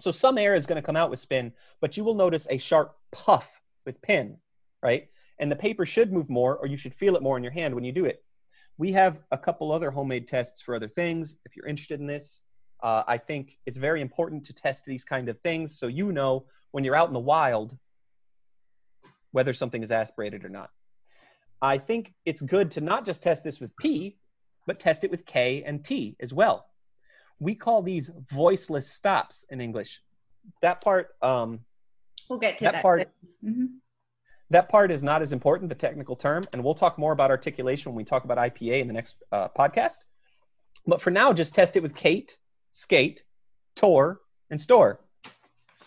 So 0.00 0.10
some 0.10 0.38
air 0.38 0.54
is 0.54 0.66
going 0.66 0.76
to 0.76 0.86
come 0.86 0.96
out 0.96 1.10
with 1.10 1.20
spin 1.20 1.52
but 1.80 1.96
you 1.96 2.04
will 2.04 2.14
notice 2.14 2.46
a 2.50 2.58
sharp 2.58 2.96
puff 3.12 3.50
with 3.86 4.00
pin 4.02 4.38
right? 4.82 5.08
And 5.38 5.50
the 5.50 5.56
paper 5.56 5.86
should 5.86 6.12
move 6.12 6.28
more 6.28 6.56
or 6.56 6.66
you 6.66 6.76
should 6.76 6.94
feel 6.94 7.16
it 7.16 7.22
more 7.22 7.38
in 7.38 7.42
your 7.42 7.52
hand 7.52 7.74
when 7.74 7.84
you 7.84 7.92
do 7.92 8.04
it. 8.04 8.22
We 8.76 8.92
have 8.92 9.22
a 9.30 9.38
couple 9.38 9.72
other 9.72 9.90
homemade 9.90 10.28
tests 10.28 10.60
for 10.60 10.74
other 10.74 10.88
things. 10.88 11.36
If 11.46 11.56
you're 11.56 11.66
interested 11.66 12.00
in 12.00 12.06
this 12.06 12.40
uh, 12.82 13.04
i 13.06 13.16
think 13.16 13.56
it's 13.66 13.76
very 13.76 14.00
important 14.00 14.44
to 14.44 14.52
test 14.52 14.84
these 14.84 15.04
kind 15.04 15.28
of 15.28 15.40
things 15.40 15.78
so 15.78 15.86
you 15.86 16.12
know 16.12 16.44
when 16.72 16.84
you're 16.84 16.96
out 16.96 17.08
in 17.08 17.14
the 17.14 17.20
wild 17.20 17.78
whether 19.34 19.52
something 19.52 19.82
is 19.82 19.90
aspirated 19.90 20.44
or 20.44 20.48
not. 20.48 20.70
I 21.64 21.78
think 21.78 22.12
it's 22.24 22.42
good 22.42 22.70
to 22.72 22.80
not 22.80 23.06
just 23.06 23.22
test 23.22 23.42
this 23.42 23.58
with 23.60 23.74
P, 23.76 24.16
but 24.66 24.78
test 24.78 25.02
it 25.04 25.10
with 25.10 25.24
K 25.24 25.62
and 25.64 25.84
T 25.84 26.16
as 26.20 26.32
well. 26.32 26.66
We 27.40 27.54
call 27.54 27.82
these 27.82 28.10
voiceless 28.30 28.90
stops 28.90 29.44
in 29.50 29.60
English. 29.60 30.00
That 30.60 30.80
part, 30.82 31.08
um, 31.22 31.60
we'll 32.28 32.38
get 32.38 32.58
to 32.58 32.64
That 32.64 32.72
that. 32.74 32.82
part- 32.82 33.10
Mhm. 33.42 33.78
that 34.50 34.68
part 34.68 34.90
is 34.90 35.02
not 35.02 35.22
as 35.22 35.32
important, 35.32 35.70
the 35.70 35.74
technical 35.74 36.16
term, 36.16 36.46
and 36.52 36.62
we'll 36.62 36.74
talk 36.74 36.98
more 36.98 37.12
about 37.12 37.30
articulation 37.30 37.92
when 37.92 37.96
we 37.96 38.04
talk 38.04 38.24
about 38.24 38.38
IPA 38.38 38.80
in 38.80 38.86
the 38.86 38.92
next 38.92 39.16
uh, 39.32 39.48
podcast. 39.48 39.98
But 40.86 41.00
for 41.00 41.10
now, 41.10 41.32
just 41.32 41.54
test 41.54 41.76
it 41.76 41.82
with 41.82 41.94
Kate, 41.96 42.36
skate, 42.72 43.22
tour, 43.74 44.20
and 44.50 44.60
store. 44.60 45.00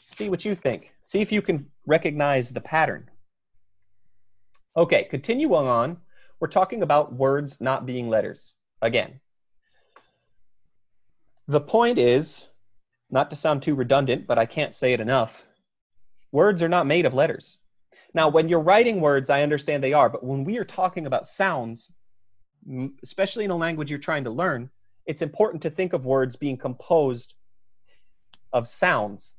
See 0.08 0.28
what 0.30 0.44
you 0.44 0.56
think. 0.56 0.92
See 1.04 1.20
if 1.22 1.32
you 1.32 1.44
can 1.44 1.70
recognize 1.86 2.50
the 2.50 2.62
pattern. 2.62 3.10
Okay, 4.78 5.06
continuing 5.06 5.66
on, 5.68 5.98
we're 6.40 6.48
talking 6.48 6.84
about 6.84 7.12
words 7.12 7.60
not 7.60 7.88
being 7.88 8.10
letters 8.10 8.54
again. 8.80 9.20
The 11.48 11.62
point 11.62 11.98
is, 11.98 12.46
not 13.10 13.32
to 13.32 13.36
sound 13.36 13.64
too 13.64 13.74
redundant, 13.74 14.28
but 14.28 14.38
I 14.38 14.46
can't 14.46 14.76
say 14.76 14.94
it 14.94 15.00
enough. 15.00 15.44
Words 16.32 16.62
are 16.62 16.70
not 16.70 16.86
made 16.86 17.08
of 17.08 17.16
letters. 17.16 17.58
Now, 18.14 18.30
when 18.30 18.50
you're 18.50 18.60
writing 18.60 19.02
words, 19.02 19.32
I 19.32 19.42
understand 19.42 19.84
they 19.84 19.94
are, 19.94 20.10
but 20.10 20.24
when 20.24 20.44
we 20.44 20.60
are 20.60 20.66
talking 20.66 21.08
about 21.08 21.26
sounds, 21.26 21.92
especially 23.02 23.46
in 23.46 23.52
a 23.52 23.56
language 23.56 23.90
you're 23.90 23.98
trying 23.98 24.26
to 24.26 24.30
learn, 24.30 24.70
it's 25.08 25.24
important 25.24 25.64
to 25.64 25.72
think 25.72 25.94
of 25.94 26.06
words 26.06 26.36
being 26.36 26.58
composed 26.58 27.34
of 28.54 28.68
sounds 28.68 29.34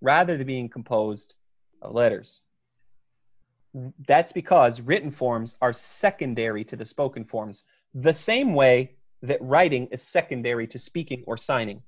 rather 0.00 0.36
than 0.36 0.46
being 0.46 0.68
composed 0.68 1.34
of 1.82 1.94
letters. 1.94 2.42
That's 4.06 4.32
because 4.32 4.80
written 4.80 5.10
forms 5.10 5.56
are 5.60 5.72
secondary 5.72 6.64
to 6.64 6.76
the 6.76 6.84
spoken 6.84 7.24
forms, 7.24 7.64
the 7.94 8.14
same 8.14 8.54
way 8.54 8.96
that 9.22 9.42
writing 9.42 9.88
is 9.88 10.02
secondary 10.02 10.66
to 10.68 10.78
speaking 10.78 11.24
or 11.26 11.36
signing. 11.36 11.82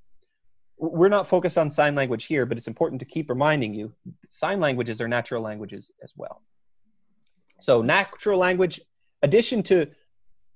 We're 0.77 1.09
not 1.09 1.27
focused 1.27 1.57
on 1.57 1.69
sign 1.69 1.95
language 1.95 2.25
here, 2.25 2.45
but 2.45 2.57
it's 2.57 2.67
important 2.67 2.99
to 2.99 3.05
keep 3.05 3.29
reminding 3.29 3.73
you 3.73 3.93
sign 4.29 4.59
languages 4.59 4.99
are 4.99 5.07
natural 5.07 5.41
languages 5.41 5.91
as 6.03 6.13
well. 6.15 6.41
So, 7.59 7.81
natural 7.81 8.39
language, 8.39 8.81
addition 9.21 9.61
to 9.63 9.87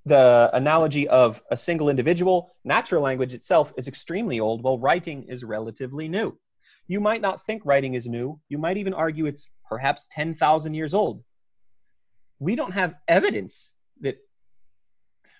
the 0.05 0.49
analogy 0.53 1.07
of 1.07 1.41
a 1.51 1.57
single 1.57 1.89
individual, 1.89 2.55
natural 2.63 3.01
language 3.01 3.33
itself 3.33 3.73
is 3.77 3.87
extremely 3.87 4.39
old, 4.39 4.63
while 4.63 4.79
writing 4.79 5.23
is 5.23 5.43
relatively 5.43 6.07
new. 6.07 6.37
You 6.87 6.99
might 6.99 7.21
not 7.21 7.45
think 7.45 7.63
writing 7.65 7.95
is 7.95 8.05
new. 8.05 8.39
You 8.49 8.57
might 8.57 8.77
even 8.77 8.93
argue 8.93 9.25
it's 9.25 9.49
perhaps 9.67 10.07
10,000 10.11 10.73
years 10.73 10.93
old. 10.93 11.23
We 12.39 12.55
don't 12.55 12.71
have 12.71 12.95
evidence 13.07 13.71
that 14.01 14.17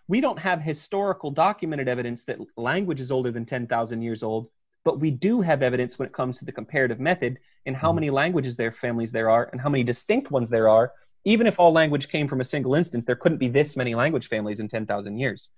we 0.08 0.22
don't 0.22 0.40
have 0.40 0.62
historical 0.62 1.32
documented 1.32 1.88
evidence 1.88 2.24
that 2.26 2.40
language 2.58 3.02
is 3.02 3.12
older 3.12 3.32
than 3.32 3.46
10,000 3.46 4.02
years 4.02 4.24
old, 4.24 4.50
but 4.84 5.00
we 5.00 5.12
do 5.12 5.42
have 5.42 5.64
evidence 5.64 5.98
when 5.98 6.08
it 6.08 6.14
comes 6.14 6.38
to 6.38 6.46
the 6.46 6.52
comparative 6.52 7.00
method 7.00 7.40
and 7.66 7.76
how 7.76 7.90
mm-hmm. 7.90 7.96
many 7.96 8.10
languages 8.12 8.56
there 8.56 8.72
families 8.72 9.12
there 9.12 9.30
are 9.30 9.50
and 9.52 9.60
how 9.60 9.70
many 9.70 9.84
distinct 9.84 10.32
ones 10.32 10.50
there 10.50 10.70
are. 10.70 10.94
Even 11.26 11.48
if 11.48 11.60
all 11.60 11.72
language 11.72 12.08
came 12.08 12.28
from 12.28 12.40
a 12.40 12.46
single 12.46 12.76
instance, 12.76 13.04
there 13.04 13.16
couldn't 13.16 13.40
be 13.40 13.48
this 13.48 13.76
many 13.76 13.96
language 13.96 14.30
families 14.30 14.60
in 14.60 14.68
10,000 14.68 15.18
years. 15.18 15.50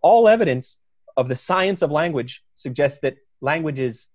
All 0.00 0.28
evidence 0.28 0.76
of 1.16 1.28
the 1.28 1.34
science 1.34 1.82
of 1.82 1.90
language 1.90 2.44
suggests 2.54 3.00
that 3.00 3.16
language 3.40 3.80
is 3.80 4.06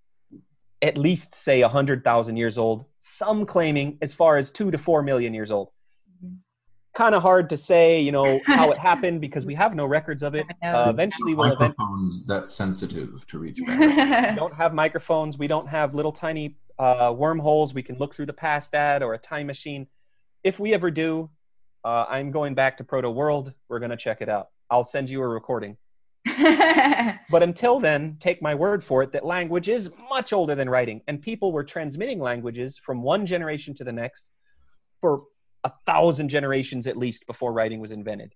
at 0.84 0.98
least 0.98 1.34
say 1.34 1.62
100,000 1.62 2.38
years 2.38 2.58
old, 2.58 2.86
some 3.00 3.46
claiming 3.46 3.98
as 4.02 4.14
far 4.14 4.38
as 4.38 4.52
2 4.52 4.70
to 4.72 4.78
4 4.78 5.02
million 5.02 5.34
years 5.34 5.50
old 5.50 5.72
kind 6.94 7.16
of 7.16 7.22
hard 7.22 7.50
to 7.50 7.58
say, 7.58 8.00
you 8.00 8.12
know, 8.12 8.40
how 8.46 8.72
it 8.72 8.78
happened 8.90 9.20
because 9.20 9.46
we 9.46 9.56
have 9.56 9.76
no 9.76 9.86
records 9.86 10.24
of 10.24 10.36
it. 10.36 10.46
Uh, 10.64 10.86
eventually, 10.90 11.34
we'll 11.34 11.52
event- 11.52 11.76
microphones 11.78 12.26
that 12.28 12.48
sensitive 12.48 13.26
to 13.28 13.40
reach 13.40 13.60
back. 13.66 14.30
we 14.30 14.36
don't 14.36 14.54
have 14.54 14.74
microphones. 14.74 15.38
We 15.38 15.48
don't 15.48 15.68
have 15.68 15.96
little 15.96 16.12
tiny 16.12 16.58
uh, 16.80 17.14
wormholes 17.16 17.74
we 17.74 17.84
can 17.84 17.98
look 17.98 18.16
through 18.16 18.26
the 18.28 18.34
past 18.34 18.74
at 18.76 19.04
or 19.04 19.14
a 19.14 19.18
time 19.18 19.48
machine. 19.48 19.88
If 20.44 20.60
we 20.60 20.74
ever 20.74 20.92
do, 20.92 21.30
uh, 21.84 22.06
I'm 22.08 22.32
going 22.32 22.56
back 22.56 22.78
to 22.78 22.84
Proto 22.84 23.10
World. 23.10 23.54
We're 23.70 23.80
going 23.80 23.92
to 23.92 23.98
check 23.98 24.22
it 24.22 24.30
out. 24.30 24.50
I'll 24.70 24.86
send 24.86 25.10
you 25.10 25.22
a 25.22 25.28
recording. 25.28 25.78
But 27.30 27.44
until 27.44 27.80
then, 27.80 28.18
take 28.20 28.42
my 28.42 28.56
word 28.56 28.84
for 28.84 29.04
it 29.04 29.12
that 29.12 29.26
language 29.26 29.70
is 29.70 29.92
much 30.10 30.34
older 30.34 30.56
than 30.56 30.70
writing, 30.70 31.02
and 31.08 31.22
people 31.22 31.52
were 31.52 31.64
transmitting 31.64 32.20
languages 32.20 32.78
from 32.78 33.02
one 33.02 33.26
generation 33.26 33.74
to 33.76 33.84
the 33.84 33.92
next 33.92 34.30
for 35.02 35.24
a 35.64 35.72
thousand 35.86 36.30
generations 36.30 36.88
at 36.88 36.98
least 36.98 37.26
before 37.28 37.54
writing 37.54 37.80
was 37.80 37.92
invented. 37.92 38.34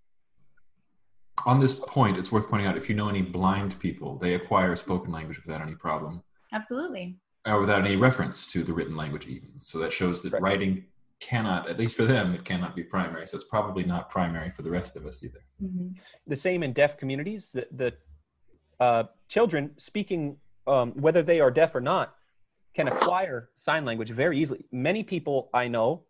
On 1.45 1.59
this 1.59 1.75
point, 1.75 2.17
it's 2.17 2.31
worth 2.31 2.49
pointing 2.49 2.67
out 2.67 2.77
if 2.77 2.89
you 2.89 2.95
know 2.95 3.09
any 3.09 3.21
blind 3.21 3.79
people, 3.79 4.17
they 4.17 4.33
acquire 4.33 4.75
spoken 4.75 5.11
language 5.11 5.39
without 5.45 5.61
any 5.61 5.75
problem. 5.75 6.23
Absolutely. 6.51 7.17
Or 7.45 7.59
without 7.59 7.85
any 7.85 7.95
reference 7.95 8.45
to 8.47 8.63
the 8.63 8.73
written 8.73 8.97
language, 8.97 9.27
even. 9.27 9.57
So 9.57 9.77
that 9.79 9.93
shows 9.93 10.21
that 10.23 10.33
right. 10.33 10.41
writing 10.41 10.85
cannot, 11.19 11.67
at 11.67 11.79
least 11.79 11.95
for 11.95 12.05
them, 12.05 12.33
it 12.33 12.45
cannot 12.45 12.75
be 12.75 12.83
primary. 12.83 13.27
So 13.27 13.35
it's 13.35 13.45
probably 13.45 13.83
not 13.83 14.09
primary 14.09 14.49
for 14.49 14.61
the 14.61 14.71
rest 14.71 14.95
of 14.95 15.05
us 15.05 15.23
either. 15.23 15.43
Mm-hmm. 15.63 15.89
The 16.27 16.35
same 16.35 16.63
in 16.63 16.73
deaf 16.73 16.97
communities. 16.97 17.51
The, 17.51 17.67
the 17.71 17.93
uh, 18.79 19.03
children 19.27 19.71
speaking, 19.77 20.37
um, 20.67 20.91
whether 20.91 21.23
they 21.23 21.39
are 21.39 21.51
deaf 21.51 21.75
or 21.75 21.81
not, 21.81 22.15
can 22.75 22.87
acquire 22.87 23.49
sign 23.55 23.85
language 23.85 24.11
very 24.11 24.39
easily. 24.39 24.63
Many 24.71 25.03
people 25.03 25.49
I 25.53 25.67
know 25.67 26.03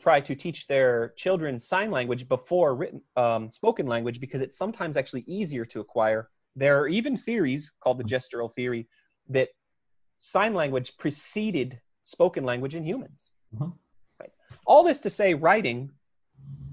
try 0.00 0.20
to 0.20 0.34
teach 0.34 0.66
their 0.66 1.10
children 1.16 1.60
sign 1.60 1.90
language 1.92 2.28
before 2.28 2.74
written 2.74 3.00
um, 3.16 3.48
spoken 3.48 3.86
language 3.86 4.18
because 4.18 4.40
it's 4.40 4.58
sometimes 4.58 4.96
actually 4.96 5.22
easier 5.28 5.64
to 5.66 5.78
acquire. 5.78 6.28
There 6.56 6.80
are 6.80 6.88
even 6.88 7.16
theories 7.16 7.72
called 7.80 7.98
the 7.98 8.04
gestural 8.04 8.52
theory 8.52 8.88
that 9.28 9.48
sign 10.18 10.54
language 10.54 10.96
preceded 10.96 11.80
spoken 12.02 12.44
language 12.44 12.74
in 12.74 12.84
humans. 12.84 13.30
Mm-hmm. 13.54 13.70
Right. 14.66 14.74
All 14.74 14.84
this 14.84 15.00
to 15.00 15.10
say, 15.10 15.34
writing 15.34 15.90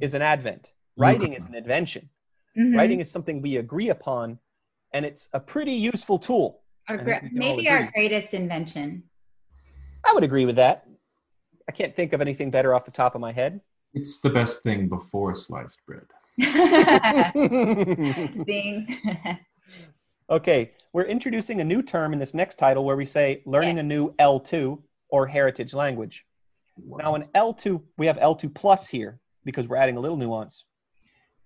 is 0.02 0.14
an 0.14 0.22
advent. 0.22 0.72
Writing 0.98 1.34
is 1.34 1.46
an 1.46 1.56
invention. 1.56 2.10
Mm-hmm. 2.58 2.76
Writing 2.76 3.00
is 3.00 3.10
something 3.10 3.42
we 3.42 3.58
agree 3.58 3.90
upon, 3.90 4.38
and 4.94 5.06
it's 5.06 5.30
a 5.34 5.40
pretty 5.40 5.74
useful 5.74 6.20
tool. 6.20 6.62
Our, 6.88 7.22
maybe 7.32 7.70
our 7.70 7.92
greatest 7.94 8.34
invention. 8.34 9.04
I 10.04 10.14
would 10.14 10.24
agree 10.24 10.46
with 10.46 10.56
that. 10.56 10.88
I 11.68 11.72
can't 11.72 11.96
think 11.96 12.14
of 12.14 12.22
anything 12.22 12.50
better 12.50 12.74
off 12.74 12.86
the 12.86 12.92
top 12.92 13.16
of 13.16 13.22
my 13.22 13.32
head. 13.32 13.62
It's 13.94 14.22
the 14.22 14.30
best 14.30 14.64
thing 14.64 14.90
before 14.90 15.36
sliced 15.36 15.80
bread. 15.86 16.06
Ding. 18.46 18.98
okay, 20.30 20.72
we're 20.94 21.04
introducing 21.04 21.62
a 21.62 21.64
new 21.64 21.82
term 21.82 22.14
in 22.14 22.20
this 22.20 22.34
next 22.34 22.56
title 22.56 22.86
where 22.86 22.96
we 22.96 23.06
say 23.06 23.42
learning 23.46 23.76
yeah. 23.76 23.82
a 23.82 23.84
new 23.84 24.14
L2 24.20 24.80
or 25.10 25.28
heritage 25.28 25.74
language. 25.74 26.26
What? 26.86 27.04
Now, 27.04 27.16
in 27.16 27.22
L2, 27.22 27.82
we 27.98 28.06
have 28.06 28.18
L2 28.18 28.54
plus 28.54 28.88
here 28.88 29.20
because 29.46 29.68
we're 29.68 29.78
adding 29.78 29.98
a 29.98 30.00
little 30.00 30.18
nuance. 30.18 30.66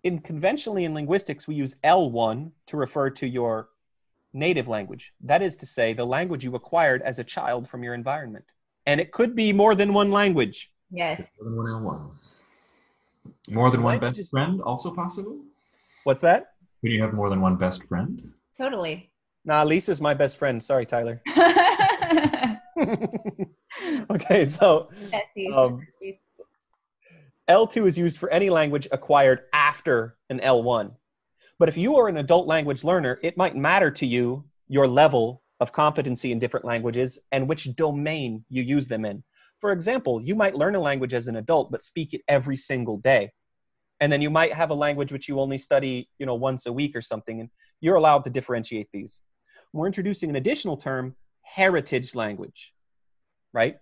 In 0.04 0.20
conventionally 0.20 0.86
in 0.86 0.94
linguistics, 0.94 1.48
we 1.48 1.56
use 1.56 1.76
L1 1.84 2.52
to 2.68 2.78
refer 2.78 3.10
to 3.12 3.28
your 3.28 3.70
native 4.34 4.68
language. 4.68 5.14
That 5.22 5.42
is 5.42 5.56
to 5.58 5.66
say, 5.66 5.94
the 5.94 6.06
language 6.06 6.44
you 6.44 6.56
acquired 6.56 7.02
as 7.04 7.20
a 7.20 7.24
child 7.24 7.70
from 7.70 7.84
your 7.84 7.94
environment 7.94 8.46
and 8.86 9.00
it 9.00 9.12
could 9.12 9.36
be 9.36 9.54
more 9.54 9.76
than 9.76 9.94
one 9.94 10.12
language. 10.12 10.72
Yes. 10.92 11.30
More 11.42 11.50
than 11.50 11.58
one 11.58 11.70
L 11.70 11.80
one. 11.80 12.10
More 13.50 13.72
than 13.72 13.84
one 13.84 14.00
best 14.00 14.30
friend, 14.30 14.62
also 14.62 14.94
possible. 14.94 15.40
What's 16.04 16.22
that? 16.22 16.54
Can 16.82 16.92
you 16.92 17.02
have 17.02 17.14
more 17.14 17.30
than 17.30 17.42
one 17.42 17.56
best 17.56 17.84
friend? 17.84 18.32
Totally. 18.58 19.10
Nah, 19.46 19.64
Lisa's 19.64 20.02
my 20.02 20.14
best 20.14 20.38
friend. 20.38 20.62
Sorry, 20.62 20.86
Tyler. 20.86 21.22
okay, 24.10 24.46
so 24.46 24.90
um, 25.54 25.86
L2 27.50 27.88
is 27.88 27.98
used 27.98 28.18
for 28.18 28.30
any 28.30 28.50
language 28.50 28.88
acquired 28.92 29.42
after 29.54 30.16
an 30.30 30.40
L1. 30.40 30.94
But 31.60 31.70
if 31.70 31.78
you 31.78 31.96
are 31.98 32.08
an 32.08 32.18
adult 32.18 32.48
language 32.48 32.84
learner, 32.84 33.20
it 33.22 33.38
might 33.38 33.56
matter 33.56 33.92
to 33.92 34.06
you 34.06 34.46
your 34.68 34.88
level 34.88 35.44
of 35.60 35.72
competency 35.72 36.32
in 36.32 36.40
different 36.40 36.66
languages 36.66 37.20
and 37.32 37.48
which 37.48 37.76
domain 37.76 38.44
you 38.50 38.64
use 38.64 38.88
them 38.88 39.06
in. 39.06 39.24
For 39.60 39.72
example, 39.72 40.22
you 40.22 40.36
might 40.36 40.56
learn 40.56 40.76
a 40.76 40.80
language 40.80 41.14
as 41.14 41.28
an 41.28 41.38
adult 41.38 41.72
but 41.72 41.84
speak 41.84 42.14
it 42.14 42.22
every 42.28 42.58
single 42.58 42.98
day. 42.98 43.32
And 44.00 44.12
then 44.12 44.22
you 44.22 44.30
might 44.30 44.54
have 44.54 44.72
a 44.72 44.74
language 44.74 45.14
which 45.14 45.30
you 45.30 45.40
only 45.40 45.58
study, 45.58 46.10
you 46.18 46.26
know, 46.26 46.36
once 46.36 46.66
a 46.66 46.74
week 46.74 46.96
or 46.96 47.02
something 47.02 47.40
and 47.40 47.50
you're 47.80 47.96
allowed 47.96 48.24
to 48.26 48.30
differentiate 48.30 48.90
these. 48.92 49.20
We're 49.72 49.88
introducing 49.88 50.30
an 50.30 50.36
additional 50.36 50.78
term, 50.78 51.16
heritage 51.44 52.16
language. 52.16 52.74
Right? 53.54 53.78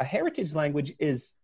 A 0.00 0.04
heritage 0.04 0.54
language 0.54 0.94
is 0.98 1.34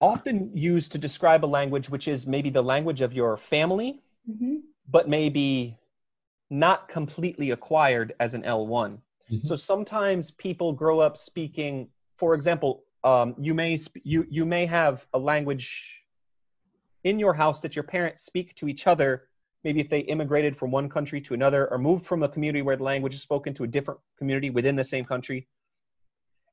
often 0.00 0.50
used 0.54 0.92
to 0.92 0.98
describe 0.98 1.44
a 1.44 1.46
language 1.46 1.90
which 1.90 2.08
is 2.08 2.26
maybe 2.26 2.50
the 2.50 2.62
language 2.62 3.02
of 3.02 3.12
your 3.12 3.36
family 3.36 4.02
mm-hmm 4.28 4.56
but 4.88 5.08
maybe 5.08 5.76
not 6.50 6.88
completely 6.88 7.50
acquired 7.50 8.14
as 8.20 8.34
an 8.34 8.42
L1. 8.42 8.98
Mm-hmm. 9.30 9.46
So 9.46 9.56
sometimes 9.56 10.30
people 10.32 10.72
grow 10.72 11.00
up 11.00 11.16
speaking, 11.16 11.88
for 12.16 12.34
example, 12.34 12.84
um, 13.04 13.34
you 13.38 13.54
may 13.54 13.76
sp- 13.78 14.02
you 14.04 14.26
you 14.30 14.44
may 14.44 14.66
have 14.66 15.06
a 15.14 15.18
language 15.18 16.02
in 17.04 17.18
your 17.18 17.34
house 17.34 17.60
that 17.60 17.76
your 17.76 17.84
parents 17.84 18.24
speak 18.24 18.54
to 18.56 18.68
each 18.68 18.86
other. 18.86 19.28
Maybe 19.64 19.80
if 19.80 19.88
they 19.88 20.00
immigrated 20.00 20.56
from 20.56 20.70
one 20.70 20.88
country 20.88 21.20
to 21.22 21.34
another, 21.34 21.68
or 21.70 21.78
moved 21.78 22.06
from 22.06 22.22
a 22.22 22.28
community 22.28 22.62
where 22.62 22.76
the 22.76 22.84
language 22.84 23.14
is 23.14 23.22
spoken 23.22 23.52
to 23.54 23.64
a 23.64 23.66
different 23.66 24.00
community 24.18 24.50
within 24.50 24.76
the 24.76 24.84
same 24.84 25.04
country, 25.04 25.48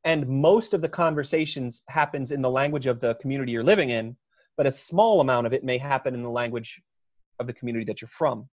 and 0.04 0.28
most 0.28 0.74
of 0.74 0.82
the 0.82 0.89
conversations 0.89 1.82
happens 1.88 2.32
in 2.32 2.41
the 2.41 2.49
language 2.49 2.88
of 2.88 2.99
the 2.99 3.16
community 3.16 3.51
you're 3.51 3.64
living 3.64 3.89
in, 3.89 4.16
but 4.58 4.68
a 4.68 4.72
small 4.72 5.22
amount 5.22 5.47
of 5.47 5.54
it 5.54 5.64
may 5.64 5.78
happen 5.78 6.14
in 6.14 6.24
the 6.24 6.30
language 6.30 6.82
of 7.39 7.47
the 7.47 7.54
community 7.54 7.86
that 7.86 8.01
you're 8.01 8.10
from. 8.10 8.47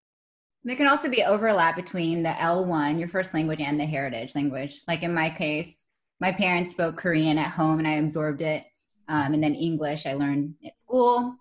There 0.64 0.76
can 0.76 0.88
also 0.88 1.09
be 1.09 1.24
overlap 1.24 1.76
between 1.76 2.22
the 2.22 2.30
L1, 2.30 2.99
your 2.99 3.09
first 3.09 3.32
language, 3.32 3.61
and 3.61 3.78
the 3.78 3.86
heritage 3.86 4.34
language. 4.34 4.80
Like 4.86 5.03
in 5.03 5.14
my 5.14 5.30
case, 5.30 5.82
my 6.20 6.32
parents 6.32 6.72
spoke 6.72 6.96
Korean 6.96 7.38
at 7.38 7.51
home 7.51 7.78
and 7.78 7.88
I 7.88 7.94
absorbed 7.94 8.42
it. 8.42 8.64
Um, 9.09 9.32
and 9.32 9.42
then 9.42 9.55
English 9.55 10.05
I 10.05 10.14
learned 10.14 10.55
at 10.66 10.78
school. 10.78 11.34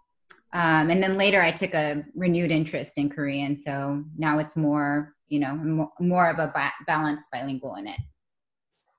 Um, 0.54 0.90
and 0.90 1.04
then 1.04 1.18
later 1.18 1.42
I 1.42 1.52
took 1.52 1.74
a 1.74 2.04
renewed 2.16 2.52
interest 2.52 2.98
in 2.98 3.10
Korean. 3.10 3.58
So 3.58 4.04
now 4.18 4.40
it's 4.40 4.56
more, 4.56 5.14
you 5.28 5.40
know, 5.40 5.56
more, 5.56 5.92
more 6.00 6.30
of 6.30 6.40
a 6.40 6.52
ba- 6.54 6.74
balanced 6.86 7.30
bilingual 7.32 7.76
in 7.76 7.88
it. 7.88 8.00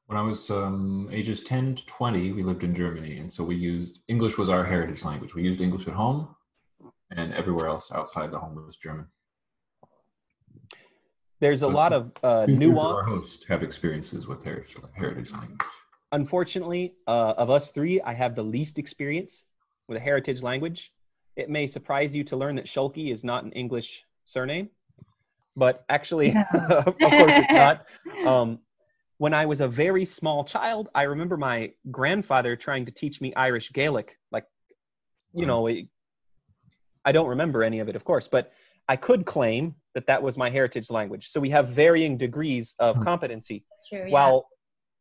When 0.06 0.18
I 0.18 0.22
was 0.22 0.50
um, 0.50 1.08
ages 1.12 1.42
10 1.42 1.76
to 1.76 1.86
20, 1.86 2.32
we 2.32 2.42
lived 2.42 2.64
in 2.64 2.74
Germany. 2.74 3.18
And 3.18 3.32
so 3.32 3.44
we 3.44 3.56
used 3.56 4.00
English 4.08 4.38
was 4.38 4.48
our 4.48 4.64
heritage 4.64 5.04
language. 5.04 5.34
We 5.34 5.42
used 5.42 5.60
English 5.60 5.86
at 5.86 5.94
home 5.94 6.34
and 7.10 7.32
everywhere 7.34 7.68
else 7.68 7.90
outside 7.92 8.30
the 8.30 8.38
home 8.38 8.54
was 8.54 8.76
German. 8.76 9.06
There's 11.40 11.60
so 11.60 11.68
a 11.68 11.70
lot 11.70 11.92
of 11.92 12.12
uh, 12.22 12.46
nuance. 12.48 12.84
Our 12.84 13.04
host 13.04 13.44
have 13.48 13.62
experiences 13.62 14.26
with 14.26 14.42
heritage, 14.42 14.76
heritage 14.92 15.32
language. 15.32 15.60
Unfortunately, 16.12 16.94
uh, 17.06 17.34
of 17.36 17.50
us 17.50 17.70
three, 17.70 18.00
I 18.00 18.12
have 18.12 18.34
the 18.34 18.42
least 18.42 18.78
experience 18.78 19.44
with 19.86 19.98
a 19.98 20.00
heritage 20.00 20.42
language. 20.42 20.92
It 21.38 21.48
may 21.48 21.68
surprise 21.68 22.16
you 22.16 22.24
to 22.24 22.36
learn 22.36 22.56
that 22.56 22.66
Schulke 22.66 23.12
is 23.12 23.22
not 23.22 23.44
an 23.44 23.52
English 23.52 24.04
surname, 24.24 24.70
but 25.54 25.84
actually, 25.88 26.32
no. 26.32 26.44
of 26.84 26.96
course, 26.96 27.38
it's 27.38 27.52
not. 27.52 27.86
Um, 28.26 28.58
when 29.18 29.32
I 29.32 29.46
was 29.46 29.60
a 29.60 29.68
very 29.68 30.04
small 30.04 30.42
child, 30.42 30.88
I 30.96 31.02
remember 31.04 31.36
my 31.36 31.72
grandfather 31.92 32.56
trying 32.56 32.84
to 32.86 32.92
teach 32.92 33.20
me 33.20 33.32
Irish 33.34 33.72
Gaelic, 33.72 34.18
like, 34.32 34.46
you 35.32 35.46
know, 35.46 35.68
I 37.04 37.12
don't 37.12 37.28
remember 37.28 37.62
any 37.62 37.78
of 37.78 37.88
it, 37.88 37.94
of 37.94 38.04
course, 38.04 38.26
but 38.26 38.52
I 38.88 38.96
could 38.96 39.24
claim 39.24 39.76
that 39.94 40.08
that 40.08 40.20
was 40.20 40.36
my 40.36 40.50
heritage 40.50 40.90
language. 40.90 41.28
So 41.28 41.38
we 41.40 41.50
have 41.50 41.68
varying 41.68 42.16
degrees 42.16 42.74
of 42.80 42.96
Hmm. 42.96 43.02
competency. 43.02 43.64
That's 43.70 43.88
true. 43.88 44.04
Yeah. 44.06 44.12
While 44.12 44.48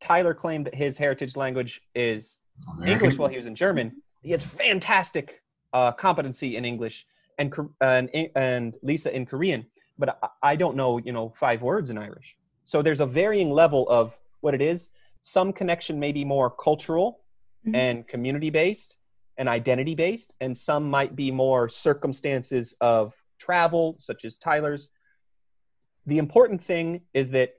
Tyler 0.00 0.34
claimed 0.34 0.66
that 0.66 0.74
his 0.76 0.96
heritage 0.96 1.34
language 1.34 1.82
is 1.96 2.38
American. 2.68 2.92
English 2.92 3.18
while 3.18 3.28
he 3.28 3.36
was 3.36 3.46
in 3.46 3.56
German, 3.56 4.02
he 4.22 4.30
has 4.30 4.44
fantastic 4.44 5.42
uh, 5.72 5.92
competency 5.92 6.56
in 6.56 6.64
English 6.64 7.06
and 7.38 7.54
and 7.80 8.10
and 8.34 8.74
Lisa 8.82 9.14
in 9.14 9.26
Korean. 9.26 9.66
But 9.98 10.18
I, 10.22 10.28
I 10.52 10.56
don't 10.56 10.76
know, 10.76 10.98
you 10.98 11.12
know, 11.12 11.32
five 11.38 11.62
words 11.62 11.90
in 11.90 11.98
Irish. 11.98 12.36
So 12.64 12.82
there's 12.82 13.00
a 13.00 13.06
varying 13.06 13.50
level 13.50 13.88
of 13.88 14.16
what 14.40 14.54
it 14.54 14.62
is. 14.62 14.90
Some 15.22 15.52
connection 15.52 15.98
may 15.98 16.12
be 16.12 16.24
more 16.24 16.50
cultural 16.50 17.20
Mhm. 17.66 17.74
and 17.74 18.06
community 18.06 18.50
based 18.50 18.96
and 19.36 19.48
identity 19.48 19.94
based, 19.94 20.34
and 20.40 20.56
some 20.56 20.88
might 20.88 21.16
be 21.16 21.30
more 21.30 21.68
circumstances 21.68 22.74
of 22.80 23.14
travel, 23.38 23.96
such 23.98 24.24
as 24.24 24.38
Tyler's. 24.38 24.88
The 26.06 26.18
important 26.18 26.62
thing 26.62 27.02
is 27.14 27.30
that 27.32 27.54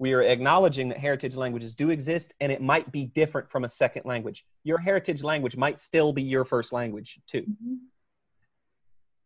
we 0.00 0.14
are 0.14 0.22
acknowledging 0.22 0.88
that 0.88 0.96
heritage 0.96 1.36
languages 1.36 1.74
do 1.74 1.90
exist 1.90 2.32
and 2.40 2.50
it 2.50 2.62
might 2.62 2.90
be 2.90 3.04
different 3.04 3.50
from 3.50 3.64
a 3.64 3.68
second 3.68 4.06
language. 4.06 4.46
Your 4.64 4.78
heritage 4.78 5.22
language 5.22 5.58
might 5.58 5.78
still 5.78 6.10
be 6.14 6.22
your 6.22 6.46
first 6.46 6.72
language, 6.72 7.20
too. 7.26 7.42
Mhm. 7.42 7.76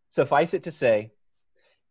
Suffice 0.08 0.52
it 0.52 0.64
to 0.64 0.72
say, 0.72 1.12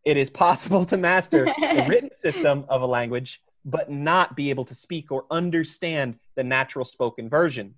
it 0.04 0.18
is 0.18 0.30
possible 0.30 0.84
to 0.84 0.98
master 0.98 1.46
the 1.58 1.86
written 1.88 2.14
system 2.14 2.66
of 2.68 2.82
a 2.82 2.86
language 2.86 3.42
but 3.64 3.90
not 3.90 4.36
be 4.36 4.50
able 4.50 4.66
to 4.66 4.76
speak 4.76 5.14
or 5.14 5.26
understand 5.32 6.20
the 6.36 6.44
natural 6.44 6.84
spoken 6.84 7.30
version, 7.30 7.76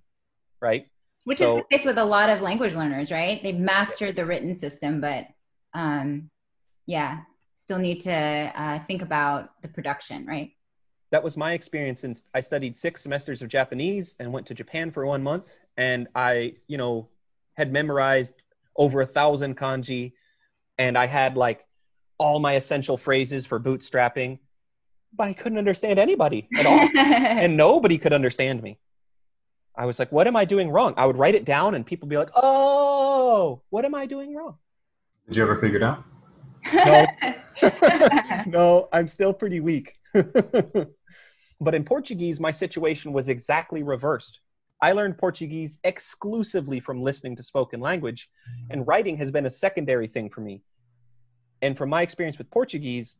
right? 0.60 0.88
Which 1.22 1.38
So- 1.38 1.58
is 1.58 1.62
the 1.70 1.76
case 1.76 1.86
with 1.86 1.98
a 1.98 2.04
lot 2.04 2.30
of 2.30 2.40
language 2.42 2.74
learners, 2.74 3.12
right? 3.12 3.40
They've 3.40 3.56
mastered 3.56 4.16
the 4.16 4.26
written 4.26 4.56
system, 4.56 5.00
but 5.00 5.28
um, 5.72 6.30
yeah, 6.86 7.20
still 7.54 7.78
need 7.78 8.00
to 8.00 8.12
uh, 8.12 8.80
think 8.86 9.02
about 9.02 9.62
the 9.62 9.68
production, 9.68 10.26
right? 10.26 10.50
That 11.10 11.22
was 11.22 11.36
my 11.36 11.52
experience 11.52 12.04
and 12.04 12.22
i 12.34 12.40
studied 12.40 12.76
six 12.76 13.02
semesters 13.02 13.42
of 13.42 13.48
japanese 13.48 14.14
and 14.18 14.32
went 14.32 14.46
to 14.46 14.54
japan 14.54 14.90
for 14.90 15.06
one 15.06 15.22
month 15.22 15.56
and 15.76 16.08
i 16.14 16.54
you 16.66 16.76
know 16.76 17.08
had 17.54 17.72
memorized 17.72 18.34
over 18.76 19.00
a 19.00 19.06
thousand 19.06 19.56
kanji 19.56 20.12
and 20.78 20.96
i 20.98 21.06
had 21.06 21.36
like 21.36 21.64
all 22.18 22.40
my 22.40 22.54
essential 22.54 22.96
phrases 22.96 23.46
for 23.46 23.60
bootstrapping 23.60 24.38
but 25.14 25.28
i 25.28 25.32
couldn't 25.32 25.58
understand 25.58 25.98
anybody 25.98 26.48
at 26.56 26.66
all 26.66 26.88
and 26.96 27.56
nobody 27.56 27.98
could 27.98 28.12
understand 28.12 28.62
me 28.62 28.78
i 29.76 29.86
was 29.86 29.98
like 29.98 30.10
what 30.12 30.26
am 30.26 30.36
i 30.36 30.44
doing 30.44 30.70
wrong 30.70 30.92
i 30.96 31.06
would 31.06 31.16
write 31.16 31.34
it 31.34 31.44
down 31.44 31.74
and 31.74 31.86
people 31.86 32.06
would 32.06 32.10
be 32.10 32.18
like 32.18 32.30
oh 32.34 33.60
what 33.70 33.84
am 33.84 33.94
i 33.94 34.06
doing 34.06 34.34
wrong 34.34 34.56
Did 35.26 35.36
you 35.36 35.42
ever 35.42 35.56
figure 35.56 35.78
it 35.78 35.82
out? 35.82 36.04
No. 36.72 37.06
no, 38.46 38.88
I'm 38.92 39.08
still 39.08 39.32
pretty 39.32 39.60
weak. 39.60 39.96
But 41.60 41.74
in 41.74 41.84
Portuguese, 41.84 42.40
my 42.40 42.50
situation 42.50 43.12
was 43.12 43.28
exactly 43.28 43.82
reversed. 43.82 44.40
I 44.82 44.92
learned 44.92 45.16
Portuguese 45.16 45.78
exclusively 45.84 46.80
from 46.80 47.00
listening 47.00 47.36
to 47.36 47.42
spoken 47.42 47.80
language, 47.80 48.28
mm-hmm. 48.28 48.72
and 48.72 48.86
writing 48.86 49.16
has 49.16 49.30
been 49.30 49.46
a 49.46 49.50
secondary 49.50 50.06
thing 50.06 50.28
for 50.28 50.42
me. 50.42 50.62
And 51.62 51.76
from 51.76 51.88
my 51.88 52.02
experience 52.02 52.36
with 52.36 52.50
Portuguese, 52.50 53.16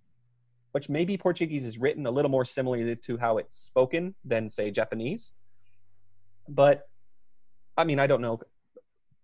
which 0.73 0.91
maybe 0.91 1.17
Portuguese 1.17 1.65
is 1.65 1.79
written 1.79 2.07
a 2.07 2.11
little 2.11 2.31
more 2.31 2.45
similarly 2.45 2.95
to 2.95 3.17
how 3.17 3.39
it's 3.39 3.57
spoken 3.57 4.15
than, 4.25 4.49
say, 4.51 4.71
Japanese. 4.71 5.33
But 6.49 6.89
I 7.79 7.85
mean, 7.85 7.99
I 7.99 8.07
don't 8.07 8.21
know. 8.21 8.41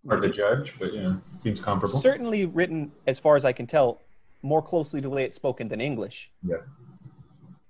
Hard 0.07 0.23
to 0.23 0.29
judge, 0.29 0.75
but 0.79 0.93
yeah, 0.93 1.15
seems 1.27 1.61
comparable. 1.61 2.01
Certainly 2.01 2.47
written, 2.47 2.91
as 3.07 3.19
far 3.19 3.35
as 3.35 3.45
I 3.45 3.53
can 3.53 3.67
tell, 3.67 4.01
more 4.41 4.61
closely 4.61 4.99
to 4.99 5.07
the 5.07 5.13
way 5.13 5.23
it's 5.23 5.35
spoken 5.35 5.67
than 5.67 5.79
English. 5.79 6.31
Yeah. 6.43 6.57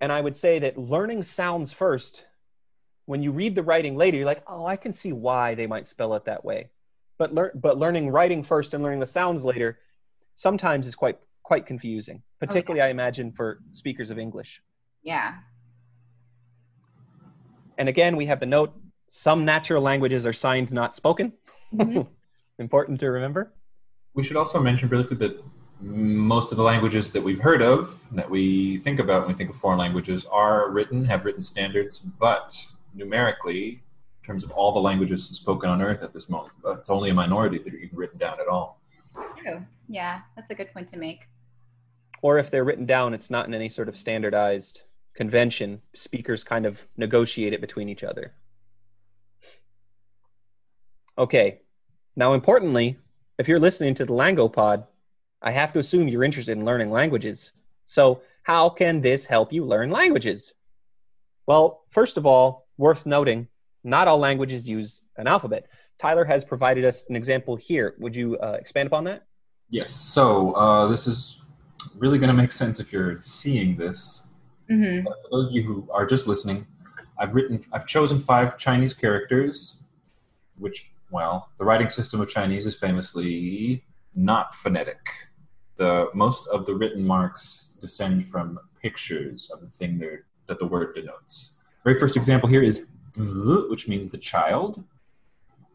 And 0.03 0.11
I 0.11 0.19
would 0.19 0.35
say 0.35 0.59
that 0.59 0.77
learning 0.77 1.23
sounds 1.23 1.71
first. 1.71 2.25
When 3.05 3.23
you 3.23 3.31
read 3.31 3.55
the 3.55 3.63
writing 3.63 3.95
later, 3.95 4.17
you're 4.17 4.25
like, 4.25 4.43
oh, 4.47 4.65
I 4.65 4.75
can 4.75 4.91
see 4.91 5.13
why 5.13 5.55
they 5.55 5.65
might 5.65 5.87
spell 5.87 6.13
it 6.15 6.25
that 6.25 6.43
way. 6.43 6.71
But 7.17 7.33
lear- 7.33 7.53
but 7.55 7.77
learning 7.77 8.09
writing 8.09 8.43
first 8.43 8.73
and 8.73 8.83
learning 8.83 8.99
the 8.99 9.07
sounds 9.07 9.45
later 9.45 9.79
sometimes 10.35 10.87
is 10.87 10.95
quite 10.95 11.19
quite 11.41 11.65
confusing, 11.65 12.21
particularly 12.41 12.81
I 12.81 12.89
imagine 12.89 13.31
for 13.31 13.61
speakers 13.71 14.09
of 14.09 14.19
English. 14.19 14.61
yeah. 15.03 15.35
And 17.77 17.87
again, 17.87 18.17
we 18.17 18.25
have 18.25 18.41
the 18.41 18.45
note: 18.45 18.73
some 19.07 19.45
natural 19.45 19.81
languages 19.81 20.25
are 20.25 20.33
signed, 20.33 20.73
not 20.73 20.93
spoken. 20.95 21.31
Mhm. 21.73 22.07
Important 22.59 22.99
to 22.99 23.07
remember. 23.09 23.53
We 24.13 24.23
should 24.23 24.35
also 24.35 24.59
mention 24.59 24.89
briefly 24.89 25.15
that 25.17 25.41
most 25.83 26.51
of 26.51 26.57
the 26.57 26.63
languages 26.63 27.11
that 27.11 27.21
we've 27.21 27.39
heard 27.41 27.61
of, 27.61 28.03
that 28.11 28.29
we 28.29 28.77
think 28.77 28.99
about 28.99 29.21
when 29.21 29.29
we 29.29 29.33
think 29.35 29.49
of 29.49 29.55
foreign 29.55 29.79
languages, 29.79 30.25
are 30.31 30.69
written, 30.71 31.03
have 31.05 31.25
written 31.25 31.41
standards, 31.41 31.99
but 31.99 32.65
numerically, 32.93 33.67
in 34.21 34.25
terms 34.25 34.43
of 34.43 34.51
all 34.51 34.71
the 34.71 34.79
languages 34.79 35.25
spoken 35.25 35.69
on 35.69 35.81
Earth 35.81 36.01
at 36.01 36.13
this 36.13 36.29
moment, 36.29 36.53
it's 36.65 36.89
only 36.89 37.09
a 37.09 37.13
minority 37.13 37.57
that 37.57 37.73
are 37.73 37.77
even 37.77 37.97
written 37.97 38.17
down 38.17 38.39
at 38.39 38.47
all. 38.47 38.79
True. 39.37 39.65
Yeah, 39.89 40.21
that's 40.35 40.49
a 40.51 40.55
good 40.55 40.71
point 40.73 40.87
to 40.89 40.97
make. 40.97 41.27
or 42.23 42.37
if 42.39 42.49
they're 42.49 42.63
written 42.63 42.85
down, 42.87 43.13
it's 43.13 43.29
not 43.29 43.45
in 43.47 43.53
any 43.53 43.69
sort 43.69 43.89
of 43.89 43.97
standardized 43.97 44.81
convention. 45.13 45.79
Speakers 45.93 46.43
kind 46.43 46.65
of 46.65 46.79
negotiate 46.97 47.53
it 47.53 47.61
between 47.61 47.89
each 47.89 48.03
other. 48.03 48.33
Okay, 51.17 51.59
now 52.15 52.33
importantly, 52.33 52.97
if 53.37 53.47
you're 53.47 53.59
listening 53.59 53.93
to 53.95 54.05
the 54.05 54.13
Lango 54.13 54.51
Pod, 54.51 54.87
I 55.43 55.51
have 55.51 55.73
to 55.73 55.79
assume 55.79 56.07
you're 56.07 56.23
interested 56.23 56.57
in 56.57 56.65
learning 56.65 56.89
languages. 56.89 57.51
So, 57.85 58.21
how 58.43 58.69
can 58.69 59.01
this 59.01 59.25
help 59.25 59.51
you 59.51 59.65
learn 59.65 59.89
languages? 59.89 60.53
Well, 61.45 61.83
first 61.91 62.17
of 62.17 62.25
all, 62.25 62.67
worth 62.77 63.05
noting, 63.05 63.47
not 63.83 64.07
all 64.07 64.17
languages 64.17 64.67
use 64.67 65.01
an 65.17 65.27
alphabet. 65.27 65.67
Tyler 65.99 66.25
has 66.25 66.43
provided 66.43 66.85
us 66.85 67.03
an 67.09 67.15
example 67.15 67.55
here. 67.55 67.95
Would 67.99 68.15
you 68.15 68.37
uh, 68.37 68.57
expand 68.59 68.87
upon 68.87 69.03
that? 69.05 69.27
Yes, 69.69 69.91
so 69.91 70.53
uh, 70.53 70.87
this 70.87 71.07
is 71.07 71.41
really 71.97 72.17
going 72.17 72.29
to 72.29 72.33
make 72.33 72.51
sense 72.51 72.79
if 72.79 72.93
you're 72.93 73.17
seeing 73.17 73.75
this. 73.75 74.27
hmm 74.69 75.01
for 75.03 75.15
those 75.31 75.47
of 75.47 75.51
you 75.51 75.63
who 75.63 75.89
are 75.91 76.05
just 76.05 76.27
listening, 76.27 76.65
I've 77.17 77.35
written, 77.35 77.61
I've 77.71 77.85
chosen 77.85 78.17
five 78.17 78.57
Chinese 78.57 78.93
characters, 78.93 79.85
which, 80.57 80.91
well, 81.11 81.49
the 81.57 81.65
writing 81.65 81.89
system 81.89 82.21
of 82.21 82.29
Chinese 82.29 82.65
is 82.65 82.75
famously 82.75 83.83
not 84.15 84.55
phonetic. 84.55 85.22
The 85.75 86.09
most 86.13 86.47
of 86.47 86.65
the 86.65 86.75
written 86.75 87.05
marks 87.05 87.73
descend 87.81 88.27
from 88.27 88.59
pictures 88.81 89.49
of 89.51 89.61
the 89.61 89.67
thing 89.67 89.99
that 90.47 90.59
the 90.59 90.65
word 90.67 90.93
denotes. 90.95 91.53
Very 91.83 91.99
first 91.99 92.15
example 92.15 92.47
here 92.47 92.61
is 92.61 92.87
z, 93.15 93.65
which 93.69 93.87
means 93.87 94.09
the 94.09 94.17
child. 94.17 94.83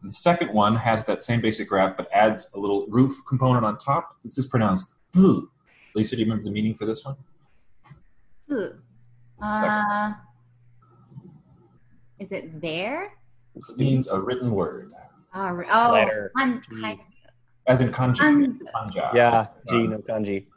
The 0.01 0.11
second 0.13 0.53
one 0.53 0.75
has 0.77 1.03
that 1.05 1.21
same 1.21 1.41
basic 1.41 1.67
graph, 1.67 1.97
but 1.97 2.07
adds 2.13 2.49
a 2.53 2.59
little 2.59 2.85
roof 2.87 3.11
component 3.27 3.65
on 3.65 3.77
top. 3.77 4.15
This 4.23 4.37
is 4.37 4.45
pronounced 4.47 4.95
z. 5.15 5.41
Lisa, 5.95 6.15
do 6.15 6.21
you 6.21 6.25
remember 6.25 6.45
the 6.45 6.51
meaning 6.51 6.73
for 6.73 6.85
this 6.85 7.03
one? 7.03 7.17
Uh, 9.41 10.13
is 12.19 12.31
it 12.31 12.61
there? 12.61 13.13
It 13.55 13.77
means 13.77 14.07
a 14.07 14.19
written 14.19 14.51
word, 14.51 14.91
Oh, 15.33 15.49
re- 15.51 15.65
oh 15.71 15.91
Letter 15.91 16.31
un- 16.39 16.61
G. 16.69 16.81
hi- 16.81 16.99
as 17.69 17.81
in 17.81 17.89
kanji. 17.89 18.19
Hanzi. 18.19 18.59
Kanja. 18.75 19.13
Yeah, 19.13 19.47
G, 19.69 19.75
Um, 19.75 19.89
no 19.91 19.97
kanji. 19.99 20.47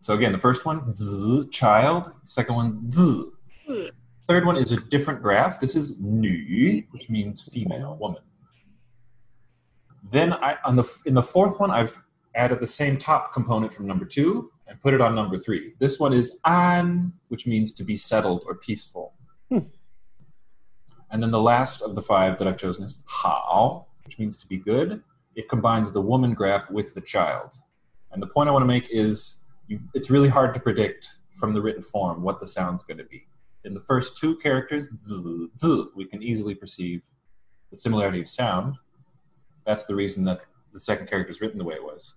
So 0.00 0.14
again, 0.14 0.32
the 0.32 0.38
first 0.38 0.64
one, 0.64 0.92
z, 0.94 1.48
child. 1.50 2.12
Second 2.24 2.54
one, 2.54 2.90
z. 2.90 3.24
Third 4.26 4.46
one 4.46 4.56
is 4.56 4.72
a 4.72 4.76
different 4.76 5.20
graph. 5.22 5.60
This 5.60 5.76
is 5.76 6.00
nu, 6.00 6.82
which 6.90 7.10
means 7.10 7.42
female, 7.42 7.96
woman. 8.00 8.22
Then 10.10 10.32
I, 10.32 10.58
on 10.64 10.76
the 10.76 11.02
in 11.06 11.14
the 11.14 11.22
fourth 11.22 11.60
one, 11.60 11.70
I've 11.70 11.96
added 12.34 12.60
the 12.60 12.66
same 12.66 12.96
top 12.96 13.32
component 13.32 13.72
from 13.72 13.86
number 13.86 14.04
two 14.04 14.50
and 14.66 14.80
put 14.80 14.94
it 14.94 15.00
on 15.00 15.14
number 15.14 15.38
three. 15.38 15.74
This 15.78 16.00
one 16.00 16.12
is 16.12 16.38
an, 16.44 17.12
which 17.28 17.46
means 17.46 17.72
to 17.74 17.84
be 17.84 17.96
settled 17.96 18.44
or 18.46 18.54
peaceful. 18.54 19.14
Hmm. 19.50 19.66
And 21.10 21.22
then 21.22 21.30
the 21.30 21.40
last 21.40 21.82
of 21.82 21.94
the 21.94 22.02
five 22.02 22.38
that 22.38 22.48
I've 22.48 22.56
chosen 22.56 22.84
is 22.84 23.02
hao, 23.06 23.86
which 24.04 24.18
means 24.18 24.36
to 24.38 24.46
be 24.46 24.56
good. 24.56 25.02
It 25.34 25.48
combines 25.48 25.90
the 25.90 26.00
woman 26.00 26.34
graph 26.34 26.70
with 26.70 26.94
the 26.94 27.00
child. 27.00 27.54
And 28.10 28.22
the 28.22 28.26
point 28.26 28.48
I 28.48 28.52
want 28.52 28.62
to 28.62 28.66
make 28.66 28.88
is 28.90 29.40
you, 29.66 29.80
it's 29.94 30.10
really 30.10 30.28
hard 30.28 30.52
to 30.54 30.60
predict 30.60 31.18
from 31.30 31.54
the 31.54 31.62
written 31.62 31.82
form 31.82 32.22
what 32.22 32.40
the 32.40 32.46
sound's 32.46 32.82
going 32.82 32.98
to 32.98 33.04
be. 33.04 33.26
In 33.64 33.74
the 33.74 33.80
first 33.80 34.18
two 34.18 34.36
characters, 34.38 34.90
z, 35.00 35.48
z, 35.56 35.84
we 35.94 36.04
can 36.04 36.22
easily 36.22 36.54
perceive 36.54 37.02
the 37.70 37.76
similarity 37.76 38.20
of 38.20 38.28
sound. 38.28 38.76
That's 39.64 39.86
the 39.86 39.94
reason 39.94 40.24
that 40.24 40.40
the 40.72 40.80
second 40.80 41.06
character 41.06 41.30
is 41.30 41.40
written 41.40 41.58
the 41.58 41.64
way 41.64 41.76
it 41.76 41.82
was. 41.82 42.14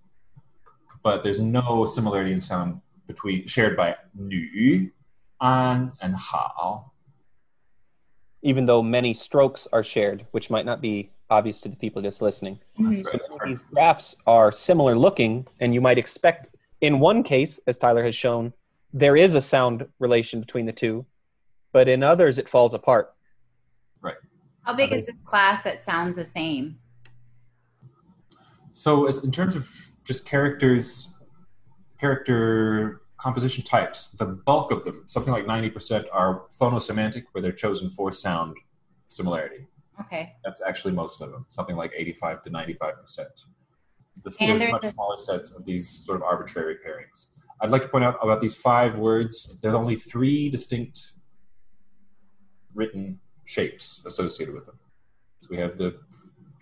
But 1.02 1.22
there's 1.22 1.40
no 1.40 1.84
similarity 1.84 2.32
in 2.32 2.40
sound 2.40 2.80
between 3.06 3.46
shared 3.46 3.76
by 3.76 3.96
nu, 4.14 4.90
an, 5.40 5.92
and 6.00 6.16
hao. 6.16 6.90
even 8.42 8.66
though 8.66 8.82
many 8.82 9.14
strokes 9.14 9.66
are 9.72 9.82
shared, 9.82 10.26
which 10.32 10.50
might 10.50 10.66
not 10.66 10.80
be 10.80 11.10
obvious 11.30 11.60
to 11.60 11.68
the 11.68 11.76
people 11.76 12.02
just 12.02 12.22
listening. 12.22 12.58
Mhm. 12.78 13.04
That's 13.04 13.28
right. 13.30 13.48
These 13.48 13.62
graphs 13.62 14.16
are 14.26 14.52
similar 14.52 14.96
looking, 14.96 15.46
and 15.60 15.74
you 15.74 15.80
might 15.80 15.98
expect 15.98 16.56
in 16.80 17.00
one 17.00 17.22
case, 17.22 17.58
as 17.66 17.78
Tyler 17.78 18.04
has 18.04 18.14
shown, 18.14 18.52
there 18.92 19.16
is 19.16 19.34
a 19.34 19.40
sound 19.40 19.86
relation 19.98 20.40
between 20.40 20.66
the 20.66 20.72
two, 20.72 21.06
but 21.72 21.88
in 21.88 22.02
others 22.02 22.38
it 22.38 22.48
falls 22.48 22.74
apart. 22.74 23.14
Right. 24.00 24.16
How 24.62 24.74
big 24.74 24.92
is 24.92 25.06
this 25.06 25.16
class 25.24 25.62
that 25.62 25.80
sounds 25.80 26.16
the 26.16 26.24
same? 26.24 26.78
So, 28.72 29.06
as 29.06 29.24
in 29.24 29.30
terms 29.32 29.56
of 29.56 29.68
just 30.04 30.26
characters, 30.26 31.14
character 31.98 33.00
composition 33.16 33.64
types, 33.64 34.10
the 34.10 34.26
bulk 34.26 34.70
of 34.70 34.84
them, 34.84 35.04
something 35.06 35.32
like 35.32 35.46
90%, 35.46 36.06
are 36.12 36.42
phonosemantic, 36.50 37.24
where 37.32 37.40
they're 37.40 37.52
chosen 37.52 37.88
for 37.88 38.12
sound 38.12 38.56
similarity. 39.08 39.66
Okay. 40.00 40.34
That's 40.44 40.62
actually 40.62 40.92
most 40.92 41.20
of 41.22 41.30
them, 41.30 41.46
something 41.50 41.76
like 41.76 41.92
85 41.96 42.42
to 42.44 42.50
95%. 42.50 42.76
The, 44.22 44.36
And 44.40 44.50
there's 44.50 44.60
there's 44.60 44.72
much 44.72 44.84
a- 44.84 44.88
smaller 44.88 45.18
sets 45.18 45.52
of 45.52 45.64
these 45.64 45.88
sort 45.88 46.16
of 46.16 46.22
arbitrary 46.22 46.76
pairings. 46.76 47.26
I'd 47.60 47.70
like 47.70 47.82
to 47.82 47.88
point 47.88 48.04
out 48.04 48.18
about 48.22 48.40
these 48.40 48.54
five 48.54 48.98
words, 48.98 49.58
there's 49.60 49.74
only 49.74 49.96
three 49.96 50.50
distinct 50.50 51.12
written 52.74 53.18
shapes 53.44 54.04
associated 54.06 54.54
with 54.54 54.66
them. 54.66 54.78
So 55.40 55.48
we 55.50 55.56
have 55.58 55.78
the 55.78 55.98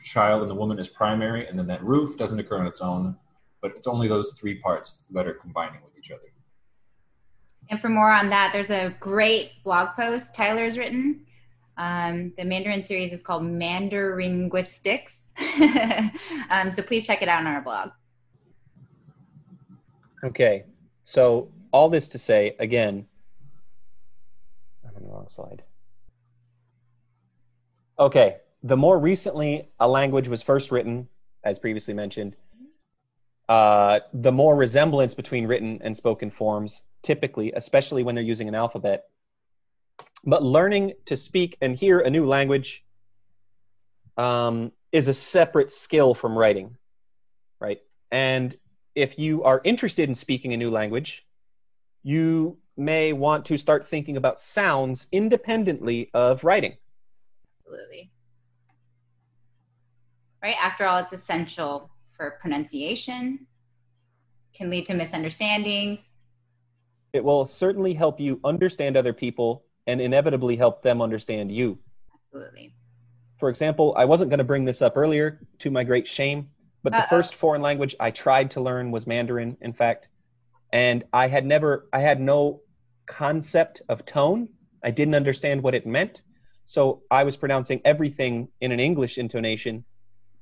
child 0.05 0.43
and 0.43 0.51
the 0.51 0.55
woman 0.55 0.78
as 0.78 0.89
primary, 0.89 1.47
and 1.49 1.59
then 1.59 1.66
that 1.68 1.82
roof 1.82 2.16
doesn't 2.16 2.39
occur 2.39 2.59
on 2.59 2.66
its 2.66 2.80
own, 2.80 3.16
but 3.61 3.72
it's 3.74 3.87
only 3.87 4.07
those 4.07 4.32
three 4.39 4.57
parts 4.57 5.07
that 5.12 5.26
are 5.26 5.35
combining 5.35 5.80
with 5.82 5.97
each 5.99 6.11
other. 6.11 6.20
And 7.70 7.80
for 7.80 7.89
more 7.89 8.11
on 8.11 8.28
that, 8.28 8.53
there's 8.53 8.70
a 8.70 8.95
great 9.01 9.53
blog 9.64 9.97
post 9.97 10.35
Tyler's 10.35 10.76
written. 10.76 11.24
Um, 11.77 12.33
the 12.37 12.45
Mandarin 12.45 12.85
series 12.85 13.12
is 13.12 13.22
called 13.22 13.43
Mandaringuistics. 13.43 15.18
um, 16.51 16.70
so 16.70 16.83
please 16.83 17.07
check 17.07 17.22
it 17.22 17.29
out 17.29 17.41
on 17.41 17.47
our 17.47 17.61
blog. 17.61 17.91
Okay, 20.22 20.64
so 21.03 21.51
all 21.72 21.89
this 21.89 22.09
to 22.09 22.18
say, 22.18 22.57
again, 22.59 23.07
I'm 24.85 24.97
on 24.97 25.03
the 25.03 25.09
wrong 25.09 25.27
slide. 25.29 25.62
Okay, 27.99 28.37
the 28.62 28.77
more 28.77 28.99
recently 28.99 29.68
a 29.79 29.87
language 29.87 30.29
was 30.29 30.43
first 30.43 30.70
written, 30.70 31.09
as 31.45 31.59
previously 31.59 31.95
mentioned, 31.95 32.37
uh, 33.49 34.01
the 34.14 34.33
more 34.33 34.57
resemblance 34.57 35.14
between 35.14 35.47
written 35.47 35.79
and 35.83 35.95
spoken 35.97 36.31
forms, 36.31 36.83
typically, 37.03 37.53
especially 37.53 38.03
when 38.03 38.14
they're 38.14 38.25
using 38.25 38.49
an 38.49 38.55
alphabet. 38.55 39.05
But 40.27 40.43
learning 40.43 40.95
to 41.07 41.16
speak 41.16 41.57
and 41.61 41.77
hear 41.77 42.01
a 42.01 42.11
new 42.11 42.25
language 42.25 42.85
um, 44.16 44.72
is 44.93 45.09
a 45.09 45.14
separate 45.14 45.70
skill 45.70 46.14
from 46.14 46.37
writing, 46.37 46.77
right? 47.61 47.81
And 48.11 48.57
if 48.95 49.18
you 49.18 49.43
are 49.45 49.61
interested 49.64 50.09
in 50.09 50.14
speaking 50.14 50.55
a 50.55 50.57
new 50.57 50.70
language, 50.70 51.27
you 52.03 52.59
may 52.77 53.12
want 53.12 53.45
to 53.47 53.57
start 53.57 53.87
thinking 53.87 54.16
about 54.16 54.41
sounds 54.41 55.07
independently 55.12 56.11
of 56.14 56.43
writing. 56.45 56.77
Absolutely. 57.66 58.11
Right? 60.43 60.57
After 60.61 60.85
all, 60.85 60.99
it's 60.99 61.12
essential 61.12 61.91
for 62.16 62.39
pronunciation, 62.41 63.47
can 64.55 64.70
lead 64.70 64.87
to 64.87 64.95
misunderstandings. 64.95 66.09
It 67.12 67.25
will 67.25 67.47
certainly 67.47 67.95
help 67.95 68.20
you 68.20 68.41
understand 68.45 68.97
other 68.97 69.12
people 69.12 69.64
and 69.87 70.01
inevitably 70.01 70.57
help 70.57 70.82
them 70.82 71.03
understand 71.03 71.53
you. 71.53 71.78
Absolutely. 72.26 72.74
For 73.39 73.49
example, 73.49 73.95
I 73.97 74.05
wasn't 74.05 74.30
going 74.30 74.39
to 74.39 74.45
bring 74.45 74.64
this 74.64 74.82
up 74.82 74.97
earlier 74.97 75.41
to 75.59 75.70
my 75.70 75.85
great 75.85 76.07
shame, 76.07 76.51
but 76.82 76.93
the 76.93 77.01
Uh-oh. 77.01 77.09
first 77.09 77.35
foreign 77.35 77.62
language 77.62 77.95
I 78.01 78.11
tried 78.11 78.51
to 78.53 78.61
learn 78.61 78.91
was 78.91 79.07
Mandarin, 79.07 79.57
in 79.61 79.72
fact. 79.72 80.09
And 80.72 81.05
I 81.12 81.28
had 81.28 81.45
never, 81.45 81.89
I 81.93 82.01
had 82.01 82.20
no 82.20 82.61
concept 83.07 83.82
of 83.89 84.05
tone. 84.07 84.49
I 84.82 84.91
didn't 84.91 85.14
understand 85.14 85.62
what 85.62 85.74
it 85.74 85.87
meant. 85.87 86.22
So 86.64 87.03
I 87.11 87.24
was 87.24 87.37
pronouncing 87.37 87.80
everything 87.85 88.49
in 88.61 88.72
an 88.72 88.80
English 88.80 89.18
intonation. 89.18 89.85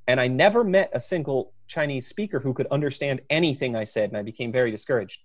And 0.07 0.21
I 0.21 0.29
never 0.29 0.65
met 0.65 0.91
a 0.93 1.01
single 1.01 1.53
Chinese 1.67 2.07
speaker 2.07 2.39
who 2.39 2.55
could 2.55 2.67
understand 2.71 3.21
anything 3.31 3.75
I 3.75 3.85
said. 3.85 4.11
And 4.11 4.17
I 4.17 4.23
became 4.23 4.53
very 4.53 4.71
discouraged. 4.71 5.21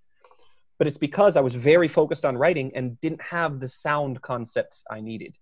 But 0.77 0.87
it's 0.87 0.97
because 0.97 1.37
I 1.37 1.41
was 1.41 1.55
very 1.55 1.87
focused 1.87 2.25
on 2.25 2.37
writing 2.37 2.71
and 2.75 2.99
didn't 3.01 3.21
have 3.21 3.59
the 3.59 3.67
sound 3.67 4.21
concepts 4.21 4.83
I 4.89 5.01
needed. 5.01 5.35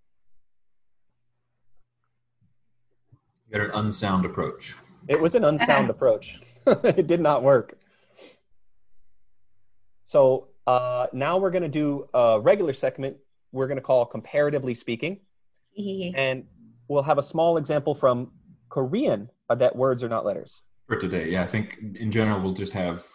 You 3.47 3.57
got 3.59 3.65
an 3.65 3.85
unsound 3.85 4.25
approach. 4.25 4.75
It 5.07 5.19
was 5.19 5.35
an 5.35 5.43
unsound 5.43 5.89
approach. 5.95 6.39
it 6.67 7.07
did 7.07 7.19
not 7.19 7.43
work. 7.43 7.77
So 10.03 10.47
uh, 10.67 11.07
now 11.13 11.37
we're 11.37 11.51
going 11.51 11.63
to 11.63 11.69
do 11.69 12.07
a 12.13 12.39
regular 12.39 12.73
segment 12.73 13.17
we're 13.55 13.67
going 13.67 13.77
to 13.77 13.81
call 13.81 14.05
comparatively 14.05 14.75
speaking, 14.75 15.19
and 16.15 16.45
we'll 16.87 17.03
have 17.03 17.17
a 17.17 17.23
small 17.23 17.57
example 17.57 17.95
from 17.95 18.31
Korean 18.69 19.29
uh, 19.49 19.55
that 19.55 19.75
words 19.75 20.03
are 20.03 20.09
not 20.09 20.25
letters. 20.25 20.61
For 20.87 20.97
today, 20.97 21.29
yeah, 21.29 21.43
I 21.43 21.47
think 21.47 21.79
in 21.95 22.11
general 22.11 22.39
we'll 22.41 22.53
just 22.53 22.73
have 22.73 23.07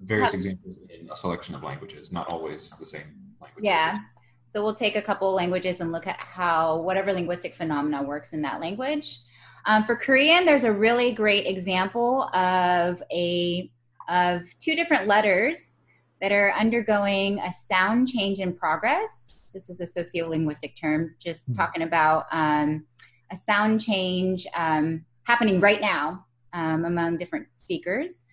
various 0.00 0.32
Yeah. 0.32 0.36
examples 0.36 0.76
in 0.90 1.10
a 1.10 1.16
selection 1.16 1.54
of 1.54 1.62
languages, 1.62 2.12
not 2.12 2.28
always 2.28 2.70
the 2.78 2.86
same 2.86 3.34
language. 3.40 3.64
Yeah. 3.64 3.96
So 4.44 4.62
we'll 4.62 4.74
take 4.74 4.96
a 4.96 5.02
couple 5.02 5.32
languages 5.32 5.80
and 5.80 5.90
look 5.92 6.06
at 6.06 6.18
how 6.18 6.80
whatever 6.80 7.12
linguistic 7.12 7.54
phenomena 7.54 8.02
works 8.02 8.32
in 8.32 8.42
that 8.42 8.60
language. 8.60 9.20
Um, 9.64 9.82
for 9.84 9.96
Korean, 9.96 10.44
there's 10.44 10.64
a 10.64 10.72
really 10.72 11.12
great 11.12 11.46
example 11.46 12.22
of 12.34 13.02
a 13.12 13.70
of 14.08 14.44
two 14.60 14.76
different 14.76 15.08
letters 15.08 15.76
that 16.20 16.30
are 16.30 16.52
undergoing 16.52 17.40
a 17.40 17.50
sound 17.50 18.06
change 18.08 18.38
in 18.38 18.56
progress. 18.56 19.50
This 19.52 19.68
is 19.68 19.80
a 19.80 19.84
sociolinguistic 20.00 20.78
term, 20.80 21.16
just 21.18 21.46
Hmm. 21.46 21.52
talking 21.54 21.82
about 21.82 22.26
um, 22.30 22.86
a 23.32 23.36
sound 23.36 23.80
change 23.80 24.46
um, 24.54 25.04
happening 25.24 25.58
right 25.60 25.80
now 25.80 26.24
um, 26.52 26.84
among 26.84 27.16
different 27.16 27.48
speakers. 27.56 28.24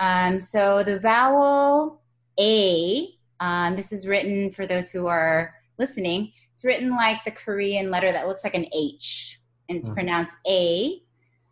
Um, 0.00 0.38
so 0.38 0.82
the 0.82 0.98
vowel 0.98 2.00
A, 2.38 3.08
um, 3.40 3.76
this 3.76 3.92
is 3.92 4.06
written 4.08 4.50
for 4.50 4.66
those 4.66 4.90
who 4.90 5.06
are 5.06 5.54
listening, 5.78 6.32
it's 6.52 6.64
written 6.64 6.90
like 6.90 7.22
the 7.24 7.30
Korean 7.30 7.90
letter 7.90 8.10
that 8.10 8.26
looks 8.26 8.42
like 8.42 8.54
an 8.54 8.66
H, 8.72 9.40
and 9.68 9.78
it's 9.78 9.88
Mhm. 9.88 9.94
pronounced 9.94 10.36
A. 10.46 11.02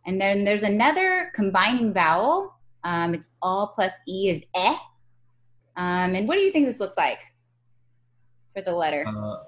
And 0.07 0.21
then 0.21 0.45
there's 0.45 0.63
another 0.63 1.31
combining 1.35 1.93
vowel. 1.93 2.55
Um, 2.85 3.13
it's 3.15 3.29
all 3.43 3.67
plus 3.69 3.93
E 4.09 4.31
is 4.31 4.43
eh. 4.55 4.77
Um, 5.77 6.15
and 6.15 6.27
what 6.27 6.39
do 6.39 6.43
you 6.45 6.51
think 6.51 6.67
this 6.67 6.81
looks 6.81 6.97
like 6.97 7.21
for 8.55 8.63
the 8.63 8.75
letter? 8.75 9.05
Uh, 9.07 9.45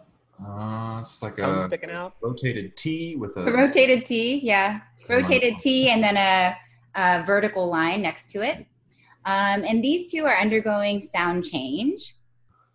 uh, 0.47 0.99
it's 1.01 1.23
like 1.23 1.39
a 1.39 1.65
sticking 1.65 1.91
out. 1.91 2.15
rotated 2.21 2.77
T 2.77 3.17
with 3.17 3.37
a 3.37 3.41
A 3.47 3.53
rotated 3.53 4.05
T, 4.05 4.41
yeah. 4.43 4.81
Rotated 5.09 5.59
T 5.59 5.89
and 5.91 6.03
then 6.05 6.17
a, 6.17 6.57
a 6.95 7.25
vertical 7.25 7.67
line 7.69 8.03
next 8.03 8.31
to 8.31 8.43
it. 8.43 8.67
Um, 9.25 9.65
and 9.65 9.85
these 9.85 10.11
two 10.11 10.25
are 10.25 10.37
undergoing 10.37 11.01
sound 11.01 11.45
change. 11.45 12.17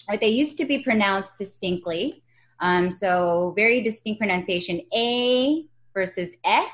Right, 0.08 0.22
they 0.22 0.30
used 0.30 0.58
to 0.60 0.66
be 0.66 0.84
pronounced 0.84 1.38
distinctly. 1.38 2.24
Um, 2.60 2.92
so 2.92 3.54
very 3.56 3.82
distinct 3.82 4.20
pronunciation 4.20 4.82
A 4.96 5.66
versus 5.94 6.34
eh. 6.44 6.66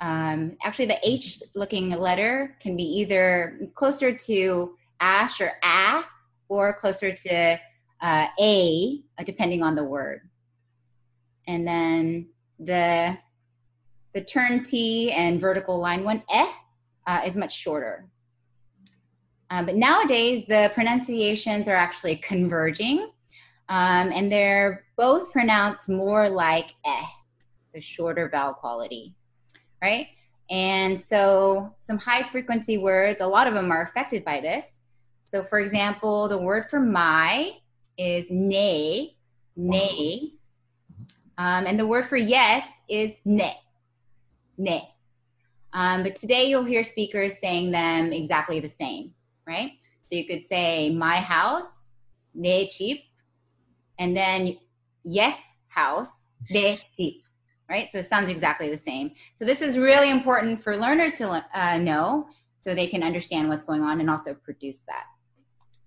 Um, 0.00 0.56
actually, 0.62 0.86
the 0.86 0.98
H 1.02 1.42
looking 1.56 1.90
letter 1.90 2.56
can 2.60 2.76
be 2.76 2.84
either 2.84 3.58
closer 3.74 4.12
to 4.12 4.76
ash 5.00 5.40
or 5.40 5.52
ah, 5.64 6.08
or 6.48 6.72
closer 6.74 7.12
to 7.12 7.58
uh, 8.00 8.26
a, 8.40 9.02
uh, 9.18 9.24
depending 9.24 9.62
on 9.62 9.74
the 9.74 9.84
word. 9.84 10.20
And 11.48 11.66
then 11.66 12.28
the 12.60 13.18
the 14.14 14.22
turn 14.22 14.62
T 14.62 15.10
and 15.12 15.40
vertical 15.40 15.78
line 15.78 16.04
one 16.04 16.22
eh 16.30 16.50
uh, 17.08 17.22
is 17.24 17.36
much 17.36 17.56
shorter. 17.56 18.06
Um, 19.50 19.64
but 19.64 19.76
nowadays, 19.76 20.44
the 20.46 20.70
pronunciations 20.74 21.66
are 21.66 21.74
actually 21.74 22.16
converging, 22.16 23.10
um, 23.70 24.12
and 24.12 24.30
they're 24.30 24.84
both 24.96 25.32
pronounced 25.32 25.88
more 25.88 26.28
like 26.28 26.74
eh, 26.84 27.06
the 27.72 27.80
shorter 27.80 28.28
vowel 28.28 28.52
quality, 28.52 29.14
right? 29.82 30.08
And 30.50 30.98
so, 30.98 31.74
some 31.78 31.98
high 31.98 32.22
frequency 32.22 32.76
words, 32.76 33.22
a 33.22 33.26
lot 33.26 33.46
of 33.46 33.54
them 33.54 33.72
are 33.72 33.82
affected 33.82 34.22
by 34.22 34.40
this. 34.40 34.80
So, 35.20 35.42
for 35.42 35.60
example, 35.60 36.28
the 36.28 36.38
word 36.38 36.68
for 36.68 36.78
my 36.78 37.52
is 37.96 38.26
nay, 38.30 39.16
nay, 39.56 40.32
um, 41.38 41.66
and 41.66 41.78
the 41.78 41.86
word 41.86 42.04
for 42.04 42.16
yes 42.16 42.80
is 42.88 43.16
ne, 43.24 43.56
ne. 44.58 44.94
Um, 45.72 46.02
but 46.02 46.16
today 46.16 46.48
you'll 46.48 46.64
hear 46.64 46.82
speakers 46.82 47.38
saying 47.38 47.70
them 47.70 48.12
exactly 48.12 48.60
the 48.60 48.68
same, 48.68 49.12
right? 49.46 49.72
So 50.00 50.16
you 50.16 50.26
could 50.26 50.44
say 50.44 50.90
my 50.90 51.16
house, 51.16 51.88
ne 52.34 52.68
cheap, 52.68 53.02
and 53.98 54.16
then 54.16 54.56
yes 55.04 55.56
house, 55.68 56.26
ne 56.50 56.78
cheap, 56.96 57.22
right? 57.68 57.90
So 57.90 57.98
it 57.98 58.06
sounds 58.06 58.30
exactly 58.30 58.70
the 58.70 58.76
same. 58.76 59.12
So 59.34 59.44
this 59.44 59.60
is 59.60 59.76
really 59.76 60.10
important 60.10 60.62
for 60.62 60.76
learners 60.76 61.18
to 61.18 61.44
uh, 61.54 61.78
know 61.78 62.28
so 62.56 62.74
they 62.74 62.86
can 62.86 63.02
understand 63.02 63.48
what's 63.48 63.64
going 63.64 63.82
on 63.82 64.00
and 64.00 64.10
also 64.10 64.34
produce 64.34 64.82
that. 64.88 65.04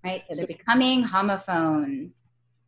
Right? 0.04 0.22
So 0.26 0.34
they're 0.34 0.46
becoming 0.46 1.02
homophones. 1.02 2.22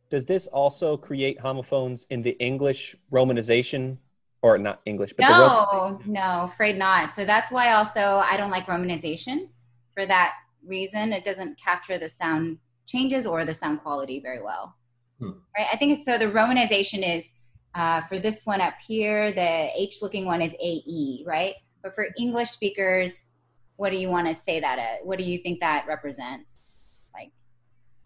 Does 0.09 0.25
this 0.25 0.47
also 0.47 0.95
create 0.95 1.39
homophones 1.39 2.05
in 2.09 2.21
the 2.21 2.31
English 2.39 2.95
romanization 3.11 3.97
or 4.45 4.59
not 4.59 4.79
English, 4.85 5.11
but 5.17 5.27
no, 5.27 5.99
no, 6.05 6.43
afraid 6.43 6.77
not. 6.77 7.11
So 7.15 7.25
that's 7.25 7.51
why 7.51 7.73
also 7.73 8.21
I 8.31 8.37
don't 8.37 8.51
like 8.51 8.67
romanization 8.67 9.49
for 9.95 10.05
that 10.05 10.35
reason. 10.63 11.13
It 11.13 11.23
doesn't 11.23 11.57
capture 11.57 11.97
the 11.97 12.07
sound 12.07 12.59
changes 12.85 13.25
or 13.25 13.43
the 13.43 13.55
sound 13.55 13.81
quality 13.81 14.19
very 14.19 14.43
well. 14.43 14.75
Hmm. 15.19 15.31
Right? 15.57 15.65
I 15.73 15.77
think 15.77 16.03
so. 16.03 16.19
The 16.19 16.27
romanization 16.27 17.01
is 17.17 17.31
uh, 17.73 18.01
for 18.01 18.19
this 18.19 18.45
one 18.45 18.61
up 18.61 18.75
here. 18.87 19.33
The 19.33 19.71
H 19.75 19.97
looking 20.03 20.25
one 20.25 20.43
is 20.43 20.53
AE, 20.61 21.23
right? 21.25 21.55
But 21.81 21.95
for 21.95 22.05
English 22.19 22.51
speakers, 22.51 23.31
what 23.77 23.89
do 23.89 23.97
you 23.97 24.09
want 24.09 24.27
to 24.27 24.35
say 24.35 24.59
that? 24.59 24.77
At? 24.77 25.03
What 25.07 25.17
do 25.17 25.23
you 25.23 25.39
think 25.39 25.59
that 25.61 25.87
represents? 25.87 27.11
Like, 27.15 27.31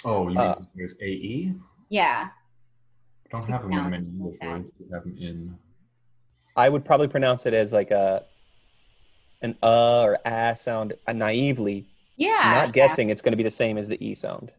oh, 0.05 0.29
you 0.29 0.39
uh, 0.39 0.55
mean 0.57 0.67
there's 0.73 0.95
AE? 1.01 1.53
Yeah. 1.89 2.29
I 2.29 3.29
don't 3.29 3.49
have 3.49 3.63
them 3.63 3.73
in 3.73 3.89
many 3.89 4.07
English 4.07 4.37
words. 4.41 4.71
We 4.79 4.85
have 4.93 5.03
them 5.03 5.17
in 5.19 5.57
I 6.59 6.67
would 6.67 6.83
probably 6.83 7.07
pronounce 7.07 7.45
it 7.45 7.53
as 7.53 7.71
like 7.71 7.91
a 7.91 8.23
an 9.41 9.55
uh 9.63 10.01
or 10.03 10.19
ah 10.25 10.53
sound 10.53 10.93
uh, 11.07 11.13
naively. 11.13 11.85
Yeah. 12.17 12.65
Not 12.65 12.73
guessing 12.73 13.07
yeah. 13.07 13.13
it's 13.13 13.21
going 13.21 13.31
to 13.31 13.37
be 13.37 13.43
the 13.43 13.57
same 13.63 13.77
as 13.77 13.87
the 13.87 13.97
e 14.05 14.13
sound 14.13 14.51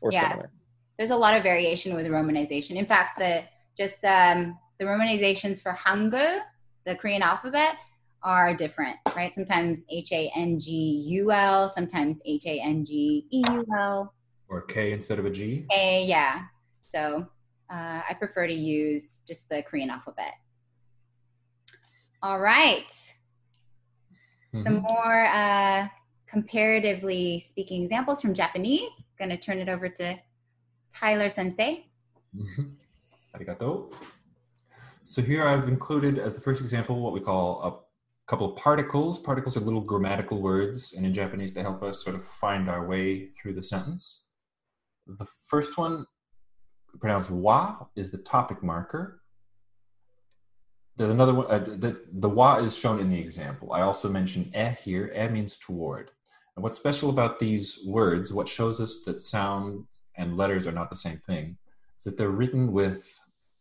or 0.00 0.10
yeah. 0.10 0.28
similar. 0.28 0.50
There's 0.98 1.12
a 1.12 1.16
lot 1.16 1.36
of 1.36 1.44
variation 1.44 1.94
with 1.94 2.06
romanization. 2.06 2.74
In 2.76 2.86
fact, 2.86 3.18
the 3.18 3.44
just 3.78 4.04
um, 4.04 4.58
the 4.78 4.84
romanizations 4.86 5.62
for 5.62 5.72
Hangul, 5.72 6.40
the 6.84 6.96
Korean 6.96 7.22
alphabet, 7.22 7.76
are 8.22 8.52
different, 8.54 8.96
right? 9.14 9.32
Sometimes 9.32 9.84
H 9.88 10.10
A 10.10 10.32
N 10.34 10.58
G 10.58 10.70
U 11.18 11.30
L, 11.30 11.68
sometimes 11.68 12.20
H 12.26 12.46
A 12.46 12.58
N 12.60 12.84
G 12.84 13.24
E 13.30 13.42
U 13.50 13.64
L. 13.78 14.12
Or 14.48 14.62
K 14.62 14.92
instead 14.92 15.18
of 15.20 15.26
a 15.26 15.30
G? 15.30 15.64
A, 15.72 16.04
yeah. 16.04 16.42
So 16.80 17.26
uh, 17.70 18.00
I 18.08 18.14
prefer 18.18 18.46
to 18.48 18.54
use 18.54 19.20
just 19.28 19.48
the 19.48 19.62
Korean 19.62 19.90
alphabet. 19.90 20.34
All 22.22 22.40
right. 22.40 22.88
mm-hmm. 22.88 24.62
Some 24.62 24.82
more 24.82 25.26
uh, 25.26 25.88
comparatively 26.26 27.38
speaking 27.40 27.82
examples 27.82 28.20
from 28.20 28.34
Japanese. 28.34 28.90
Going 29.18 29.30
to 29.30 29.36
turn 29.36 29.58
it 29.58 29.68
over 29.68 29.88
to 29.88 30.18
Tyler 30.92 31.28
Sensei. 31.28 31.86
Mm-hmm. 32.36 32.62
Arigato. 33.34 33.92
So 35.04 35.22
here 35.22 35.46
I've 35.46 35.68
included 35.68 36.18
as 36.18 36.34
the 36.34 36.40
first 36.40 36.60
example 36.60 37.00
what 37.00 37.12
we 37.12 37.20
call 37.20 37.62
a 37.62 38.30
couple 38.30 38.50
of 38.50 38.56
particles. 38.56 39.18
Particles 39.18 39.56
are 39.56 39.60
little 39.60 39.80
grammatical 39.80 40.42
words, 40.42 40.94
and 40.94 41.06
in 41.06 41.14
Japanese 41.14 41.54
they 41.54 41.62
help 41.62 41.82
us 41.82 42.02
sort 42.02 42.16
of 42.16 42.24
find 42.24 42.68
our 42.68 42.86
way 42.86 43.26
through 43.28 43.54
the 43.54 43.62
sentence. 43.62 44.26
The 45.06 45.26
first 45.48 45.78
one, 45.78 46.06
pronounced 46.98 47.30
wa, 47.30 47.86
is 47.94 48.10
the 48.10 48.18
topic 48.18 48.62
marker 48.62 49.22
there's 50.96 51.10
another 51.10 51.34
one. 51.34 51.46
Uh, 51.48 51.58
the, 51.58 52.00
the 52.12 52.28
wa 52.28 52.56
is 52.56 52.76
shown 52.76 53.00
in 53.00 53.10
the 53.10 53.18
example. 53.18 53.72
I 53.72 53.82
also 53.82 54.08
mentioned 54.08 54.50
eh 54.54 54.74
here. 54.82 55.10
Eh 55.14 55.28
means 55.28 55.56
toward. 55.56 56.10
And 56.56 56.62
what's 56.62 56.78
special 56.78 57.10
about 57.10 57.38
these 57.38 57.80
words, 57.86 58.32
what 58.32 58.48
shows 58.48 58.80
us 58.80 59.02
that 59.02 59.20
sound 59.20 59.84
and 60.16 60.36
letters 60.36 60.66
are 60.66 60.72
not 60.72 60.88
the 60.88 60.96
same 60.96 61.18
thing, 61.18 61.58
is 61.98 62.04
that 62.04 62.16
they're 62.16 62.30
written 62.30 62.72
with 62.72 63.20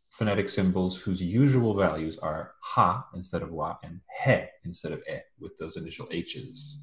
phonetic 0.10 0.48
symbols 0.48 1.02
whose 1.02 1.22
usual 1.22 1.74
values 1.74 2.18
are 2.20 2.54
ha 2.62 3.06
instead 3.14 3.42
of 3.42 3.52
wa 3.52 3.76
and 3.84 4.00
he 4.24 4.46
instead 4.64 4.94
of 4.94 5.04
eh 5.08 5.20
with 5.42 5.58
those 5.58 5.76
initial 5.76 6.08
h's. 6.10 6.80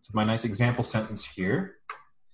So 0.00 0.12
my 0.14 0.24
nice 0.24 0.44
example 0.44 0.82
sentence 0.82 1.26
here 1.26 1.76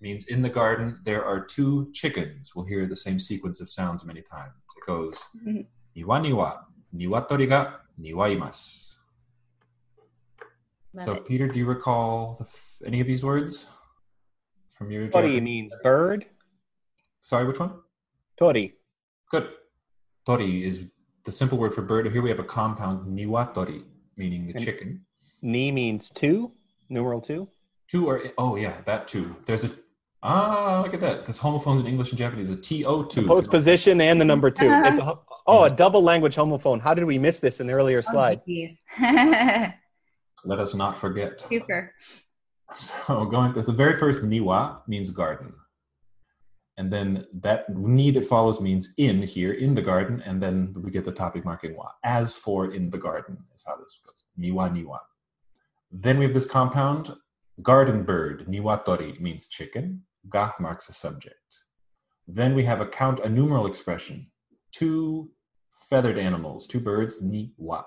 means 0.01 0.27
in 0.27 0.43
the 0.43 0.49
garden 0.49 1.01
there 1.03 1.25
are 1.25 1.45
two 1.45 1.91
chickens. 1.93 2.55
We'll 2.55 2.65
hear 2.65 2.87
the 2.87 2.95
same 2.95 3.19
sequence 3.19 3.61
of 3.61 3.69
sounds 3.69 4.05
many 4.05 4.23
times. 4.23 4.53
It 4.77 4.87
goes 4.87 5.21
mm-hmm. 5.37 5.63
niwa 5.97 6.21
niwa, 6.25 6.61
Niwatori 6.95 7.49
ga 7.49 7.81
niwaimasu. 7.99 8.97
So. 11.05 11.17
Peter, 11.17 11.47
do 11.47 11.57
you 11.59 11.67
recall 11.67 12.37
f- 12.41 12.83
any 12.85 13.01
of 13.01 13.07
these 13.07 13.25
words 13.25 13.69
from 14.77 14.91
your? 14.91 15.07
Tori 15.09 15.29
Japanese? 15.29 15.43
means 15.43 15.75
bird. 15.85 16.27
Sorry, 17.21 17.47
which 17.47 17.61
one? 17.61 17.75
Tori. 18.37 18.75
Good. 19.31 19.51
Tori 20.27 20.65
is 20.65 20.91
the 21.25 21.31
simple 21.31 21.59
word 21.59 21.75
for 21.75 21.83
bird. 21.83 22.11
Here 22.11 22.23
we 22.23 22.29
have 22.29 22.41
a 22.41 22.45
compound 22.45 23.07
niwatori, 23.07 23.85
meaning 24.17 24.47
the 24.49 24.55
and 24.55 24.65
chicken. 24.65 25.07
Ni 25.43 25.71
means 25.71 26.11
two, 26.11 26.51
numeral 26.89 27.21
two. 27.21 27.49
Two 27.89 28.09
or 28.09 28.23
oh 28.37 28.57
yeah, 28.57 28.81
that 28.85 29.07
two. 29.07 29.37
There's 29.47 29.63
a 29.65 29.71
ah 30.23 30.83
look 30.85 30.95
at 30.95 31.01
that. 31.01 31.25
There's 31.25 31.39
homophones 31.39 31.81
in 31.81 31.87
English 31.87 32.11
and 32.11 32.19
Japanese. 32.19 32.51
A 32.51 32.57
T 32.57 32.85
O 32.85 33.03
two. 33.03 33.27
Postposition 33.27 34.01
and 34.01 34.21
the 34.21 34.25
number 34.25 34.51
two. 34.51 34.71
It's 34.71 34.99
a 34.99 35.19
Oh, 35.47 35.65
a 35.65 35.71
double 35.71 36.03
language 36.03 36.37
homophone. 36.37 36.81
How 36.81 36.95
did 36.95 37.05
we 37.05 37.19
miss 37.19 37.41
this 37.41 37.59
in 37.61 37.67
the 37.67 37.73
earlier 37.73 37.99
oh, 37.99 38.13
slide? 38.13 38.41
Let 40.45 40.59
us 40.59 40.75
not 40.75 40.97
forget. 40.97 41.41
Super. 41.41 41.93
So 42.73 43.25
going, 43.25 43.53
the 43.53 43.73
very 43.73 43.99
first 43.99 44.21
niwa 44.21 44.83
means 44.87 45.11
garden. 45.11 45.53
And 46.77 46.91
then 46.91 47.27
that 47.41 47.69
ni 47.77 48.11
that 48.13 48.25
follows 48.25 48.61
means 48.61 48.95
in 48.97 49.23
here, 49.23 49.53
in 49.53 49.75
the 49.75 49.83
garden, 49.83 50.23
and 50.25 50.41
then 50.41 50.73
we 50.83 50.91
get 50.91 51.05
the 51.05 51.13
topic 51.13 51.45
marking 51.45 51.77
wa. 51.77 51.91
As 52.05 52.37
for 52.39 52.73
in 52.73 52.89
the 52.91 52.99
garden 52.99 53.37
is 53.55 53.65
how 53.67 53.77
this 53.77 54.01
goes. 54.07 54.25
Niwa 54.39 54.73
niwa. 54.73 54.99
Then 55.91 56.19
we 56.19 56.25
have 56.25 56.33
this 56.33 56.45
compound, 56.45 57.13
garden 57.61 58.05
bird, 58.05 58.47
niwatori 58.47 59.21
means 59.21 59.49
chicken. 59.49 60.03
Ga 60.29 60.53
marks 60.61 60.89
a 60.89 60.93
subject. 60.93 61.37
Then 62.27 62.55
we 62.55 62.65
have 62.65 62.81
a 62.81 62.87
count, 62.87 63.21
a 63.21 63.29
numeral 63.29 63.67
expression, 63.67 64.31
two 64.73 65.31
feathered 65.89 66.19
animals, 66.19 66.67
two 66.67 66.81
birds, 66.81 67.21
ni 67.23 67.53
wa. 67.57 67.83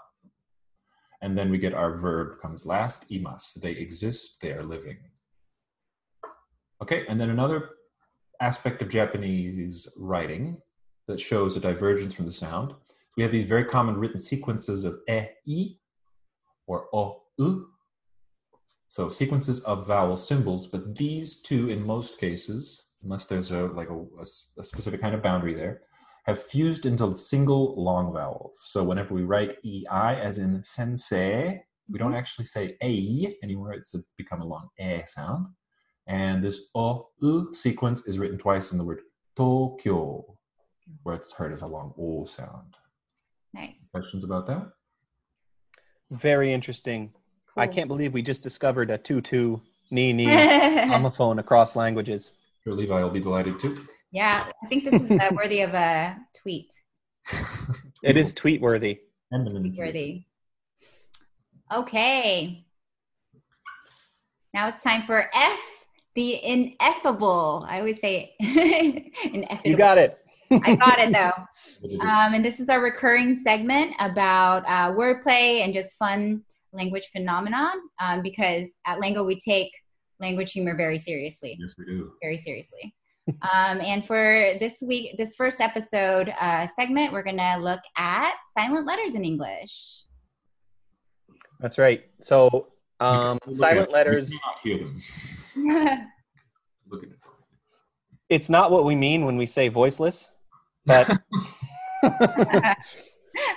And 1.21 1.37
then 1.37 1.49
we 1.49 1.57
get 1.57 1.73
our 1.73 1.95
verb 1.95 2.39
comes 2.41 2.65
last, 2.65 3.09
imas. 3.09 3.53
They 3.53 3.71
exist, 3.71 4.39
they 4.41 4.51
are 4.51 4.63
living. 4.63 4.97
Okay, 6.81 7.05
and 7.07 7.19
then 7.21 7.29
another 7.29 7.69
aspect 8.41 8.81
of 8.81 8.89
Japanese 8.89 9.87
writing 9.97 10.59
that 11.07 11.21
shows 11.21 11.55
a 11.55 11.61
divergence 11.61 12.13
from 12.13 12.25
the 12.25 12.31
sound. 12.31 12.73
We 13.15 13.23
have 13.23 13.31
these 13.31 13.45
very 13.45 13.63
common 13.63 13.97
written 13.97 14.19
sequences 14.19 14.83
of 14.83 14.99
e, 15.07 15.21
i, 15.47 15.77
or 16.67 16.87
o, 16.93 17.21
u. 17.37 17.69
So 18.93 19.09
sequences 19.09 19.59
of 19.61 19.87
vowel 19.87 20.15
symbols, 20.15 20.67
but 20.67 20.95
these 20.95 21.41
two, 21.41 21.67
in 21.67 21.83
most 21.83 22.19
cases, 22.19 22.89
unless 23.01 23.25
there's 23.25 23.49
a 23.51 23.63
like 23.63 23.89
a, 23.89 23.97
a, 23.97 24.25
a 24.59 24.63
specific 24.63 25.01
kind 25.01 25.15
of 25.15 25.23
boundary 25.23 25.55
there, 25.55 25.81
have 26.25 26.39
fused 26.39 26.85
into 26.85 27.11
single 27.15 27.73
long 27.75 28.13
vowels. 28.13 28.59
So 28.61 28.83
whenever 28.83 29.15
we 29.15 29.23
write 29.23 29.57
EI 29.65 30.19
as 30.21 30.37
in 30.37 30.63
sensei, 30.63 31.63
we 31.89 31.97
don't 31.97 32.09
mm-hmm. 32.09 32.19
actually 32.19 32.45
say 32.45 32.77
A 32.83 33.35
anymore. 33.41 33.73
It's 33.73 33.95
become 34.15 34.41
a 34.41 34.45
long 34.45 34.69
E 34.79 34.99
sound. 35.07 35.47
And 36.05 36.43
this 36.43 36.69
O, 36.75 37.09
U 37.19 37.51
sequence 37.51 38.05
is 38.05 38.19
written 38.19 38.37
twice 38.37 38.73
in 38.73 38.77
the 38.77 38.85
word 38.85 39.01
Tokyo, 39.35 40.23
where 41.01 41.15
it's 41.15 41.33
heard 41.33 41.51
as 41.51 41.63
a 41.63 41.67
long 41.67 41.95
O 41.97 42.25
sound. 42.25 42.75
Nice. 43.55 43.89
Questions 43.89 44.23
about 44.23 44.45
that? 44.45 44.67
Very 46.11 46.53
interesting. 46.53 47.11
Cool. 47.55 47.63
I 47.63 47.67
can't 47.67 47.87
believe 47.87 48.13
we 48.13 48.21
just 48.21 48.41
discovered 48.41 48.89
a 48.89 48.97
tutu 48.97 49.59
ni 49.91 50.11
ni 50.11 50.25
homophone 50.25 51.39
across 51.39 51.75
languages. 51.75 52.33
Sure, 52.63 52.73
Levi 52.73 53.03
will 53.03 53.11
be 53.11 53.19
delighted 53.19 53.59
too. 53.59 53.85
Yeah, 54.11 54.43
I 54.63 54.67
think 54.67 54.85
this 54.85 55.01
is 55.01 55.11
uh, 55.11 55.29
worthy 55.35 55.61
of 55.61 55.73
a 55.73 56.17
tweet. 56.41 56.73
it 58.03 58.17
is 58.17 58.33
tweet 58.33 58.61
worthy. 58.61 58.99
Tweet 59.31 59.77
worthy. 59.77 60.25
Okay. 61.71 62.65
Now 64.53 64.67
it's 64.67 64.83
time 64.83 65.03
for 65.03 65.29
Eth, 65.33 65.59
the 66.15 66.43
ineffable. 66.43 67.65
I 67.67 67.79
always 67.79 67.99
say 67.99 68.33
ineffable. 68.39 69.61
You 69.63 69.75
got 69.75 69.97
it. 69.97 70.17
I 70.51 70.75
got 70.75 70.99
it 70.99 71.13
though. 71.13 71.99
Um, 72.01 72.33
and 72.33 72.45
this 72.45 72.59
is 72.59 72.69
our 72.69 72.81
recurring 72.81 73.33
segment 73.33 73.93
about 73.99 74.63
uh, 74.67 74.91
wordplay 74.91 75.61
and 75.61 75.73
just 75.73 75.97
fun 75.97 76.43
language 76.73 77.07
phenomenon. 77.11 77.73
Um, 77.99 78.21
because 78.21 78.77
at 78.85 78.99
Lango 78.99 79.25
we 79.25 79.39
take 79.39 79.71
language 80.19 80.51
humor 80.51 80.75
very 80.75 80.97
seriously. 80.97 81.57
Yes, 81.59 81.75
we 81.77 81.85
do. 81.85 82.11
Very 82.21 82.37
seriously 82.37 82.93
um, 83.27 83.79
and 83.81 84.05
for 84.05 84.53
this 84.59 84.83
week, 84.85 85.15
this 85.17 85.35
first 85.35 85.61
episode 85.61 86.33
uh, 86.39 86.67
segment, 86.67 87.13
we're 87.13 87.23
going 87.23 87.37
to 87.37 87.57
look 87.57 87.79
at 87.97 88.33
silent 88.57 88.85
letters 88.85 89.15
in 89.15 89.23
English. 89.23 90.03
That's 91.59 91.77
right. 91.77 92.03
So, 92.19 92.67
um, 92.99 93.39
silent 93.51 93.87
at, 93.87 93.91
letters. 93.91 94.33
hear 94.61 94.79
them. 94.79 94.97
look 96.89 97.03
at 97.03 97.09
it. 97.09 97.25
It's 98.29 98.49
not 98.49 98.71
what 98.71 98.83
we 98.83 98.95
mean 98.95 99.25
when 99.25 99.37
we 99.37 99.45
say 99.45 99.69
voiceless, 99.69 100.29
but 100.85 101.09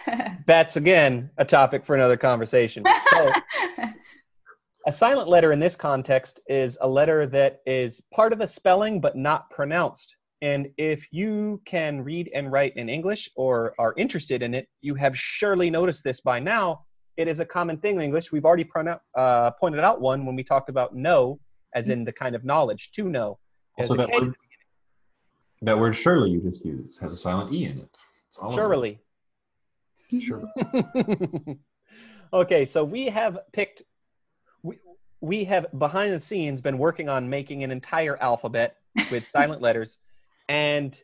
that's 0.46 0.76
again 0.76 1.30
a 1.38 1.44
topic 1.44 1.84
for 1.84 1.94
another 1.94 2.16
conversation. 2.16 2.84
So, 3.11 3.32
A 4.88 4.92
silent 4.92 5.28
letter 5.28 5.50
in 5.50 5.59
this 5.59 5.74
context 5.74 6.38
is 6.46 6.78
a 6.80 6.86
letter 6.86 7.26
that 7.26 7.59
is 7.66 8.00
part 8.14 8.32
of 8.32 8.40
a 8.40 8.46
spelling 8.46 9.00
but 9.00 9.16
not 9.16 9.50
pronounced. 9.50 10.16
And 10.42 10.68
if 10.78 11.09
you 11.11 11.61
can 11.64 12.02
read 12.02 12.30
and 12.32 12.52
write 12.52 12.76
in 12.76 12.88
English 12.88 13.28
or 13.34 13.74
are 13.80 13.94
interested 13.96 14.42
in 14.42 14.54
it, 14.54 14.68
you 14.82 14.94
have 14.94 15.18
surely 15.18 15.70
noticed 15.70 16.04
this 16.04 16.20
by 16.20 16.38
now. 16.38 16.84
It 17.16 17.26
is 17.26 17.40
a 17.40 17.44
common 17.44 17.78
thing 17.78 17.96
in 17.96 18.02
English. 18.02 18.30
We've 18.30 18.44
already 18.44 18.62
pronou- 18.62 19.00
uh, 19.16 19.50
pointed 19.59 19.80
out 19.80 20.00
one 20.00 20.24
when 20.24 20.36
we 20.36 20.44
talked 20.44 20.68
about 20.68 20.94
know, 20.94 21.40
as 21.74 21.88
in 21.88 22.04
the 22.04 22.12
kind 22.12 22.36
of 22.36 22.44
knowledge 22.44 22.92
to 22.92 23.09
know. 23.09 23.40
As 23.80 23.90
Also, 23.90 24.07
that 24.07 24.12
word, 24.12 24.36
that 25.62 25.76
word 25.76 25.96
surely 25.96 26.30
you 26.30 26.40
just 26.42 26.64
used 26.64 27.00
has 27.00 27.12
a 27.12 27.16
silent 27.16 27.52
E 27.52 27.64
in 27.64 27.78
it. 27.80 27.98
It's 28.28 28.38
all 28.38 28.52
over 28.52 28.61
surely. 28.61 29.00
It. 30.11 30.20
Surely. 30.20 31.59
okay, 32.32 32.64
so 32.64 32.84
we 32.84 33.07
have 33.07 33.38
picked, 33.52 33.82
we, 34.62 34.78
we 35.20 35.44
have 35.44 35.66
behind 35.78 36.12
the 36.12 36.20
scenes 36.20 36.61
been 36.61 36.78
working 36.78 37.09
on 37.09 37.28
making 37.28 37.64
an 37.64 37.70
entire 37.70 38.16
alphabet 38.22 38.76
with 39.11 39.26
silent 39.28 39.62
letters, 39.62 39.98
and 40.48 41.00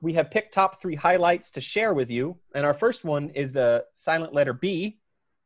we 0.00 0.12
have 0.12 0.30
picked 0.30 0.54
top 0.54 0.80
three 0.80 0.94
highlights 0.94 1.50
to 1.50 1.60
share 1.60 1.92
with 1.92 2.10
you. 2.10 2.36
And 2.54 2.64
our 2.64 2.74
first 2.74 3.04
one 3.04 3.30
is 3.30 3.50
the 3.52 3.84
silent 3.94 4.32
letter 4.32 4.52
B, 4.52 4.98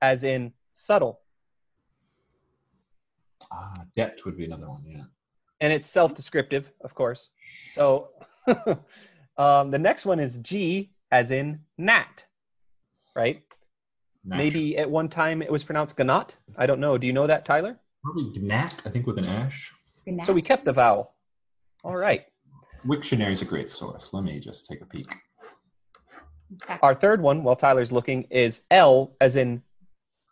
as 0.02 0.24
in 0.24 0.52
subtle, 0.72 1.20
Ah, 3.50 3.84
debt 3.96 4.18
would 4.24 4.36
be 4.36 4.44
another 4.46 4.68
one. 4.68 4.82
Yeah. 4.86 5.02
and 5.60 5.72
it's 5.72 5.86
self-descriptive, 5.86 6.70
of 6.80 6.94
course. 6.94 7.30
So 7.72 8.10
um, 9.36 9.70
the 9.70 9.78
next 9.78 10.06
one 10.06 10.18
is 10.20 10.38
G, 10.38 10.90
as 11.10 11.30
in 11.30 11.60
gnat, 11.78 12.24
right? 13.14 13.42
Natural. 14.24 14.44
Maybe 14.44 14.78
at 14.78 14.90
one 14.90 15.08
time 15.08 15.42
it 15.42 15.50
was 15.50 15.64
pronounced 15.64 15.98
gnat. 15.98 16.34
I 16.56 16.66
don't 16.66 16.80
know. 16.80 16.96
Do 16.96 17.06
you 17.06 17.12
know 17.12 17.26
that, 17.26 17.44
Tyler? 17.44 17.78
Probably 18.04 18.30
gnat, 18.40 18.82
I 18.84 18.90
think, 18.90 19.06
with 19.06 19.18
an 19.18 19.24
ash. 19.24 19.72
Good. 20.04 20.24
So 20.26 20.32
we 20.32 20.42
kept 20.42 20.64
the 20.64 20.72
vowel. 20.72 21.14
All 21.84 21.96
right. 21.96 22.24
Wiktionary 22.86 23.32
is 23.32 23.42
a 23.42 23.44
great 23.44 23.70
source. 23.70 24.12
Let 24.12 24.24
me 24.24 24.40
just 24.40 24.66
take 24.66 24.80
a 24.80 24.86
peek. 24.86 25.06
Our 26.82 26.94
third 26.94 27.20
one, 27.20 27.44
while 27.44 27.56
Tyler's 27.56 27.92
looking, 27.92 28.24
is 28.24 28.62
L 28.70 29.16
as 29.20 29.36
in 29.36 29.62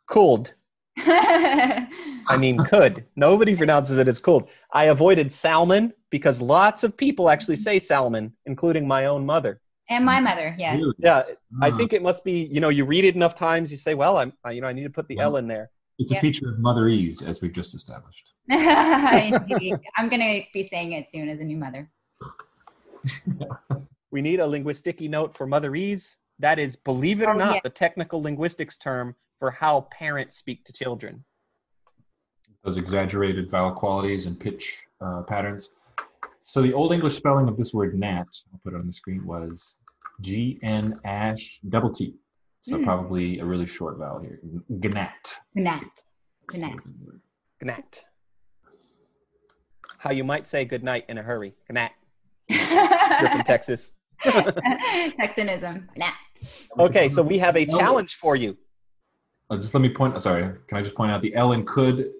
cooled. 0.06 0.54
I 0.98 2.36
mean, 2.38 2.58
could. 2.58 3.06
Nobody 3.16 3.56
pronounces 3.56 3.98
it 3.98 4.08
as 4.08 4.18
cooled. 4.18 4.48
I 4.72 4.86
avoided 4.86 5.32
salmon 5.32 5.92
because 6.10 6.40
lots 6.40 6.84
of 6.84 6.96
people 6.96 7.30
actually 7.30 7.56
say 7.56 7.78
salmon, 7.78 8.32
including 8.46 8.86
my 8.86 9.06
own 9.06 9.24
mother. 9.24 9.60
And 9.90 10.04
my 10.04 10.20
mother, 10.20 10.54
yes. 10.58 10.78
Really? 10.80 10.94
Yeah, 10.98 11.22
I 11.60 11.70
think 11.72 11.92
it 11.92 12.02
must 12.02 12.24
be. 12.24 12.48
You 12.50 12.60
know, 12.60 12.68
you 12.70 12.84
read 12.84 13.04
it 13.04 13.14
enough 13.16 13.34
times, 13.34 13.70
you 13.70 13.76
say, 13.76 13.94
"Well, 13.94 14.16
I'm, 14.16 14.32
I, 14.44 14.52
you 14.52 14.60
know, 14.62 14.68
I 14.68 14.72
need 14.72 14.84
to 14.84 14.90
put 14.90 15.06
the 15.08 15.18
L 15.18 15.36
in 15.36 15.46
there." 15.46 15.70
it's 15.98 16.10
Yeah. 16.10 16.16
a 16.16 16.20
feature 16.22 16.48
of 16.48 16.56
Motherese, 16.58 17.22
as 17.22 17.42
we've 17.42 17.52
just 17.52 17.74
established. 17.74 18.32
I'm 18.50 20.08
gonna 20.08 20.40
be 20.54 20.62
saying 20.62 20.92
it 20.92 21.10
soon 21.10 21.28
as 21.28 21.40
a 21.40 21.44
new 21.44 21.58
mother. 21.58 21.90
We 24.12 24.20
need 24.22 24.40
a 24.40 24.46
linguistic 24.46 25.00
note 25.02 25.36
for 25.36 25.46
motherese. 25.46 26.16
That 26.40 26.58
is, 26.58 26.74
believe 26.74 27.22
it 27.22 27.26
or 27.28 27.34
Oh, 27.34 27.38
not, 27.38 27.54
yeah. 27.54 27.60
the 27.62 27.70
technical 27.70 28.20
linguistics 28.20 28.76
term 28.76 29.14
for 29.38 29.52
how 29.52 29.82
parents 29.92 30.36
speak 30.36 30.64
to 30.64 30.72
children. 30.72 31.24
Those 32.64 32.76
exaggerated 32.76 33.48
vowel 33.48 33.70
qualities 33.70 34.26
and 34.26 34.38
pitch 34.38 34.82
uh, 35.00 35.22
patterns. 35.22 35.70
So 36.40 36.62
the 36.62 36.72
Old 36.72 36.92
English 36.92 37.14
spelling 37.16 37.48
of 37.48 37.56
this 37.56 37.74
word 37.74 37.98
gnat, 37.98 38.26
I'll 38.52 38.60
put 38.64 38.74
it 38.74 38.80
on 38.80 38.86
the 38.86 38.92
screen, 38.92 39.26
was 39.26 39.76
G 40.20 40.58
N 40.62 40.98
ash 41.04 41.60
double 41.68 41.90
T. 41.90 42.14
So 42.62 42.76
Mm. 42.76 42.84
probably 42.84 43.38
a 43.38 43.44
really 43.44 43.66
short 43.66 43.98
vowel 43.98 44.20
here. 44.20 44.38
Gnat. 44.68 45.38
Good 45.54 45.62
night. 45.64 45.84
Good 46.48 46.60
night. 46.60 46.78
Gnat. 47.62 48.02
How 49.98 50.10
you 50.12 50.24
might 50.24 50.46
say 50.46 50.64
good 50.64 50.82
night 50.84 51.04
in 51.08 51.18
a 51.18 51.22
hurry. 51.22 51.54
Gnat. 51.70 51.92
You're 52.48 53.30
from 53.30 53.42
Texas. 53.44 53.92
Texanism. 54.24 55.86
Nah. 55.96 56.10
Okay, 56.78 57.08
so 57.08 57.22
we 57.22 57.38
have 57.38 57.56
a 57.56 57.64
challenge 57.66 58.16
for 58.16 58.36
you. 58.36 58.56
Uh, 59.50 59.56
just 59.56 59.74
let 59.74 59.80
me 59.80 59.88
point. 59.88 60.18
Sorry, 60.20 60.42
can 60.68 60.78
I 60.78 60.82
just 60.82 60.94
point 60.94 61.10
out 61.10 61.22
the 61.22 61.34
L 61.34 61.52
in 61.52 61.64
could 61.64 62.10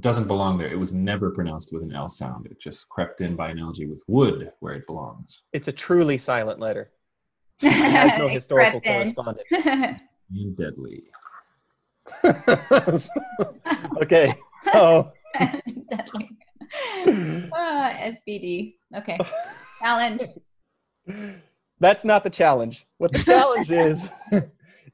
doesn't 0.00 0.26
belong 0.26 0.58
there. 0.58 0.68
It 0.68 0.78
was 0.78 0.92
never 0.92 1.30
pronounced 1.30 1.72
with 1.72 1.82
an 1.82 1.94
L 1.94 2.08
sound. 2.08 2.46
It 2.46 2.60
just 2.60 2.88
crept 2.88 3.20
in 3.20 3.36
by 3.36 3.50
analogy 3.50 3.86
with 3.86 4.02
wood, 4.08 4.52
where 4.60 4.74
it 4.74 4.86
belongs. 4.86 5.42
It's 5.52 5.68
a 5.68 5.72
truly 5.72 6.18
silent 6.18 6.60
letter. 6.60 6.90
It 7.62 7.72
has 7.72 8.16
no 8.18 8.28
historical 8.28 8.80
Crept 8.80 9.16
correspondent. 9.16 9.46
And 10.30 10.54
deadly. 10.54 11.04
okay, 14.02 14.38
so 14.60 15.10
Deadly. 15.88 16.36
Ah, 17.54 17.94
SBD. 17.94 18.74
Okay. 18.94 19.18
Challenge. 19.80 20.20
that's 21.80 22.04
not 22.04 22.24
the 22.24 22.30
challenge. 22.30 22.86
What 22.98 23.12
the 23.12 23.20
challenge 23.20 23.70
is, 23.70 24.10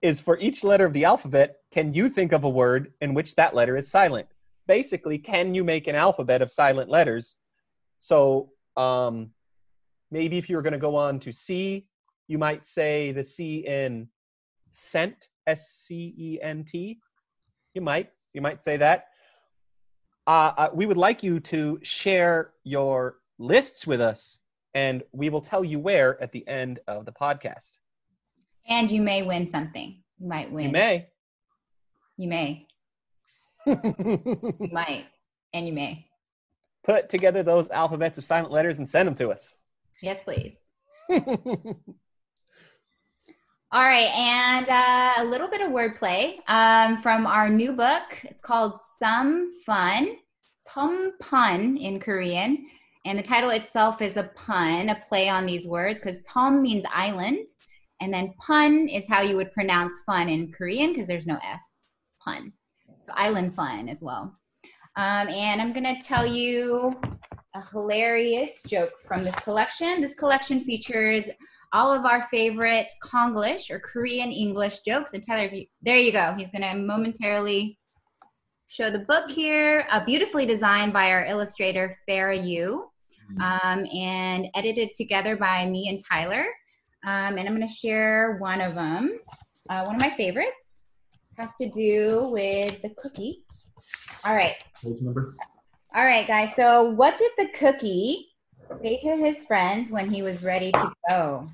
is 0.03 0.21
for 0.21 0.39
each 0.39 0.63
letter 0.63 0.85
of 0.85 0.93
the 0.93 1.05
alphabet, 1.05 1.57
can 1.73 1.93
you 1.93 2.09
think 2.09 2.33
of 2.33 2.45
a 2.45 2.49
word 2.49 2.93
in 3.01 3.13
which 3.13 3.35
that 3.35 3.57
letter 3.57 3.77
is 3.77 3.89
silent? 3.89 4.29
Basically, 4.67 5.19
can 5.19 5.55
you 5.55 5.65
make 5.65 5.87
an 5.87 5.95
alphabet 5.95 6.43
of 6.43 6.51
silent 6.51 6.89
letters? 6.89 7.37
So 7.99 8.51
um, 8.77 9.31
maybe 10.11 10.39
if 10.39 10.49
you 10.49 10.57
were 10.57 10.63
going 10.63 10.73
to 10.73 10.79
go 10.79 10.97
on 10.97 11.21
to 11.21 11.33
C, 11.33 11.87
you 12.29 12.39
might 12.39 12.65
say 12.65 13.13
the 13.13 13.25
C 13.25 13.67
in 13.67 14.09
scent, 14.71 15.29
S 15.47 15.69
C 15.85 16.15
E 16.17 16.39
N 16.43 16.65
T. 16.65 16.99
You 17.75 17.83
might. 17.83 18.11
You 18.33 18.41
might 18.41 18.63
say 18.63 18.77
that. 18.79 19.07
Uh, 20.27 20.53
uh, 20.57 20.69
we 20.73 20.87
would 20.87 20.97
like 20.97 21.23
you 21.23 21.39
to 21.39 21.79
share 21.83 22.53
your 22.65 23.17
lists 23.39 23.87
with 23.87 24.01
us, 24.01 24.39
and 24.75 25.03
we 25.13 25.29
will 25.29 25.41
tell 25.41 25.63
you 25.63 25.79
where 25.79 26.21
at 26.23 26.33
the 26.33 26.47
end 26.49 26.81
of 26.87 27.05
the 27.05 27.13
podcast. 27.13 27.73
And 28.67 28.91
you 28.91 29.03
may 29.03 29.23
win 29.23 29.49
something. 29.49 30.03
You 30.19 30.29
might 30.29 30.51
win. 30.51 30.65
You 30.65 30.71
may. 30.71 31.09
You 32.17 32.29
may. 32.29 32.67
You 33.67 34.69
might. 34.73 35.07
And 35.53 35.67
you 35.67 35.73
may. 35.73 36.07
Put 36.85 37.09
together 37.09 37.43
those 37.43 37.71
alphabets 37.71 38.19
of 38.19 38.25
silent 38.25 38.53
letters 38.53 38.79
and 38.79 38.89
send 38.89 39.07
them 39.07 39.15
to 39.17 39.31
us. 39.31 39.57
Yes, 40.03 40.23
please. 40.23 40.57
All 43.75 43.83
right, 43.83 44.11
and 44.15 44.69
uh, 44.69 45.15
a 45.19 45.25
little 45.25 45.49
bit 45.49 45.61
of 45.61 45.71
wordplay 45.71 46.37
um, 46.49 47.01
from 47.03 47.27
our 47.27 47.49
new 47.49 47.73
book. 47.73 48.03
It's 48.23 48.41
called 48.41 48.79
Some 48.99 49.51
Fun, 49.65 50.17
Tom 50.69 51.13
Pun 51.21 51.77
in 51.77 51.99
Korean. 51.99 52.67
And 53.05 53.19
the 53.19 53.23
title 53.23 53.51
itself 53.51 54.01
is 54.01 54.17
a 54.17 54.31
pun, 54.35 54.91
a 54.91 54.95
play 54.95 55.29
on 55.29 55.45
these 55.45 55.67
words, 55.67 56.01
because 56.01 56.23
Tom 56.25 56.63
means 56.63 56.85
island. 56.91 57.49
And 58.01 58.13
then 58.13 58.35
pun 58.39 58.89
is 58.89 59.09
how 59.09 59.23
you 59.23 59.37
would 59.37 59.53
pronounce 59.53 60.03
fun 60.07 60.29
in 60.29 60.53
Korean, 60.53 60.93
because 60.93 61.07
there's 61.07 61.27
no 61.27 61.39
F. 61.43 61.61
Pun. 62.25 62.53
So 63.05 63.13
island 63.17 63.55
fun 63.55 63.91
as 63.91 64.03
well. 64.03 64.35
Um, 64.97 65.29
and 65.29 65.61
I'm 65.61 65.75
going 65.75 65.85
to 65.85 66.01
tell 66.01 66.25
you 66.25 66.99
a 67.55 67.61
hilarious 67.71 68.63
joke 68.67 68.93
from 69.05 69.25
this 69.25 69.35
collection. 69.37 70.01
This 70.01 70.15
collection 70.15 70.63
features 70.63 71.25
all 71.75 71.93
of 71.93 72.07
our 72.07 72.23
favorite 72.29 72.91
Konglish 73.03 73.71
or 73.71 73.79
Korean 73.79 74.31
English 74.31 74.79
jokes. 74.87 75.13
And 75.13 75.23
Tyler, 75.27 75.45
if 75.45 75.53
you, 75.53 75.67
there 75.83 75.99
you 75.99 76.13
go. 76.13 76.33
He's 76.35 76.51
going 76.51 76.63
to 76.63 76.75
momentarily 76.77 77.79
show 78.69 78.91
the 78.91 79.01
book 79.01 79.31
here, 79.31 79.87
uh, 79.91 80.03
beautifully 80.03 80.47
designed 80.47 80.95
by 80.95 81.11
our 81.11 81.27
illustrator 81.27 81.99
Farah 82.09 82.43
Yu, 82.43 82.89
um, 83.39 83.85
and 83.95 84.49
edited 84.55 84.95
together 84.95 85.37
by 85.37 85.67
me 85.67 85.91
and 85.91 86.01
Tyler. 86.11 86.47
Um, 87.05 87.37
and 87.37 87.41
I'm 87.41 87.55
going 87.55 87.69
to 87.69 87.75
share 87.75 88.39
one 88.39 88.63
of 88.63 88.75
them. 88.75 89.19
Uh, 89.69 89.85
one 89.85 89.97
of 89.97 90.01
my 90.01 90.11
favorites 90.11 90.74
has 91.37 91.55
to 91.57 91.69
do 91.69 92.29
with 92.33 92.81
the 92.83 92.91
cookie. 92.91 93.45
All 94.25 94.35
right. 94.35 94.57
Page 94.83 95.01
number? 95.01 95.37
All 95.95 96.05
right, 96.05 96.27
guys. 96.27 96.55
So, 96.57 96.91
what 96.91 97.19
did 97.19 97.31
the 97.37 97.49
cookie 97.57 98.35
say 98.83 98.99
to 99.01 99.17
his 99.17 99.45
friends 99.45 99.91
when 99.91 100.11
he 100.11 100.23
was 100.23 100.43
ready 100.43 100.73
to 100.73 100.93
go? 101.09 101.49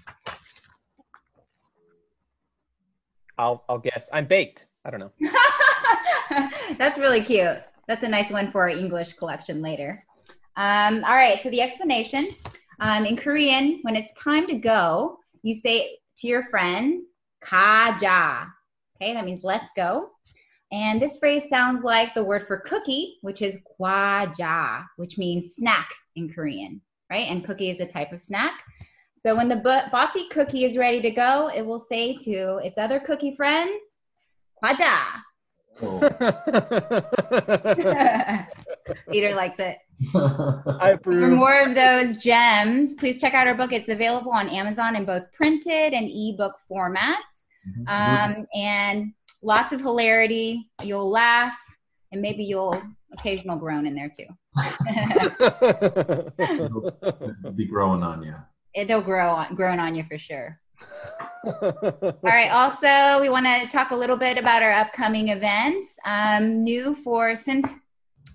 I'll, 3.39 3.65
I'll 3.69 3.79
guess. 3.79 4.09
I'm 4.13 4.27
baked. 4.27 4.67
I 4.85 4.91
don't 4.91 5.01
know. 5.01 5.13
That's 6.79 6.99
really 6.99 7.23
cute. 7.23 7.59
That's 7.87 8.05
a 8.05 8.09
nice 8.09 8.31
one 8.31 8.51
for 8.53 8.63
our 8.63 8.69
English 8.69 9.15
collection 9.15 9.63
later. 9.63 10.05
Um, 10.57 11.05
all 11.05 11.17
right, 11.17 11.43
so 11.43 11.51
the 11.51 11.61
explanation 11.63 12.35
um, 12.81 13.07
in 13.07 13.17
Korean, 13.17 13.81
when 13.83 13.97
it's 13.97 14.13
time 14.21 14.47
to 14.47 14.55
go, 14.55 15.19
you 15.43 15.55
say 15.55 15.99
to 16.19 16.27
your 16.27 16.43
friends, 16.45 17.05
가자. 17.43 18.47
Okay, 19.01 19.15
that 19.15 19.25
means 19.25 19.45
let's 19.45 19.71
go. 19.77 20.11
And 20.73 21.01
this 21.01 21.19
phrase 21.19 21.45
sounds 21.49 21.83
like 21.83 22.15
the 22.15 22.23
word 22.23 22.47
for 22.47 22.59
cookie, 22.59 23.19
which 23.23 23.43
is 23.43 23.57
kwaja, 23.81 24.85
which 24.97 25.19
means 25.19 25.55
snack 25.57 25.89
in 26.17 26.33
Korean, 26.33 26.81
right? 27.11 27.29
And 27.29 27.45
cookie 27.45 27.71
is 27.71 27.81
a 27.81 27.87
type 27.87 28.13
of 28.13 28.21
snack. 28.21 28.61
So 29.17 29.35
when 29.35 29.49
the 29.49 29.57
bo- 29.57 29.89
bossy 29.91 30.29
cookie 30.29 30.65
is 30.65 30.77
ready 30.77 31.03
to 31.03 31.11
go, 31.11 31.51
it 31.55 31.63
will 31.63 31.81
say 31.81 32.17
to 32.19 32.59
its 32.59 32.79
other 32.79 33.01
cookie 33.01 33.35
friends, 33.37 33.81
kwaja. 34.63 34.99
Oh. 35.83 36.01
Peter 39.11 39.35
likes 39.35 39.59
it. 39.59 39.79
I 40.15 40.91
approve. 40.91 41.21
For 41.21 41.29
more 41.29 41.61
of 41.61 41.75
those 41.75 42.19
gems, 42.19 42.95
please 42.95 43.21
check 43.21 43.35
out 43.35 43.47
our 43.47 43.55
book. 43.55 43.73
It's 43.73 43.89
available 43.89 44.33
on 44.33 44.49
Amazon 44.49 44.97
in 44.97 45.05
both 45.05 45.33
printed 45.33 45.95
and 45.95 46.09
ebook 46.09 46.57
formats. 46.71 47.40
Um, 47.87 48.47
and 48.55 49.13
lots 49.43 49.73
of 49.73 49.81
hilarity. 49.81 50.71
You'll 50.83 51.11
laugh, 51.11 51.57
and 52.13 52.21
maybe 52.21 52.45
you'll 52.45 52.81
occasional 53.13 53.57
groan 53.57 53.87
in 53.87 53.95
there 53.95 54.11
too. 54.11 54.27
It'll 56.39 57.53
be 57.55 57.67
growing 57.67 58.03
on 58.03 58.23
you. 58.23 58.35
It'll 58.75 59.01
grow 59.01 59.31
on, 59.31 59.55
groan 59.57 59.81
on 59.81 59.97
you 59.97 60.05
for 60.05 60.17
sure. 60.17 60.61
All 61.45 62.19
right. 62.23 62.51
Also, 62.51 63.21
we 63.21 63.29
want 63.29 63.47
to 63.47 63.67
talk 63.67 63.91
a 63.91 63.97
little 63.97 64.17
bit 64.17 64.39
about 64.39 64.63
our 64.63 64.73
upcoming 64.73 65.29
events. 65.29 65.97
Um, 66.05 66.63
new 66.63 66.95
for 66.95 67.35
since 67.35 67.67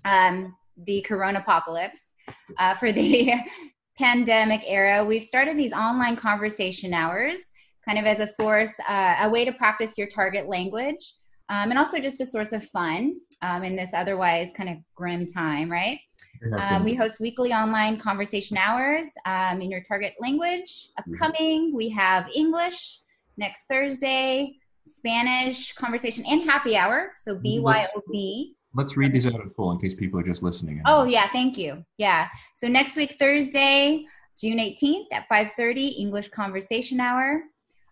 um, 0.04 0.54
the 0.84 1.00
Corona 1.02 1.38
apocalypse, 1.38 2.12
uh, 2.58 2.74
for 2.74 2.92
the 2.92 3.32
pandemic 3.98 4.62
era, 4.66 5.04
we've 5.04 5.24
started 5.24 5.56
these 5.56 5.72
online 5.72 6.16
conversation 6.16 6.92
hours, 6.92 7.38
kind 7.86 7.98
of 7.98 8.04
as 8.04 8.20
a 8.20 8.26
source, 8.26 8.72
uh, 8.88 9.16
a 9.22 9.30
way 9.30 9.44
to 9.44 9.52
practice 9.52 9.96
your 9.96 10.08
target 10.08 10.48
language, 10.48 11.14
um, 11.48 11.70
and 11.70 11.78
also 11.78 11.98
just 11.98 12.20
a 12.20 12.26
source 12.26 12.52
of 12.52 12.64
fun 12.64 13.16
um, 13.42 13.62
in 13.62 13.76
this 13.76 13.90
otherwise 13.94 14.52
kind 14.56 14.68
of 14.68 14.76
grim 14.94 15.26
time, 15.26 15.70
right? 15.70 15.98
Um, 16.58 16.84
we 16.84 16.94
host 16.94 17.20
weekly 17.20 17.52
online 17.52 17.98
conversation 17.98 18.56
hours 18.56 19.06
um, 19.24 19.60
in 19.60 19.70
your 19.70 19.82
target 19.82 20.14
language. 20.20 20.90
Upcoming, 20.98 21.74
we 21.74 21.88
have 21.90 22.28
English 22.34 23.00
next 23.36 23.66
Thursday, 23.66 24.56
Spanish 24.84 25.72
conversation, 25.74 26.24
and 26.26 26.42
happy 26.42 26.76
hour. 26.76 27.12
So 27.18 27.36
BYOB. 27.36 28.52
Let's 28.74 28.96
read 28.96 29.12
these 29.12 29.26
out 29.26 29.40
in 29.40 29.48
full 29.48 29.70
in 29.72 29.78
case 29.78 29.94
people 29.94 30.20
are 30.20 30.24
just 30.24 30.42
listening. 30.42 30.82
Oh 30.84 31.04
yeah, 31.04 31.28
thank 31.28 31.56
you. 31.56 31.84
Yeah. 31.96 32.28
So 32.54 32.68
next 32.68 32.96
week 32.96 33.16
Thursday, 33.18 34.04
June 34.38 34.58
18th 34.58 35.06
at 35.12 35.26
5:30, 35.30 35.98
English 35.98 36.28
conversation 36.28 37.00
hour. 37.00 37.42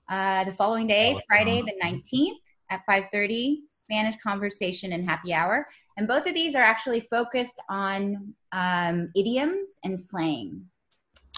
Uh, 0.09 0.44
the 0.44 0.52
following 0.52 0.86
day, 0.86 1.18
Friday 1.26 1.62
the 1.62 1.74
19th 1.82 2.39
at 2.70 2.82
5:30, 2.86 3.62
Spanish 3.66 4.16
conversation 4.16 4.93
and 4.93 5.09
happy 5.09 5.32
hour. 5.32 5.66
And 5.97 6.09
both 6.09 6.26
of 6.26 6.35
these 6.35 6.55
are 6.55 6.62
actually 6.62 7.01
focused 7.01 7.60
on 7.68 8.35
um, 8.52 9.10
idioms 9.16 9.68
and 9.85 9.98
slang. 9.98 10.64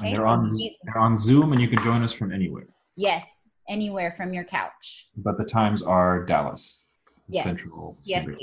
And 0.02 0.14
they're 0.14 0.26
on 0.26 0.50
they're 0.84 0.98
on 0.98 1.16
Zoom, 1.16 1.52
and 1.52 1.60
you 1.60 1.68
can 1.68 1.82
join 1.82 2.02
us 2.02 2.12
from 2.12 2.32
anywhere. 2.32 2.66
Yes, 2.96 3.48
anywhere 3.68 4.14
from 4.16 4.32
your 4.32 4.44
couch. 4.44 5.08
But 5.16 5.38
the 5.38 5.44
times 5.44 5.82
are 5.82 6.24
Dallas 6.24 6.82
Yes. 7.28 7.44
Central. 7.44 7.98
Yes, 8.02 8.22
Standard. 8.22 8.40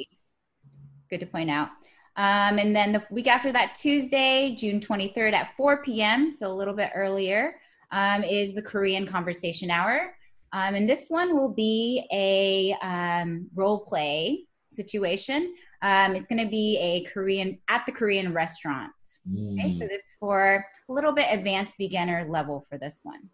Good 1.10 1.20
to 1.22 1.26
point 1.26 1.50
out. 1.50 1.70
Um, 2.16 2.60
and 2.60 2.76
then 2.76 2.92
the 2.92 3.04
week 3.10 3.28
after 3.28 3.52
that, 3.52 3.76
Tuesday, 3.76 4.56
June 4.56 4.80
23rd 4.80 5.34
at 5.34 5.56
4 5.58 5.84
p.m., 5.84 6.30
so 6.30 6.48
a 6.48 6.54
little 6.54 6.74
bit 6.74 6.92
earlier, 6.94 7.56
um, 7.94 8.24
is 8.24 8.54
the 8.54 8.62
Korean 8.62 9.08
Conversation 9.08 9.72
Hour. 9.72 10.14
Um, 10.52 10.76
and 10.76 10.90
this 10.90 11.08
one 11.10 11.36
will 11.38 11.50
be 11.50 12.06
a 12.12 12.76
um, 12.86 13.48
role 13.56 13.86
play 13.86 14.46
situation. 14.70 15.56
Um, 15.82 16.16
it's 16.16 16.28
going 16.28 16.44
to 16.44 16.50
be 16.50 16.78
a 16.80 17.10
Korean 17.12 17.60
at 17.70 17.86
the 17.86 17.92
Korean 17.92 18.34
restaurant. 18.34 18.92
Okay, 19.32 19.70
Mm. 19.70 19.78
so 19.80 19.88
this 19.88 20.02
is 20.02 20.16
for 20.20 20.66
a 20.90 20.92
little 20.94 21.14
bit 21.14 21.28
advanced 21.30 21.78
beginner 21.78 22.26
level 22.30 22.66
for 22.70 22.78
this 22.78 23.02
one. 23.04 23.30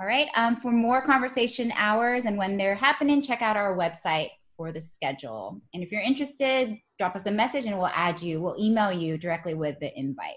All 0.00 0.06
right. 0.06 0.28
Um, 0.34 0.56
for 0.56 0.72
more 0.72 1.02
conversation 1.02 1.72
hours 1.76 2.24
and 2.26 2.36
when 2.36 2.56
they're 2.56 2.74
happening, 2.74 3.22
check 3.22 3.42
out 3.42 3.56
our 3.56 3.76
website 3.76 4.30
for 4.56 4.72
the 4.72 4.80
schedule. 4.80 5.60
And 5.72 5.82
if 5.82 5.92
you're 5.92 6.00
interested, 6.00 6.76
drop 6.98 7.14
us 7.16 7.26
a 7.26 7.30
message 7.30 7.66
and 7.66 7.76
we'll 7.76 7.88
add 7.88 8.20
you. 8.22 8.40
We'll 8.40 8.56
email 8.58 8.92
you 8.92 9.18
directly 9.18 9.54
with 9.54 9.78
the 9.80 9.96
invite. 9.98 10.36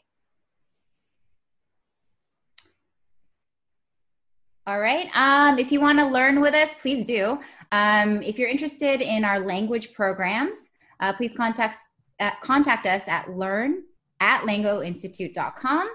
All 4.67 4.81
right. 4.81 5.07
Um, 5.15 5.57
if 5.57 5.71
you 5.71 5.79
want 5.79 5.97
to 5.99 6.05
learn 6.05 6.41
with 6.41 6.53
us, 6.53 6.75
please 6.75 7.05
do. 7.05 7.39
Um, 7.71 8.21
if 8.21 8.37
you're 8.37 8.49
interested 8.49 9.01
in 9.01 9.23
our 9.23 9.39
language 9.39 9.93
programs, 9.93 10.57
uh, 10.99 11.13
please 11.13 11.33
contact 11.33 11.77
uh, 12.19 12.31
contact 12.41 12.85
us 12.85 13.07
at 13.07 13.29
learn 13.29 13.83
at 14.19 14.41
langoinstitute.com. 14.41 15.89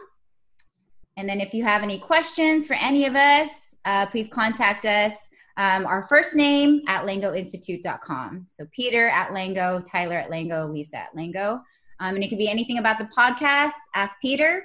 And 1.19 1.28
then 1.28 1.39
if 1.39 1.53
you 1.53 1.65
have 1.65 1.82
any 1.82 1.99
questions 1.99 2.66
for 2.66 2.73
any 2.74 3.05
of 3.05 3.15
us, 3.15 3.74
uh, 3.85 4.07
please 4.07 4.31
contact 4.31 4.86
us. 4.86 5.12
Um, 5.59 5.85
our 5.85 6.07
first 6.09 6.35
name 6.35 6.81
at 6.89 7.05
langoinstitute.com. 7.05 8.47
So 8.49 8.65
Peter 8.74 9.09
at 9.09 9.32
Lango, 9.32 9.85
Tyler 9.85 10.16
at 10.16 10.31
Lango, 10.31 10.73
Lisa 10.73 10.97
at 10.97 11.15
Lango. 11.15 11.61
Um, 12.01 12.15
and 12.15 12.24
it 12.24 12.28
could 12.28 12.39
be 12.39 12.49
anything 12.49 12.78
about 12.78 12.97
the 12.97 13.05
podcast, 13.05 13.73
ask 13.94 14.16
Peter, 14.23 14.65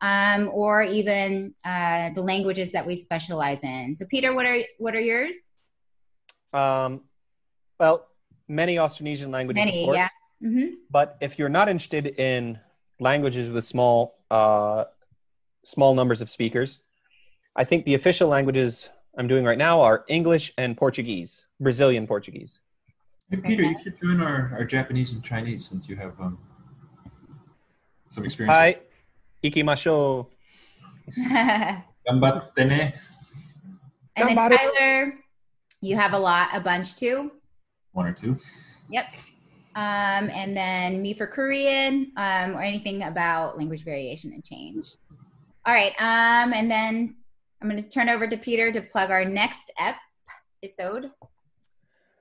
um, 0.00 0.50
or 0.52 0.82
even 0.82 1.54
uh, 1.64 2.10
the 2.10 2.22
languages 2.22 2.72
that 2.72 2.86
we 2.86 2.96
specialize 2.96 3.62
in. 3.62 3.96
So 3.96 4.04
Peter, 4.06 4.34
what 4.34 4.46
are 4.46 4.58
what 4.78 4.94
are 4.94 5.00
yours? 5.00 5.34
Um, 6.52 7.02
well, 7.80 8.06
many 8.48 8.76
Austronesian 8.76 9.32
languages, 9.32 9.62
of 9.62 9.66
Many, 9.66 9.84
course. 9.84 9.96
yeah. 9.96 10.08
hmm 10.40 10.66
But 10.90 11.16
if 11.20 11.38
you're 11.38 11.48
not 11.48 11.68
interested 11.68 12.06
in 12.18 12.58
languages 13.00 13.50
with 13.50 13.64
small, 13.64 14.18
uh, 14.30 14.84
small 15.64 15.94
numbers 15.94 16.20
of 16.20 16.30
speakers, 16.30 16.80
I 17.56 17.64
think 17.64 17.84
the 17.84 17.94
official 17.94 18.28
languages 18.28 18.88
I'm 19.16 19.28
doing 19.28 19.44
right 19.44 19.58
now 19.58 19.80
are 19.80 20.04
English 20.08 20.52
and 20.58 20.76
Portuguese, 20.76 21.44
Brazilian 21.60 22.06
Portuguese. 22.06 22.60
Hey, 23.30 23.40
Peter, 23.40 23.62
you 23.62 23.78
should 23.80 23.98
join 24.00 24.20
our, 24.20 24.52
our 24.52 24.64
Japanese 24.64 25.12
and 25.12 25.24
Chinese 25.24 25.66
since 25.66 25.88
you 25.88 25.96
have 25.96 26.20
um, 26.20 26.38
some 28.08 28.24
experience. 28.24 28.84
Hi, 29.44 29.50
ikimasho. 29.50 30.26
Ganbatte. 32.08 32.94
And 34.16 34.28
then 34.28 34.36
Tyler, 34.36 35.14
you 35.82 35.96
have 35.96 36.14
a 36.14 36.18
lot, 36.18 36.48
a 36.54 36.60
bunch 36.60 36.94
too. 36.94 37.30
One 37.92 38.06
or 38.06 38.12
two. 38.14 38.38
Yep. 38.88 39.06
Um, 39.76 40.30
and 40.30 40.56
then 40.56 41.02
me 41.02 41.12
for 41.12 41.26
Korean, 41.26 42.12
um, 42.16 42.56
or 42.56 42.62
anything 42.62 43.02
about 43.02 43.58
language 43.58 43.84
variation 43.84 44.32
and 44.32 44.42
change. 44.42 44.94
All 45.66 45.74
right. 45.74 45.92
Um, 45.98 46.54
and 46.54 46.70
then 46.70 47.16
I'm 47.60 47.68
going 47.68 47.82
to 47.82 47.88
turn 47.88 48.08
over 48.08 48.26
to 48.26 48.38
Peter 48.38 48.72
to 48.72 48.80
plug 48.80 49.10
our 49.10 49.26
next 49.26 49.70
episode. 49.78 51.10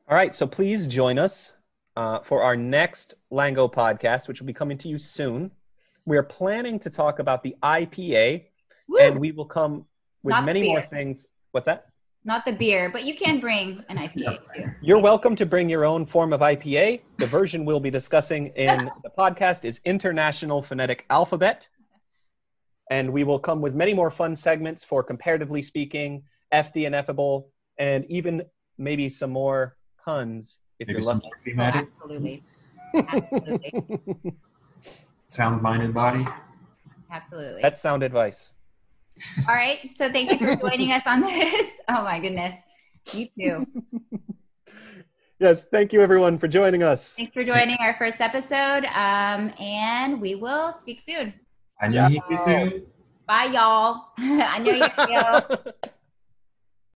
All 0.09 0.17
right, 0.17 0.35
so 0.35 0.45
please 0.45 0.87
join 0.87 1.17
us 1.17 1.53
uh, 1.95 2.19
for 2.19 2.43
our 2.43 2.57
next 2.57 3.15
Lango 3.31 3.71
podcast, 3.71 4.27
which 4.27 4.41
will 4.41 4.47
be 4.47 4.53
coming 4.53 4.77
to 4.79 4.89
you 4.89 4.99
soon. 4.99 5.51
We 6.05 6.17
are 6.17 6.23
planning 6.23 6.79
to 6.79 6.89
talk 6.89 7.19
about 7.19 7.43
the 7.43 7.55
IPA, 7.63 8.45
Woo! 8.89 8.97
and 8.99 9.19
we 9.19 9.31
will 9.31 9.45
come 9.45 9.85
with 10.21 10.33
Not 10.33 10.43
many 10.45 10.67
more 10.67 10.81
things. 10.81 11.27
What's 11.51 11.65
that? 11.65 11.85
Not 12.25 12.45
the 12.45 12.51
beer, 12.51 12.89
but 12.91 13.05
you 13.05 13.15
can 13.15 13.39
bring 13.39 13.83
an 13.87 13.97
IPA 13.97 14.39
too. 14.53 14.65
You're 14.81 14.99
welcome 14.99 15.35
to 15.37 15.45
bring 15.45 15.69
your 15.69 15.85
own 15.85 16.05
form 16.05 16.33
of 16.33 16.41
IPA. 16.41 17.01
The 17.17 17.27
version 17.27 17.63
we'll 17.63 17.79
be 17.79 17.89
discussing 17.89 18.47
in 18.47 18.91
the 19.03 19.09
podcast 19.17 19.63
is 19.63 19.79
International 19.85 20.61
Phonetic 20.61 21.05
Alphabet. 21.09 21.67
And 22.91 23.11
we 23.11 23.23
will 23.23 23.39
come 23.39 23.61
with 23.61 23.73
many 23.73 23.93
more 23.93 24.11
fun 24.11 24.35
segments 24.35 24.83
for 24.83 25.03
comparatively 25.03 25.61
speaking, 25.61 26.23
Eth 26.51 26.71
the 26.73 26.83
Ineffable, 26.85 27.49
and 27.77 28.05
even 28.09 28.43
maybe 28.77 29.07
some 29.07 29.31
more 29.31 29.77
puns 30.03 30.59
if 30.79 30.87
Maybe 30.89 30.99
you're 30.99 31.13
lucky. 31.13 31.27
more 31.27 31.31
Oh, 31.33 31.39
thematic, 31.43 31.87
absolutely. 31.87 32.43
sound 35.33 35.61
mind 35.61 35.81
and 35.81 35.93
body. 35.93 36.25
Absolutely. 37.11 37.61
That's 37.61 37.81
sound 37.81 38.03
advice. 38.03 38.51
All 39.49 39.55
right. 39.55 39.79
So 39.93 40.11
thank 40.11 40.31
you 40.31 40.37
for 40.37 40.55
joining 40.55 40.91
us 40.91 41.03
on 41.05 41.21
this. 41.21 41.79
Oh 41.89 42.03
my 42.03 42.19
goodness. 42.19 42.55
You 43.11 43.27
too. 43.37 43.67
yes. 45.39 45.65
Thank 45.65 45.93
you 45.93 46.01
everyone 46.01 46.37
for 46.37 46.47
joining 46.47 46.83
us. 46.83 47.15
Thanks 47.15 47.33
for 47.33 47.43
joining 47.43 47.77
our 47.79 47.95
first 47.95 48.21
episode. 48.21 48.85
Um, 48.85 49.51
and 49.59 50.21
we 50.21 50.35
will 50.35 50.71
speak 50.71 50.99
soon. 50.99 51.33
I 51.81 51.87
know 51.87 52.07
you 52.07 52.37
soon. 52.37 52.85
Bye 53.27 53.49
y'all. 53.51 54.09
I 54.17 54.59
know 54.59 55.65
you. 55.65 55.73